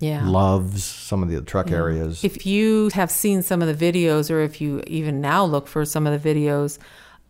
Yeah. 0.00 0.28
Love's, 0.28 0.82
some 0.82 1.22
of 1.22 1.30
the 1.30 1.40
truck 1.42 1.70
areas. 1.70 2.24
If 2.24 2.44
you 2.44 2.90
have 2.92 3.10
seen 3.10 3.42
some 3.42 3.62
of 3.62 3.68
the 3.68 3.92
videos, 3.92 4.30
or 4.30 4.40
if 4.40 4.60
you 4.60 4.82
even 4.88 5.20
now 5.20 5.44
look 5.44 5.68
for 5.68 5.84
some 5.84 6.06
of 6.08 6.20
the 6.20 6.34
videos 6.34 6.78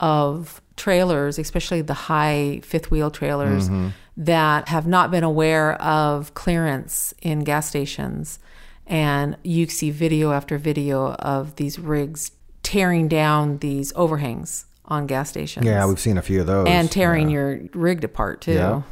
of 0.00 0.62
trailers, 0.76 1.38
especially 1.38 1.82
the 1.82 1.94
high 1.94 2.60
fifth 2.64 2.90
wheel 2.90 3.10
trailers 3.10 3.68
mm-hmm. 3.68 3.88
that 4.16 4.68
have 4.68 4.86
not 4.86 5.10
been 5.10 5.22
aware 5.22 5.74
of 5.82 6.32
clearance 6.32 7.12
in 7.20 7.44
gas 7.44 7.68
stations, 7.68 8.38
and 8.86 9.36
you 9.42 9.66
see 9.68 9.90
video 9.90 10.32
after 10.32 10.58
video 10.58 11.12
of 11.14 11.56
these 11.56 11.78
rigs 11.78 12.32
tearing 12.62 13.08
down 13.08 13.58
these 13.58 13.92
overhangs 13.96 14.66
on 14.86 15.06
gas 15.06 15.30
stations. 15.30 15.64
yeah, 15.66 15.86
we've 15.86 16.00
seen 16.00 16.18
a 16.18 16.22
few 16.22 16.40
of 16.40 16.46
those. 16.46 16.66
and 16.68 16.90
tearing 16.90 17.28
Yeah. 17.28 17.34
your 17.34 17.60
rig 17.74 18.02
apart 18.04 18.40
too. 18.40 18.52
Yeah. 18.54 18.82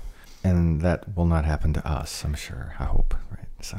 And 0.43 0.81
that 0.81 1.15
will 1.17 1.27
not 1.27 1.45
happen 1.45 1.73
to 1.75 1.87
us, 1.87 2.25
I'm 2.25 2.35
sure. 2.35 2.75
I 2.79 2.85
hope. 2.85 3.15
Right. 3.31 3.47
So 3.61 3.77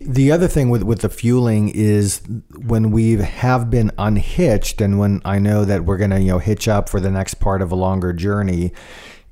the 0.00 0.30
other 0.30 0.46
thing 0.46 0.68
with, 0.70 0.82
with 0.82 1.00
the 1.00 1.08
fueling 1.08 1.70
is 1.70 2.20
when 2.54 2.90
we 2.90 3.12
have 3.16 3.70
been 3.70 3.90
unhitched 3.98 4.80
and 4.80 4.98
when 4.98 5.22
I 5.24 5.38
know 5.38 5.64
that 5.64 5.84
we're 5.84 5.96
gonna, 5.96 6.18
you 6.18 6.28
know, 6.28 6.38
hitch 6.38 6.68
up 6.68 6.88
for 6.88 7.00
the 7.00 7.10
next 7.10 7.34
part 7.34 7.62
of 7.62 7.72
a 7.72 7.74
longer 7.74 8.12
journey, 8.12 8.72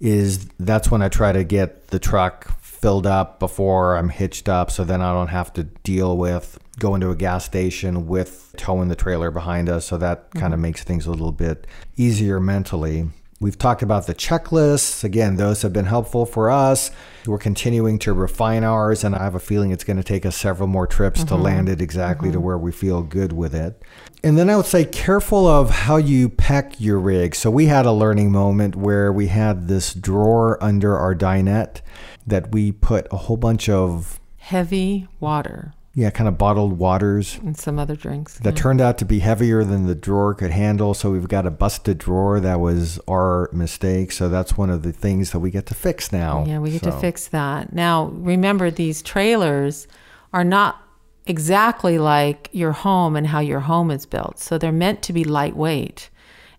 is 0.00 0.46
that's 0.59 0.90
when 0.90 1.02
I 1.02 1.09
try 1.09 1.32
to 1.32 1.44
get 1.44 1.88
the 1.88 1.98
truck 1.98 2.59
filled 2.87 3.05
up 3.05 3.41
before 3.41 3.97
I'm 3.97 4.11
hitched 4.11 4.49
up 4.49 4.70
so 4.70 4.84
then 4.84 5.03
I 5.03 5.12
don't 5.12 5.26
have 5.26 5.53
to 5.55 5.64
deal 5.64 6.16
with 6.16 6.57
going 6.78 7.01
to 7.01 7.11
a 7.11 7.16
gas 7.16 7.45
station 7.45 8.07
with 8.07 8.55
towing 8.57 8.87
the 8.87 8.95
trailer 8.95 9.32
behind 9.32 9.68
us. 9.68 9.87
So 9.87 9.99
that 9.99 10.30
kind 10.30 10.55
of 10.55 10.59
mm-hmm. 10.59 10.62
makes 10.62 10.84
things 10.84 11.05
a 11.05 11.11
little 11.11 11.32
bit 11.32 11.66
easier 11.97 12.39
mentally. 12.39 13.09
We've 13.41 13.59
talked 13.59 13.82
about 13.82 14.07
the 14.07 14.14
checklists. 14.14 15.03
Again, 15.03 15.34
those 15.34 15.62
have 15.62 15.72
been 15.72 15.87
helpful 15.87 16.26
for 16.26 16.49
us. 16.49 16.93
We're 17.26 17.39
continuing 17.39 17.99
to 17.99 18.12
refine 18.12 18.62
ours, 18.62 19.03
and 19.03 19.16
I 19.16 19.24
have 19.24 19.34
a 19.34 19.41
feeling 19.41 19.72
it's 19.72 19.84
going 19.84 19.99
to 19.99 20.05
take 20.05 20.24
us 20.24 20.37
several 20.37 20.68
more 20.68 20.87
trips 20.87 21.24
to 21.24 21.34
mm-hmm. 21.34 21.43
land 21.43 21.68
it 21.68 21.82
exactly 21.82 22.30
to 22.30 22.39
mm-hmm. 22.39 22.47
where 22.47 22.57
we 22.57 22.70
feel 22.70 23.03
good 23.03 23.32
with 23.32 23.55
it. 23.55 23.82
And 24.22 24.39
then 24.39 24.49
I 24.49 24.57
would 24.57 24.64
say, 24.64 24.84
careful 24.84 25.47
of 25.47 25.70
how 25.70 25.97
you 25.97 26.28
pack 26.28 26.80
your 26.80 26.99
rig. 26.99 27.34
So 27.34 27.51
we 27.51 27.66
had 27.66 27.84
a 27.84 27.93
learning 27.93 28.30
moment 28.32 28.76
where 28.76 29.12
we 29.12 29.26
had 29.26 29.68
this 29.68 29.93
drawer 29.93 30.62
under 30.62 30.97
our 30.97 31.14
dinette 31.14 31.80
that 32.27 32.53
we 32.53 32.72
put 32.72 33.07
a 33.11 33.16
whole 33.16 33.37
bunch 33.37 33.68
of, 33.68 34.20
Heavy 34.39 35.09
water 35.18 35.74
yeah, 35.97 36.11
kind 36.11 36.29
of 36.29 36.37
bottled 36.37 36.79
waters 36.79 37.39
and 37.39 37.57
some 37.57 37.79
other 37.79 37.97
drinks. 37.97 38.39
that 38.41 38.55
turned 38.55 38.83
out 38.83 38.99
to 38.99 39.07
be 39.07 39.20
heavier 39.20 39.64
than 39.64 39.87
the 39.87 39.95
drawer 39.95 40.35
could 40.35 40.51
handle. 40.51 40.93
So 40.93 41.11
we've 41.11 41.27
got 41.27 41.47
a 41.47 41.51
busted 41.51 41.97
drawer. 41.97 42.39
That 42.39 42.61
was 42.61 43.01
our 43.09 43.49
mistake. 43.51 44.12
So 44.12 44.29
that's 44.29 44.59
one 44.59 44.68
of 44.68 44.83
the 44.83 44.93
things 44.93 45.31
that 45.31 45.39
we 45.39 45.51
get 45.51 45.64
to 45.66 45.74
fix 45.74 46.12
now. 46.12 46.45
Yeah, 46.47 46.59
we 46.59 46.70
get 46.70 46.83
to 46.83 46.93
fix 46.93 47.29
that. 47.29 47.72
Now, 47.72 48.09
remember, 48.12 48.70
these 48.70 49.01
trailers 49.01 49.89
are 50.35 50.45
not 50.45 50.83
exactly 51.24 51.99
like 51.99 52.51
your 52.53 52.72
home 52.72 53.16
and 53.16 53.29
how 53.29 53.41
your 53.41 53.61
home 53.61 53.91
is 53.91 54.05
built. 54.05 54.39
So 54.39 54.59
they're 54.59 54.72
meant 54.72 55.01
to 55.05 55.14
be 55.14 55.24
lightweight 55.24 56.11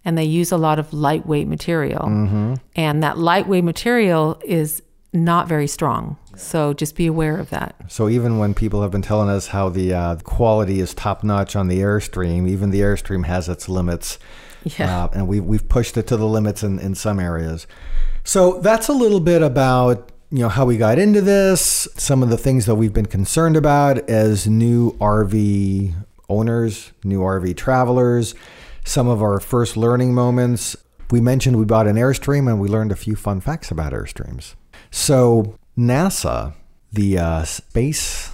and 0.04 0.18
they 0.18 0.26
use 0.26 0.52
a 0.52 0.58
lot 0.58 0.80
of 0.80 0.94
lightweight 0.94 1.48
material. 1.48 2.06
Mm-hmm. 2.06 2.56
And 2.76 3.04
that 3.04 3.20
lightweight 3.20 3.64
material 3.64 4.42
is 4.44 4.82
not 5.14 5.48
very 5.48 5.68
strong. 5.68 6.18
So 6.36 6.74
just 6.74 6.96
be 6.96 7.08
aware 7.08 7.38
of 7.38 7.50
that. 7.50 7.76
So 7.88 8.10
even 8.10 8.38
when 8.38 8.54
people 8.54 8.82
have 8.82 8.92
been 8.92 9.02
telling 9.02 9.30
us 9.30 9.48
how 9.48 9.70
the 9.70 9.94
uh, 9.94 10.16
quality 10.18 10.80
is 10.80 10.94
top 10.94 11.24
notch 11.24 11.56
on 11.56 11.68
the 11.68 11.80
Airstream, 11.80 12.48
even 12.48 12.70
the 12.70 12.82
Airstream 12.82 13.26
has 13.26 13.50
its 13.50 13.68
limits. 13.68 14.20
Yeah. 14.64 15.06
Uh, 15.06 15.10
and 15.14 15.28
we've, 15.28 15.44
we've 15.44 15.68
pushed 15.68 15.98
it 15.98 16.08
to 16.08 16.18
the 16.18 16.28
limits 16.28 16.62
in, 16.62 16.80
in 16.80 16.94
some 16.94 17.20
areas. 17.20 17.68
So 18.24 18.60
that's 18.60 18.88
a 18.90 18.94
little 18.94 19.22
bit 19.22 19.42
about 19.42 20.12
you 20.30 20.40
know 20.40 20.50
how 20.50 20.66
we 20.66 20.78
got 20.78 21.00
into 21.00 21.22
this, 21.22 21.88
some 21.96 22.22
of 22.22 22.30
the 22.30 22.38
things 22.38 22.66
that 22.66 22.76
we've 22.76 22.94
been 22.94 23.06
concerned 23.06 23.56
about 23.56 24.10
as 24.10 24.46
new 24.46 24.92
RV 24.98 25.94
owners, 26.28 26.92
new 27.04 27.22
RV 27.22 27.56
travelers, 27.56 28.36
some 28.84 29.08
of 29.08 29.22
our 29.22 29.40
first 29.40 29.78
learning 29.78 30.14
moments. 30.14 30.76
We 31.10 31.22
mentioned 31.22 31.58
we 31.58 31.64
bought 31.64 31.88
an 31.88 31.96
Airstream 31.96 32.50
and 32.50 32.60
we 32.60 32.68
learned 32.68 32.92
a 32.92 32.98
few 32.98 33.16
fun 33.16 33.40
facts 33.40 33.72
about 33.72 33.94
Airstreams. 33.94 34.56
So 34.98 35.56
NASA, 35.78 36.56
the 36.92 37.20
uh, 37.20 37.44
space 37.44 38.32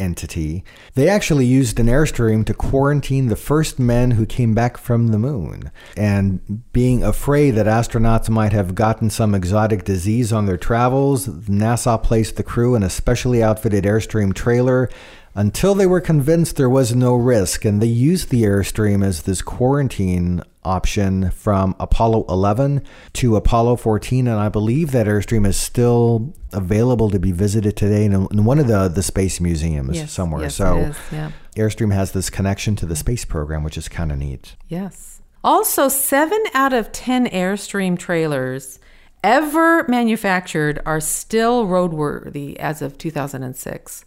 entity, 0.00 0.64
they 0.94 1.10
actually 1.10 1.44
used 1.44 1.78
an 1.78 1.86
Airstream 1.86 2.44
to 2.46 2.54
quarantine 2.54 3.26
the 3.26 3.36
first 3.36 3.78
men 3.78 4.12
who 4.12 4.24
came 4.24 4.54
back 4.54 4.78
from 4.78 5.08
the 5.08 5.18
moon. 5.18 5.70
And 5.94 6.72
being 6.72 7.04
afraid 7.04 7.50
that 7.52 7.66
astronauts 7.66 8.30
might 8.30 8.52
have 8.52 8.74
gotten 8.74 9.10
some 9.10 9.34
exotic 9.34 9.84
disease 9.84 10.32
on 10.32 10.46
their 10.46 10.56
travels, 10.56 11.28
NASA 11.28 12.02
placed 12.02 12.36
the 12.36 12.42
crew 12.42 12.74
in 12.74 12.82
a 12.82 12.90
specially 12.90 13.42
outfitted 13.42 13.84
Airstream 13.84 14.32
trailer 14.34 14.88
until 15.36 15.74
they 15.74 15.86
were 15.86 16.00
convinced 16.00 16.56
there 16.56 16.68
was 16.70 16.94
no 16.94 17.14
risk. 17.14 17.64
And 17.64 17.80
they 17.80 17.86
used 17.86 18.30
the 18.30 18.42
Airstream 18.42 19.04
as 19.04 19.22
this 19.22 19.42
quarantine 19.42 20.42
option 20.64 21.30
from 21.30 21.76
Apollo 21.78 22.24
11 22.28 22.82
to 23.12 23.36
Apollo 23.36 23.76
14. 23.76 24.26
And 24.26 24.40
I 24.40 24.48
believe 24.48 24.92
that 24.92 25.06
Airstream 25.06 25.46
is 25.46 25.56
still 25.56 26.34
available 26.52 27.10
to 27.10 27.18
be 27.18 27.32
visited 27.32 27.76
today 27.76 28.06
in, 28.06 28.14
in 28.14 28.44
one 28.46 28.58
of 28.58 28.66
the, 28.66 28.88
the 28.88 29.02
space 29.02 29.38
museums 29.40 29.96
Yes, 29.96 30.10
somewhere. 30.10 30.42
yes, 30.42 30.56
so 30.56 30.92
yeah. 31.12 31.30
Airstream 31.54 31.92
has 31.92 32.12
this 32.12 32.30
connection 32.30 32.74
to 32.76 32.86
the 32.86 32.96
space 32.96 33.24
program, 33.26 33.62
which 33.62 33.76
is 33.76 33.88
kind 33.88 34.10
of 34.10 34.18
neat. 34.18 34.56
Yes. 34.68 35.20
Also, 35.44 35.88
seven 35.88 36.42
out 36.54 36.72
of 36.72 36.90
10 36.92 37.26
Airstream 37.28 37.96
trailers 37.98 38.80
ever 39.22 39.86
manufactured 39.86 40.80
are 40.86 41.00
still 41.00 41.66
roadworthy 41.66 42.56
as 42.56 42.80
of 42.80 42.96
2006, 42.98 44.04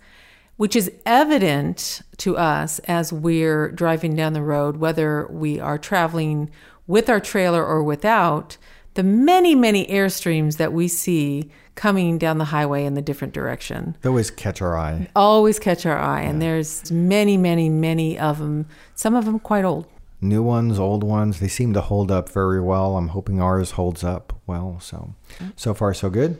which 0.59 0.75
is 0.75 0.91
evident 1.05 2.01
to 2.17 2.35
us 2.35 2.79
as 2.79 3.13
we're 3.13 3.71
driving 3.71 4.13
down 4.13 4.33
the 4.33 4.41
road, 4.41 4.75
whether 4.75 5.25
we 5.27 5.57
are 5.57 5.77
traveling 5.77 6.49
with 6.85 7.09
our 7.09 7.21
trailer 7.21 7.65
or 7.65 7.81
without. 7.81 8.57
The 8.95 9.03
many, 9.03 9.55
many 9.55 9.85
Airstreams 9.87 10.57
that 10.57 10.73
we 10.73 10.89
see 10.89 11.49
coming 11.75 12.17
down 12.17 12.39
the 12.39 12.45
highway 12.45 12.83
in 12.83 12.95
the 12.95 13.01
different 13.01 13.33
direction 13.33 13.95
They 14.01 14.09
always 14.09 14.29
catch 14.29 14.61
our 14.61 14.77
eye. 14.77 15.07
always 15.15 15.59
catch 15.59 15.85
our 15.85 15.97
eye, 15.97 16.23
and 16.23 16.41
there's 16.41 16.91
many, 16.91 17.37
many, 17.37 17.69
many 17.69 18.19
of 18.19 18.39
them. 18.39 18.65
Some 18.95 19.15
of 19.15 19.23
them 19.23 19.39
quite 19.39 19.63
old. 19.63 19.87
New 20.19 20.43
ones, 20.43 20.77
old 20.77 21.05
ones, 21.05 21.39
they 21.39 21.47
seem 21.47 21.71
to 21.71 21.79
hold 21.79 22.11
up 22.11 22.27
very 22.27 22.59
well. 22.59 22.97
I'm 22.97 23.07
hoping 23.09 23.41
ours 23.41 23.71
holds 23.71 24.03
up 24.03 24.33
well. 24.45 24.77
So, 24.81 25.15
so 25.55 25.73
far, 25.73 25.93
so 25.93 26.09
good. 26.09 26.37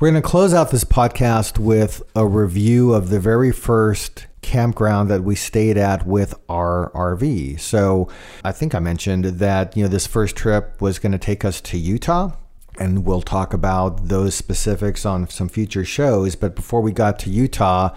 We're 0.00 0.10
going 0.10 0.22
to 0.22 0.26
close 0.26 0.54
out 0.54 0.70
this 0.70 0.84
podcast 0.84 1.58
with 1.58 2.02
a 2.16 2.26
review 2.26 2.94
of 2.94 3.10
the 3.10 3.20
very 3.20 3.52
first 3.52 4.28
campground 4.40 5.10
that 5.10 5.24
we 5.24 5.34
stayed 5.34 5.76
at 5.76 6.06
with 6.06 6.32
our 6.48 6.90
RV. 6.94 7.60
So, 7.60 8.08
I 8.42 8.50
think 8.50 8.74
I 8.74 8.78
mentioned 8.78 9.26
that, 9.26 9.76
you 9.76 9.82
know, 9.82 9.90
this 9.90 10.06
first 10.06 10.36
trip 10.36 10.80
was 10.80 10.98
going 10.98 11.12
to 11.12 11.18
take 11.18 11.44
us 11.44 11.60
to 11.60 11.76
Utah. 11.76 12.32
And 12.78 13.04
we'll 13.04 13.20
talk 13.20 13.52
about 13.52 14.08
those 14.08 14.34
specifics 14.34 15.04
on 15.04 15.28
some 15.28 15.50
future 15.50 15.84
shows. 15.84 16.34
But 16.34 16.56
before 16.56 16.80
we 16.80 16.92
got 16.92 17.18
to 17.18 17.30
Utah, 17.30 17.94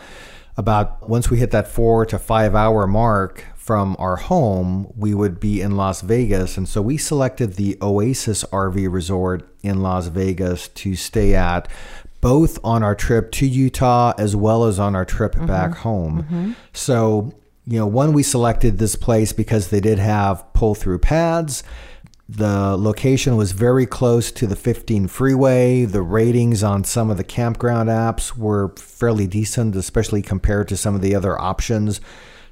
about 0.55 1.09
once 1.09 1.29
we 1.29 1.39
hit 1.39 1.51
that 1.51 1.67
four 1.67 2.05
to 2.05 2.19
five 2.19 2.55
hour 2.55 2.85
mark 2.87 3.45
from 3.55 3.95
our 3.97 4.17
home, 4.17 4.91
we 4.97 5.13
would 5.13 5.39
be 5.39 5.61
in 5.61 5.77
Las 5.77 6.01
Vegas. 6.01 6.57
And 6.57 6.67
so 6.67 6.81
we 6.81 6.97
selected 6.97 7.53
the 7.53 7.77
Oasis 7.81 8.43
RV 8.45 8.91
Resort 8.91 9.47
in 9.63 9.81
Las 9.81 10.07
Vegas 10.07 10.67
to 10.67 10.97
stay 10.97 11.33
at, 11.33 11.69
both 12.19 12.59
on 12.63 12.83
our 12.83 12.93
trip 12.93 13.31
to 13.31 13.47
Utah 13.47 14.13
as 14.17 14.35
well 14.35 14.65
as 14.65 14.79
on 14.79 14.95
our 14.95 15.05
trip 15.05 15.33
mm-hmm. 15.35 15.45
back 15.45 15.75
home. 15.75 16.23
Mm-hmm. 16.23 16.51
So, 16.73 17.33
you 17.65 17.79
know, 17.79 17.87
one, 17.87 18.11
we 18.11 18.21
selected 18.21 18.79
this 18.79 18.97
place 18.97 19.31
because 19.31 19.69
they 19.69 19.79
did 19.79 19.97
have 19.97 20.43
pull 20.53 20.75
through 20.75 20.99
pads. 20.99 21.63
The 22.35 22.75
location 22.75 23.37
was 23.37 23.51
very 23.51 23.85
close 23.85 24.31
to 24.31 24.47
the 24.47 24.55
15 24.55 25.07
freeway. 25.07 25.85
The 25.85 26.01
ratings 26.01 26.63
on 26.63 26.83
some 26.83 27.11
of 27.11 27.17
the 27.17 27.23
campground 27.23 27.89
apps 27.89 28.35
were 28.35 28.73
fairly 28.75 29.27
decent, 29.27 29.75
especially 29.75 30.23
compared 30.23 30.67
to 30.69 30.77
some 30.77 30.95
of 30.95 31.01
the 31.01 31.13
other 31.13 31.39
options. 31.39 32.01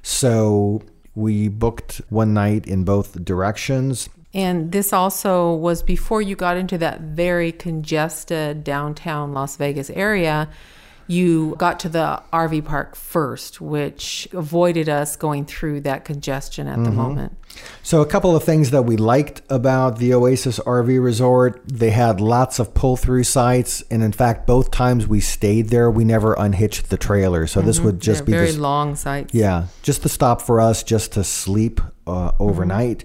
So 0.00 0.82
we 1.16 1.48
booked 1.48 2.00
one 2.10 2.32
night 2.32 2.66
in 2.66 2.84
both 2.84 3.24
directions. 3.24 4.08
And 4.32 4.70
this 4.70 4.92
also 4.92 5.52
was 5.52 5.82
before 5.82 6.22
you 6.22 6.36
got 6.36 6.56
into 6.56 6.78
that 6.78 7.00
very 7.00 7.50
congested 7.50 8.62
downtown 8.62 9.34
Las 9.34 9.56
Vegas 9.56 9.90
area. 9.90 10.48
You 11.06 11.54
got 11.58 11.80
to 11.80 11.88
the 11.88 12.22
RV 12.32 12.64
park 12.64 12.96
first, 12.96 13.60
which 13.60 14.28
avoided 14.32 14.88
us 14.88 15.16
going 15.16 15.44
through 15.44 15.82
that 15.82 16.04
congestion 16.04 16.66
at 16.66 16.76
the 16.76 16.90
mm-hmm. 16.90 16.96
moment. 16.96 17.36
So, 17.82 18.00
a 18.00 18.06
couple 18.06 18.34
of 18.34 18.44
things 18.44 18.70
that 18.70 18.82
we 18.82 18.96
liked 18.96 19.42
about 19.50 19.98
the 19.98 20.14
Oasis 20.14 20.58
RV 20.60 21.02
Resort 21.02 21.60
they 21.66 21.90
had 21.90 22.20
lots 22.20 22.58
of 22.58 22.72
pull 22.74 22.96
through 22.96 23.24
sites. 23.24 23.82
And 23.90 24.02
in 24.02 24.12
fact, 24.12 24.46
both 24.46 24.70
times 24.70 25.06
we 25.06 25.20
stayed 25.20 25.68
there, 25.68 25.90
we 25.90 26.04
never 26.04 26.34
unhitched 26.34 26.90
the 26.90 26.96
trailer. 26.96 27.46
So, 27.46 27.60
this 27.60 27.76
mm-hmm. 27.76 27.86
would 27.86 28.00
just 28.00 28.20
They're 28.20 28.26
be 28.26 28.32
very 28.32 28.46
this, 28.46 28.58
long 28.58 28.96
sites. 28.96 29.34
yeah, 29.34 29.66
just 29.82 30.02
to 30.02 30.08
stop 30.08 30.40
for 30.40 30.60
us, 30.60 30.82
just 30.82 31.12
to 31.12 31.24
sleep 31.24 31.80
uh, 32.06 32.30
mm-hmm. 32.30 32.42
overnight. 32.42 33.04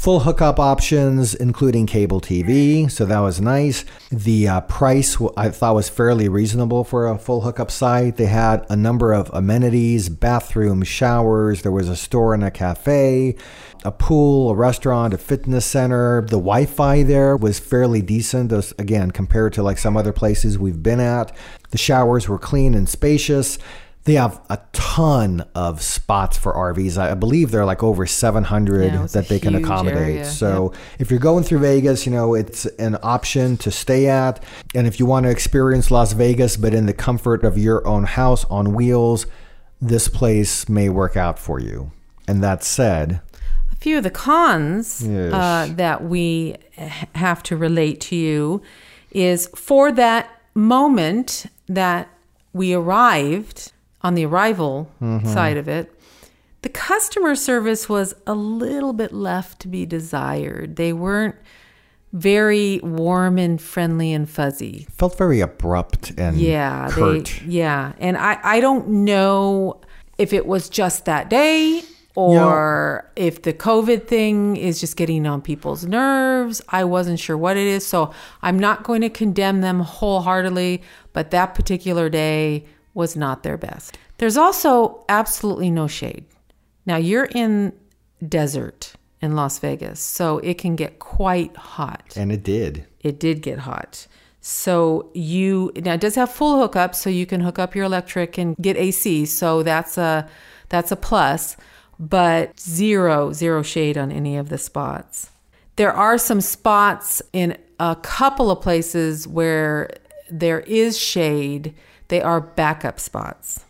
Full 0.00 0.20
hookup 0.20 0.58
options, 0.58 1.34
including 1.34 1.84
cable 1.84 2.22
TV, 2.22 2.90
so 2.90 3.04
that 3.04 3.18
was 3.18 3.38
nice. 3.38 3.84
The 4.10 4.48
uh, 4.48 4.60
price 4.62 5.18
I 5.36 5.50
thought 5.50 5.74
was 5.74 5.90
fairly 5.90 6.26
reasonable 6.26 6.84
for 6.84 7.06
a 7.06 7.18
full 7.18 7.42
hookup 7.42 7.70
site. 7.70 8.16
They 8.16 8.24
had 8.24 8.64
a 8.70 8.76
number 8.76 9.12
of 9.12 9.28
amenities, 9.34 10.08
bathrooms, 10.08 10.88
showers. 10.88 11.60
There 11.60 11.70
was 11.70 11.90
a 11.90 11.96
store 11.96 12.32
and 12.32 12.42
a 12.42 12.50
cafe, 12.50 13.36
a 13.84 13.92
pool, 13.92 14.48
a 14.48 14.54
restaurant, 14.54 15.12
a 15.12 15.18
fitness 15.18 15.66
center. 15.66 16.22
The 16.22 16.38
Wi-Fi 16.38 17.02
there 17.02 17.36
was 17.36 17.58
fairly 17.58 18.00
decent, 18.00 18.52
again 18.78 19.10
compared 19.10 19.52
to 19.52 19.62
like 19.62 19.76
some 19.76 19.98
other 19.98 20.14
places 20.14 20.58
we've 20.58 20.82
been 20.82 21.00
at. 21.00 21.36
The 21.72 21.78
showers 21.78 22.26
were 22.26 22.38
clean 22.38 22.74
and 22.74 22.88
spacious. 22.88 23.58
They 24.04 24.14
have 24.14 24.40
a 24.48 24.58
ton 24.72 25.44
of 25.54 25.82
spots 25.82 26.38
for 26.38 26.54
RVs. 26.54 26.96
I 26.96 27.12
believe 27.14 27.50
there 27.50 27.60
are 27.60 27.66
like 27.66 27.82
over 27.82 28.06
700 28.06 28.92
Yeah, 28.92 29.06
that 29.12 29.28
they 29.28 29.38
can 29.38 29.54
accommodate. 29.54 29.98
area. 29.98 30.24
So 30.24 30.72
if 30.98 31.10
you're 31.10 31.20
going 31.20 31.44
through 31.44 31.58
Vegas, 31.58 32.06
you 32.06 32.12
know, 32.12 32.34
it's 32.34 32.64
an 32.64 32.96
option 33.02 33.56
to 33.58 33.70
stay 33.70 34.08
at. 34.08 34.42
And 34.74 34.86
if 34.86 34.98
you 34.98 35.04
want 35.06 35.24
to 35.24 35.30
experience 35.30 35.90
Las 35.90 36.12
Vegas, 36.14 36.56
but 36.56 36.72
in 36.72 36.86
the 36.86 36.94
comfort 36.94 37.44
of 37.44 37.58
your 37.58 37.86
own 37.86 38.04
house 38.04 38.44
on 38.46 38.72
wheels, 38.72 39.26
this 39.82 40.08
place 40.08 40.68
may 40.68 40.88
work 40.88 41.16
out 41.16 41.38
for 41.38 41.60
you. 41.60 41.92
And 42.26 42.42
that 42.42 42.64
said, 42.64 43.20
A 43.70 43.76
few 43.76 43.98
of 43.98 44.02
the 44.04 44.10
cons 44.10 45.06
Yes. 45.06 45.32
uh, 45.32 45.68
that 45.76 46.02
we 46.04 46.56
have 47.14 47.42
to 47.44 47.56
relate 47.56 48.00
to 48.02 48.16
you 48.16 48.62
is 49.12 49.48
for 49.54 49.92
that 49.92 50.40
moment 50.54 51.46
that 51.68 52.08
we 52.52 52.72
arrived 52.74 53.72
on 54.02 54.14
the 54.14 54.24
arrival 54.24 54.90
mm-hmm. 55.00 55.26
side 55.26 55.56
of 55.56 55.68
it, 55.68 55.92
the 56.62 56.68
customer 56.68 57.34
service 57.34 57.88
was 57.88 58.14
a 58.26 58.34
little 58.34 58.92
bit 58.92 59.12
left 59.12 59.60
to 59.60 59.68
be 59.68 59.86
desired. 59.86 60.76
They 60.76 60.92
weren't 60.92 61.36
very 62.12 62.80
warm 62.82 63.38
and 63.38 63.60
friendly 63.60 64.12
and 64.12 64.28
fuzzy. 64.28 64.86
felt 64.90 65.16
very 65.16 65.40
abrupt 65.40 66.12
and 66.18 66.36
Yeah, 66.36 66.88
curt. 66.90 67.26
they 67.26 67.46
yeah, 67.46 67.92
and 67.98 68.16
I 68.16 68.38
I 68.42 68.60
don't 68.60 68.88
know 68.88 69.80
if 70.18 70.32
it 70.32 70.44
was 70.46 70.68
just 70.68 71.04
that 71.04 71.30
day 71.30 71.82
or 72.16 73.10
if 73.14 73.42
the 73.42 73.52
COVID 73.52 74.08
thing 74.08 74.56
is 74.56 74.80
just 74.80 74.96
getting 74.96 75.24
on 75.24 75.40
people's 75.40 75.86
nerves. 75.86 76.60
I 76.68 76.82
wasn't 76.84 77.20
sure 77.20 77.38
what 77.38 77.56
it 77.56 77.66
is, 77.66 77.86
so 77.86 78.12
I'm 78.42 78.58
not 78.58 78.82
going 78.82 79.00
to 79.02 79.08
condemn 79.08 79.60
them 79.60 79.80
wholeheartedly, 79.80 80.82
but 81.12 81.30
that 81.30 81.54
particular 81.54 82.08
day 82.10 82.64
was 82.94 83.16
not 83.16 83.42
their 83.42 83.56
best. 83.56 83.98
There's 84.18 84.36
also 84.36 85.04
absolutely 85.08 85.70
no 85.70 85.86
shade. 85.86 86.24
Now 86.86 86.96
you're 86.96 87.28
in 87.34 87.72
desert 88.26 88.94
in 89.22 89.36
Las 89.36 89.58
Vegas, 89.58 90.00
so 90.00 90.38
it 90.38 90.54
can 90.58 90.76
get 90.76 90.98
quite 90.98 91.56
hot 91.56 92.14
and 92.16 92.32
it 92.32 92.42
did. 92.42 92.86
it 93.00 93.20
did 93.20 93.42
get 93.42 93.60
hot. 93.60 94.06
So 94.40 95.10
you 95.12 95.70
now 95.76 95.94
it 95.94 96.00
does 96.00 96.14
have 96.14 96.30
full 96.30 96.58
hookup, 96.60 96.94
so 96.94 97.10
you 97.10 97.26
can 97.26 97.40
hook 97.40 97.58
up 97.58 97.74
your 97.74 97.84
electric 97.84 98.38
and 98.38 98.56
get 98.56 98.76
AC. 98.76 99.26
So 99.26 99.62
that's 99.62 99.98
a 99.98 100.28
that's 100.70 100.90
a 100.90 100.96
plus, 100.96 101.56
but 101.98 102.58
zero 102.58 103.32
zero 103.32 103.62
shade 103.62 103.98
on 103.98 104.10
any 104.10 104.36
of 104.36 104.48
the 104.48 104.58
spots. 104.58 105.30
There 105.76 105.92
are 105.92 106.18
some 106.18 106.40
spots 106.40 107.22
in 107.32 107.56
a 107.78 107.96
couple 107.96 108.50
of 108.50 108.60
places 108.60 109.28
where 109.28 109.90
there 110.30 110.60
is 110.60 110.98
shade. 110.98 111.74
They 112.10 112.20
are 112.20 112.40
backup 112.40 113.00
spots. 113.00 113.64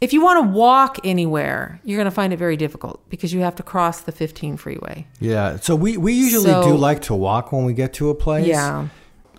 If 0.00 0.14
you 0.14 0.22
want 0.22 0.42
to 0.46 0.50
walk 0.50 0.98
anywhere, 1.04 1.78
you're 1.84 1.98
going 1.98 2.06
to 2.06 2.10
find 2.10 2.32
it 2.32 2.38
very 2.38 2.56
difficult 2.56 3.06
because 3.10 3.34
you 3.34 3.40
have 3.40 3.54
to 3.56 3.62
cross 3.62 4.00
the 4.00 4.12
15 4.12 4.56
freeway. 4.56 5.06
Yeah. 5.20 5.56
So 5.56 5.76
we, 5.76 5.98
we 5.98 6.14
usually 6.14 6.46
So- 6.46 6.62
do 6.62 6.74
like 6.74 7.02
to 7.02 7.14
walk 7.14 7.52
when 7.52 7.64
we 7.66 7.74
get 7.74 7.92
to 7.94 8.08
a 8.08 8.14
place. 8.14 8.46
Yeah. 8.46 8.88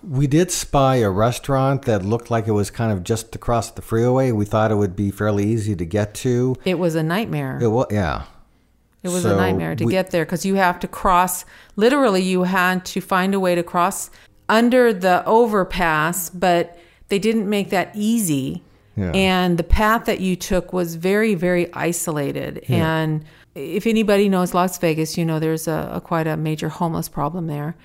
We 0.04 0.28
did 0.28 0.52
spy 0.52 0.98
a 0.98 1.10
restaurant 1.10 1.84
that 1.84 2.04
looked 2.06 2.30
like 2.30 2.48
it 2.48 2.52
was 2.52 2.70
kind 2.70 2.92
of 2.92 3.04
just 3.04 3.36
across 3.36 3.72
the 3.72 3.82
freeway. 3.82 4.32
We 4.32 4.46
thought 4.46 4.72
it 4.72 4.76
would 4.76 4.96
be 4.96 5.10
fairly 5.12 5.46
easy 5.48 5.76
to 5.76 5.86
get 5.86 6.14
to. 6.16 6.56
It 6.66 6.78
was 6.78 6.94
a 6.96 7.04
nightmare. 7.04 7.58
It 7.62 7.68
was, 7.70 7.88
yeah. 7.92 8.24
It 9.04 9.10
was 9.10 9.24
So 9.24 9.34
a 9.34 9.38
nightmare 9.38 9.76
to 9.76 9.86
we- 9.86 9.92
get 9.92 10.12
there 10.12 10.26
because 10.26 10.46
you 10.46 10.56
have 10.56 10.80
to 10.82 10.88
cross. 10.88 11.46
Literally, 11.76 12.22
you 12.22 12.44
had 12.44 12.84
to 12.86 13.02
find 13.02 13.34
a 13.34 13.40
way 13.40 13.56
to 13.56 13.64
cross 13.64 14.10
under 14.50 14.92
the 14.94 15.24
overpass, 15.26 16.30
but 16.30 16.78
they 17.12 17.20
didn't 17.20 17.48
make 17.48 17.70
that 17.70 17.92
easy. 17.94 18.64
Yeah. 18.96 19.12
And 19.12 19.58
the 19.58 19.64
path 19.64 20.06
that 20.06 20.22
you 20.22 20.36
took 20.36 20.74
was 20.74 20.96
very, 20.96 21.36
very 21.36 21.72
isolated. 21.74 22.64
And 22.70 23.26
if 23.54 23.86
anybody 23.86 24.30
knows 24.30 24.54
Las 24.54 24.78
Vegas, 24.80 25.18
you 25.18 25.26
know 25.26 25.38
there's 25.38 25.68
a, 25.68 25.92
a 25.94 26.02
quite 26.02 26.26
a 26.26 26.38
major 26.38 26.70
homeless 26.70 27.10
problem 27.10 27.48
there. 27.48 27.76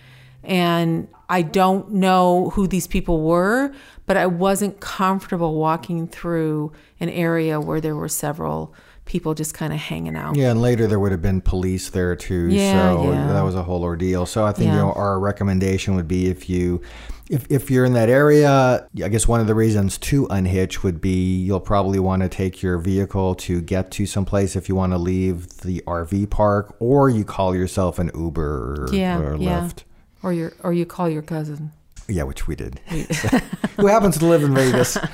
And 0.44 1.08
I 1.28 1.42
don't 1.42 1.94
know 1.94 2.50
who 2.50 2.68
these 2.68 2.86
people 2.86 3.22
were, 3.22 3.72
but 4.06 4.16
I 4.16 4.26
wasn't 4.26 4.78
comfortable 4.80 5.54
walking 5.54 6.06
through 6.06 6.72
an 7.00 7.08
area 7.08 7.60
where 7.60 7.80
there 7.80 7.96
were 7.96 8.08
several 8.08 8.72
people 9.06 9.34
just 9.34 9.54
kind 9.54 9.72
of 9.72 9.78
hanging 9.78 10.16
out. 10.16 10.36
Yeah, 10.36 10.50
and 10.50 10.60
later 10.60 10.86
there 10.86 11.00
would 11.00 11.12
have 11.12 11.22
been 11.22 11.40
police 11.40 11.88
there 11.90 12.14
too. 12.14 12.48
Yeah, 12.48 12.92
so 12.92 13.12
yeah. 13.12 13.32
that 13.32 13.42
was 13.42 13.54
a 13.54 13.62
whole 13.62 13.82
ordeal. 13.82 14.26
So 14.26 14.44
I 14.44 14.52
think 14.52 14.70
you 14.70 14.76
know 14.76 14.92
our 14.92 15.18
recommendation 15.18 15.94
would 15.94 16.08
be 16.08 16.26
if 16.26 16.50
you 16.50 16.82
if 17.30 17.50
if 17.50 17.70
you're 17.70 17.84
in 17.84 17.94
that 17.94 18.08
area, 18.08 18.86
I 19.02 19.08
guess 19.08 19.26
one 19.26 19.40
of 19.40 19.46
the 19.46 19.54
reasons 19.54 19.96
to 19.98 20.26
unhitch 20.26 20.82
would 20.82 21.00
be 21.00 21.38
you'll 21.38 21.60
probably 21.60 21.98
want 21.98 22.22
to 22.22 22.28
take 22.28 22.62
your 22.62 22.78
vehicle 22.78 23.34
to 23.36 23.60
get 23.60 23.90
to 23.92 24.06
someplace 24.06 24.56
if 24.56 24.68
you 24.68 24.74
want 24.74 24.92
to 24.92 24.98
leave 24.98 25.48
the 25.60 25.82
RV 25.86 26.30
park 26.30 26.76
or 26.78 27.08
you 27.08 27.24
call 27.24 27.54
yourself 27.54 27.98
an 27.98 28.10
Uber 28.14 28.86
or, 28.88 28.94
Yeah, 28.94 29.18
or 29.18 29.36
yeah. 29.36 29.60
Lyft. 29.60 29.84
Or 30.22 30.32
your 30.32 30.52
or 30.62 30.72
you 30.72 30.84
call 30.84 31.08
your 31.08 31.22
cousin. 31.22 31.72
Yeah, 32.08 32.24
which 32.24 32.46
we 32.46 32.54
did. 32.54 32.78
Who 33.76 33.86
happens 33.86 34.18
to 34.18 34.26
live 34.26 34.42
in 34.42 34.54
Vegas. 34.54 34.98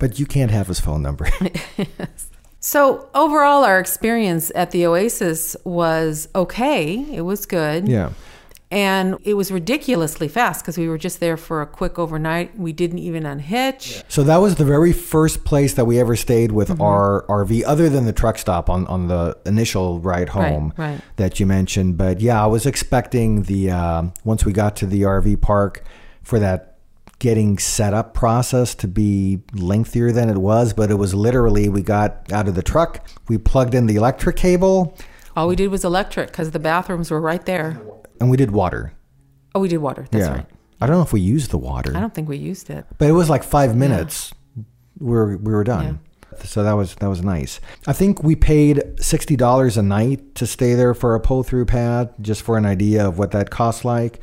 But 0.00 0.18
you 0.18 0.24
can't 0.24 0.50
have 0.50 0.66
his 0.66 0.80
phone 0.80 1.02
number. 1.02 1.28
So 2.60 3.08
overall, 3.14 3.64
our 3.64 3.80
experience 3.80 4.52
at 4.54 4.70
the 4.70 4.84
Oasis 4.86 5.56
was 5.64 6.28
okay. 6.34 7.06
It 7.10 7.22
was 7.22 7.46
good, 7.46 7.88
yeah. 7.88 8.10
and 8.70 9.16
it 9.22 9.32
was 9.32 9.50
ridiculously 9.50 10.28
fast 10.28 10.62
because 10.62 10.76
we 10.76 10.86
were 10.86 10.98
just 10.98 11.20
there 11.20 11.38
for 11.38 11.62
a 11.62 11.66
quick 11.66 11.98
overnight. 11.98 12.58
We 12.58 12.74
didn't 12.74 12.98
even 12.98 13.24
unhitch. 13.24 14.04
So 14.08 14.22
that 14.24 14.36
was 14.36 14.56
the 14.56 14.66
very 14.66 14.92
first 14.92 15.42
place 15.44 15.72
that 15.74 15.86
we 15.86 15.98
ever 15.98 16.14
stayed 16.16 16.52
with 16.52 16.68
Mm-hmm. 16.68 16.82
our 16.82 17.24
RV, 17.28 17.62
other 17.66 17.88
than 17.88 18.04
the 18.04 18.12
truck 18.12 18.36
stop 18.36 18.68
on, 18.68 18.86
on 18.88 19.08
the 19.08 19.38
initial 19.46 19.98
ride 20.00 20.28
home 20.28 20.74
right. 20.76 21.00
that 21.16 21.40
you 21.40 21.46
mentioned. 21.46 21.96
But 21.96 22.20
yeah, 22.20 22.42
I 22.42 22.46
was 22.46 22.66
expecting 22.66 23.44
the 23.44 23.70
uh, 23.70 24.02
once 24.24 24.44
we 24.44 24.52
got 24.52 24.76
to 24.76 24.86
the 24.86 25.02
RV 25.02 25.40
park 25.40 25.82
for 26.22 26.38
that 26.38 26.69
getting 27.20 27.58
set 27.58 27.94
up 27.94 28.12
process 28.12 28.74
to 28.74 28.88
be 28.88 29.40
lengthier 29.54 30.10
than 30.10 30.28
it 30.28 30.38
was. 30.38 30.72
But 30.72 30.90
it 30.90 30.96
was 30.96 31.14
literally 31.14 31.68
we 31.68 31.82
got 31.82 32.32
out 32.32 32.48
of 32.48 32.56
the 32.56 32.62
truck, 32.62 33.06
we 33.28 33.38
plugged 33.38 33.74
in 33.74 33.86
the 33.86 33.94
electric 33.94 34.34
cable, 34.36 34.96
All 35.36 35.46
we 35.46 35.54
did 35.54 35.68
was 35.68 35.84
electric 35.84 36.32
because 36.32 36.50
the 36.50 36.58
bathrooms 36.58 37.10
were 37.12 37.20
right 37.20 37.44
there. 37.46 37.80
and 38.20 38.28
we 38.28 38.36
did 38.36 38.50
water. 38.50 38.92
Oh, 39.54 39.60
we 39.60 39.68
did 39.68 39.78
water. 39.78 40.06
That's 40.10 40.26
yeah. 40.26 40.34
right. 40.34 40.46
I 40.80 40.86
don't 40.86 40.96
know 40.96 41.02
if 41.02 41.12
we 41.12 41.20
used 41.20 41.50
the 41.50 41.58
water. 41.58 41.96
I 41.96 42.00
don't 42.00 42.14
think 42.14 42.28
we 42.28 42.36
used 42.38 42.70
it. 42.70 42.86
but 42.98 43.08
it 43.08 43.12
was 43.12 43.28
like 43.30 43.44
five 43.44 43.76
minutes. 43.76 44.32
We 44.98 45.12
were 45.12 45.36
we 45.36 45.52
were 45.52 45.64
done. 45.64 46.00
So 46.44 46.62
that 46.62 46.72
was 46.72 46.94
that 46.96 47.08
was 47.08 47.22
nice. 47.22 47.60
I 47.86 47.92
think 47.92 48.22
we 48.22 48.34
paid 48.36 48.82
sixty 48.98 49.36
dollars 49.36 49.76
a 49.76 49.82
night 49.82 50.34
to 50.36 50.46
stay 50.46 50.74
there 50.74 50.94
for 50.94 51.14
a 51.14 51.20
pull 51.20 51.42
through 51.42 51.66
pad, 51.66 52.14
just 52.20 52.42
for 52.42 52.56
an 52.56 52.64
idea 52.64 53.06
of 53.06 53.18
what 53.18 53.32
that 53.32 53.50
costs 53.50 53.84
like. 53.84 54.20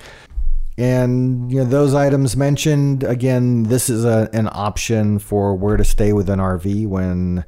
And 0.77 1.51
you 1.51 1.59
know 1.59 1.65
those 1.65 1.93
items 1.93 2.37
mentioned 2.37 3.03
again. 3.03 3.63
This 3.63 3.89
is 3.89 4.05
a, 4.05 4.29
an 4.33 4.47
option 4.51 5.17
for 5.17 5.55
where 5.55 5.75
to 5.77 5.83
stay 5.83 6.13
with 6.13 6.29
an 6.29 6.39
RV 6.39 6.87
when 6.87 7.45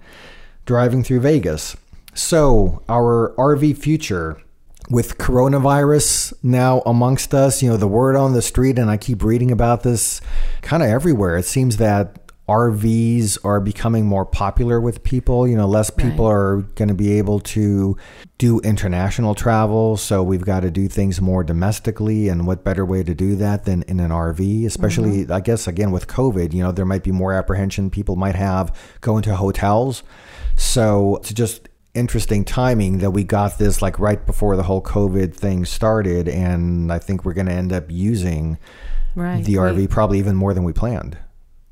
driving 0.66 1.04
through 1.04 1.22
Vegas. 1.22 1.78
So 2.14 2.82
our 2.90 3.34
RV 3.38 3.78
future 3.78 4.42
with 4.90 5.20
coronavirus 5.20 6.34
now 6.42 6.82
amongst 6.86 7.34
us, 7.34 7.62
you 7.62 7.70
know, 7.70 7.78
the 7.78 7.88
word 7.88 8.16
on 8.16 8.34
the 8.34 8.42
street, 8.42 8.80
and 8.80 8.90
I 8.90 8.98
keep 8.98 9.24
reading 9.24 9.52
about 9.52 9.84
this 9.84 10.20
kind 10.62 10.82
of 10.82 10.90
everywhere. 10.90 11.38
It 11.38 11.46
seems 11.46 11.78
that 11.78 12.29
RVs 12.50 13.38
are 13.46 13.60
becoming 13.60 14.06
more 14.06 14.26
popular 14.26 14.82
with 14.82 15.04
people. 15.04 15.48
You 15.48 15.56
know, 15.56 15.68
less 15.68 15.92
people 15.92 16.26
Right. 16.26 16.32
are 16.34 16.56
going 16.76 16.88
to 16.88 16.96
be 16.96 17.12
able 17.20 17.40
to 17.42 17.96
do 18.40 18.60
international 18.62 19.36
travel. 19.36 19.98
So 19.98 20.24
we've 20.24 20.44
got 20.44 20.62
to 20.62 20.72
do 20.72 20.88
things 20.88 21.22
more 21.22 21.44
domestically. 21.44 22.28
And 22.28 22.48
what 22.48 22.64
better 22.64 22.84
way 22.86 23.04
to 23.04 23.14
do 23.14 23.36
that 23.36 23.66
than 23.66 23.84
in 23.84 24.00
an 24.00 24.10
RV? 24.12 24.66
Especially, 24.66 25.24
mm-hmm. 25.24 25.32
I 25.32 25.42
guess, 25.42 25.68
again, 25.68 25.92
with 25.92 26.08
COVID, 26.08 26.52
you 26.54 26.64
know, 26.64 26.72
there 26.72 26.86
might 26.86 27.04
be 27.04 27.12
more 27.12 27.34
apprehension 27.34 27.92
people 27.92 28.16
might 28.16 28.36
have 28.36 28.76
going 29.02 29.22
to 29.24 29.36
hotels. 29.36 30.02
So 30.56 31.18
it's 31.18 31.32
just 31.34 31.70
interesting 31.94 32.44
timing 32.46 32.98
that 33.00 33.12
we 33.12 33.24
got 33.24 33.60
this 33.60 33.82
like 33.82 34.00
right 34.00 34.26
before 34.26 34.56
the 34.56 34.64
whole 34.64 34.82
COVID 34.82 35.36
thing 35.36 35.66
started. 35.66 36.28
And 36.28 36.92
I 36.92 36.98
think 36.98 37.26
we're 37.26 37.34
going 37.34 37.48
to 37.48 37.54
end 37.54 37.72
up 37.74 37.92
using 37.92 38.58
Right. 39.16 39.44
the 39.44 39.56
RV 39.56 39.90
probably 39.90 40.18
even 40.18 40.36
more 40.36 40.54
than 40.56 40.64
we 40.64 40.74
planned. 40.74 41.18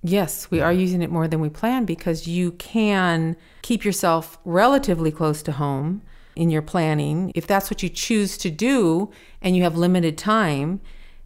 Yes, 0.08 0.50
we 0.50 0.62
are 0.62 0.74
using 0.74 1.02
it 1.02 1.12
more 1.12 1.28
than 1.28 1.42
we 1.42 1.50
plan 1.50 1.86
because 1.86 2.28
you 2.28 2.52
can 2.54 3.36
keep 3.62 3.84
yourself 3.84 4.38
relatively 4.46 5.12
close 5.12 5.42
to 5.44 5.52
home 5.52 6.02
in 6.36 6.50
your 6.50 6.62
planning 6.62 7.32
if 7.36 7.48
that's 7.48 7.70
what 7.70 7.82
you 7.82 7.90
choose 7.90 8.38
to 8.38 8.50
do 8.50 9.12
and 9.42 9.56
you 9.56 9.64
have 9.64 9.76
limited 9.76 10.18
time. 10.18 10.80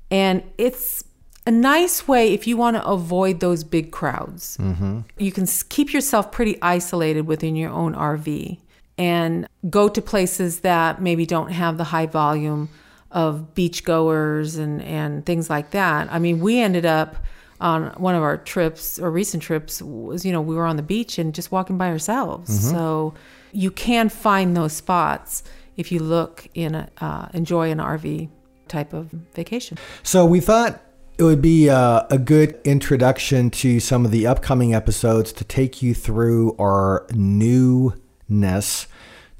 And 0.09 0.43
it's 0.57 1.03
a 1.45 1.51
nice 1.51 2.07
way 2.07 2.33
if 2.33 2.47
you 2.47 2.57
want 2.57 2.77
to 2.77 2.85
avoid 2.85 3.39
those 3.39 3.63
big 3.63 3.91
crowds. 3.91 4.57
Mm-hmm. 4.57 5.01
You 5.17 5.31
can 5.31 5.47
keep 5.69 5.93
yourself 5.93 6.31
pretty 6.31 6.57
isolated 6.61 7.27
within 7.27 7.55
your 7.55 7.71
own 7.71 7.93
RV 7.93 8.59
and 8.97 9.47
go 9.69 9.89
to 9.89 10.01
places 10.01 10.59
that 10.61 11.01
maybe 11.01 11.25
don't 11.25 11.51
have 11.51 11.77
the 11.77 11.85
high 11.85 12.05
volume 12.05 12.69
of 13.09 13.53
beachgoers 13.55 14.57
and, 14.57 14.81
and 14.83 15.25
things 15.25 15.49
like 15.49 15.71
that. 15.71 16.07
I 16.11 16.19
mean, 16.19 16.39
we 16.39 16.59
ended 16.59 16.85
up 16.85 17.15
on 17.61 17.93
one 17.97 18.15
of 18.15 18.23
our 18.23 18.37
trips 18.37 18.99
or 18.99 19.11
recent 19.11 19.43
trips 19.43 19.81
was, 19.81 20.25
you 20.25 20.31
know, 20.31 20.41
we 20.41 20.55
were 20.55 20.65
on 20.65 20.75
the 20.75 20.83
beach 20.83 21.17
and 21.17 21.33
just 21.33 21.51
walking 21.51 21.77
by 21.77 21.89
ourselves. 21.89 22.69
So 22.69 23.13
you 23.53 23.71
can 23.71 24.09
find 24.09 24.57
those 24.57 24.73
spots 24.73 25.43
if 25.77 25.91
you 25.91 25.99
look 25.99 26.47
in 26.53 26.75
a, 26.75 26.89
uh, 26.99 27.29
enjoy 27.33 27.71
an 27.71 27.77
RV 27.77 28.29
type 28.67 28.93
of 28.93 29.11
vacation. 29.33 29.77
So 30.03 30.25
we 30.25 30.39
thought 30.39 30.81
it 31.17 31.23
would 31.23 31.41
be 31.41 31.69
uh, 31.69 32.03
a 32.09 32.17
good 32.17 32.59
introduction 32.63 33.51
to 33.51 33.79
some 33.79 34.05
of 34.05 34.11
the 34.11 34.25
upcoming 34.25 34.73
episodes 34.73 35.31
to 35.33 35.43
take 35.43 35.81
you 35.81 35.93
through 35.93 36.55
our 36.57 37.05
newness 37.13 38.87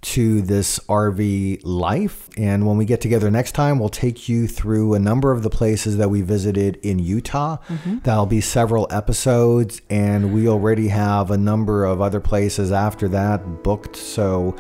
to 0.02 0.42
this 0.42 0.80
RV 0.90 1.62
life. 1.64 2.30
And 2.38 2.66
when 2.66 2.78
we 2.78 2.86
get 2.86 3.02
together 3.02 3.30
next 3.30 3.52
time, 3.52 3.80
we'll 3.80 3.90
take 3.90 4.28
you 4.28 4.48
through 4.48 4.94
a 4.94 5.00
number 5.00 5.32
of 5.32 5.44
the 5.44 5.50
places 5.50 5.98
that 5.98 6.10
we 6.10 6.22
visited 6.22 6.78
in 6.78 7.00
Utah. 7.00 7.58
That'll 8.04 8.26
be 8.26 8.42
several 8.42 8.88
episodes, 8.90 9.82
and 9.90 10.34
we 10.34 10.48
already 10.48 10.88
have 10.88 11.32
a 11.32 11.38
number 11.38 11.86
of 11.86 12.02
other 12.02 12.20
places 12.20 12.72
after 12.72 13.08
that 13.10 13.64
booked. 13.64 13.96
So 13.96 14.56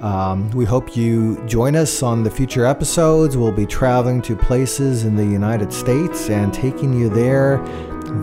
um, 0.00 0.50
we 0.52 0.64
hope 0.64 0.96
you 0.96 1.42
join 1.46 1.76
us 1.76 2.02
on 2.02 2.22
the 2.22 2.30
future 2.30 2.64
episodes. 2.64 3.36
We'll 3.36 3.52
be 3.52 3.66
traveling 3.66 4.22
to 4.22 4.34
places 4.34 5.04
in 5.04 5.14
the 5.14 5.24
United 5.24 5.72
States 5.72 6.30
and 6.30 6.52
taking 6.52 6.98
you 6.98 7.08
there 7.08 7.58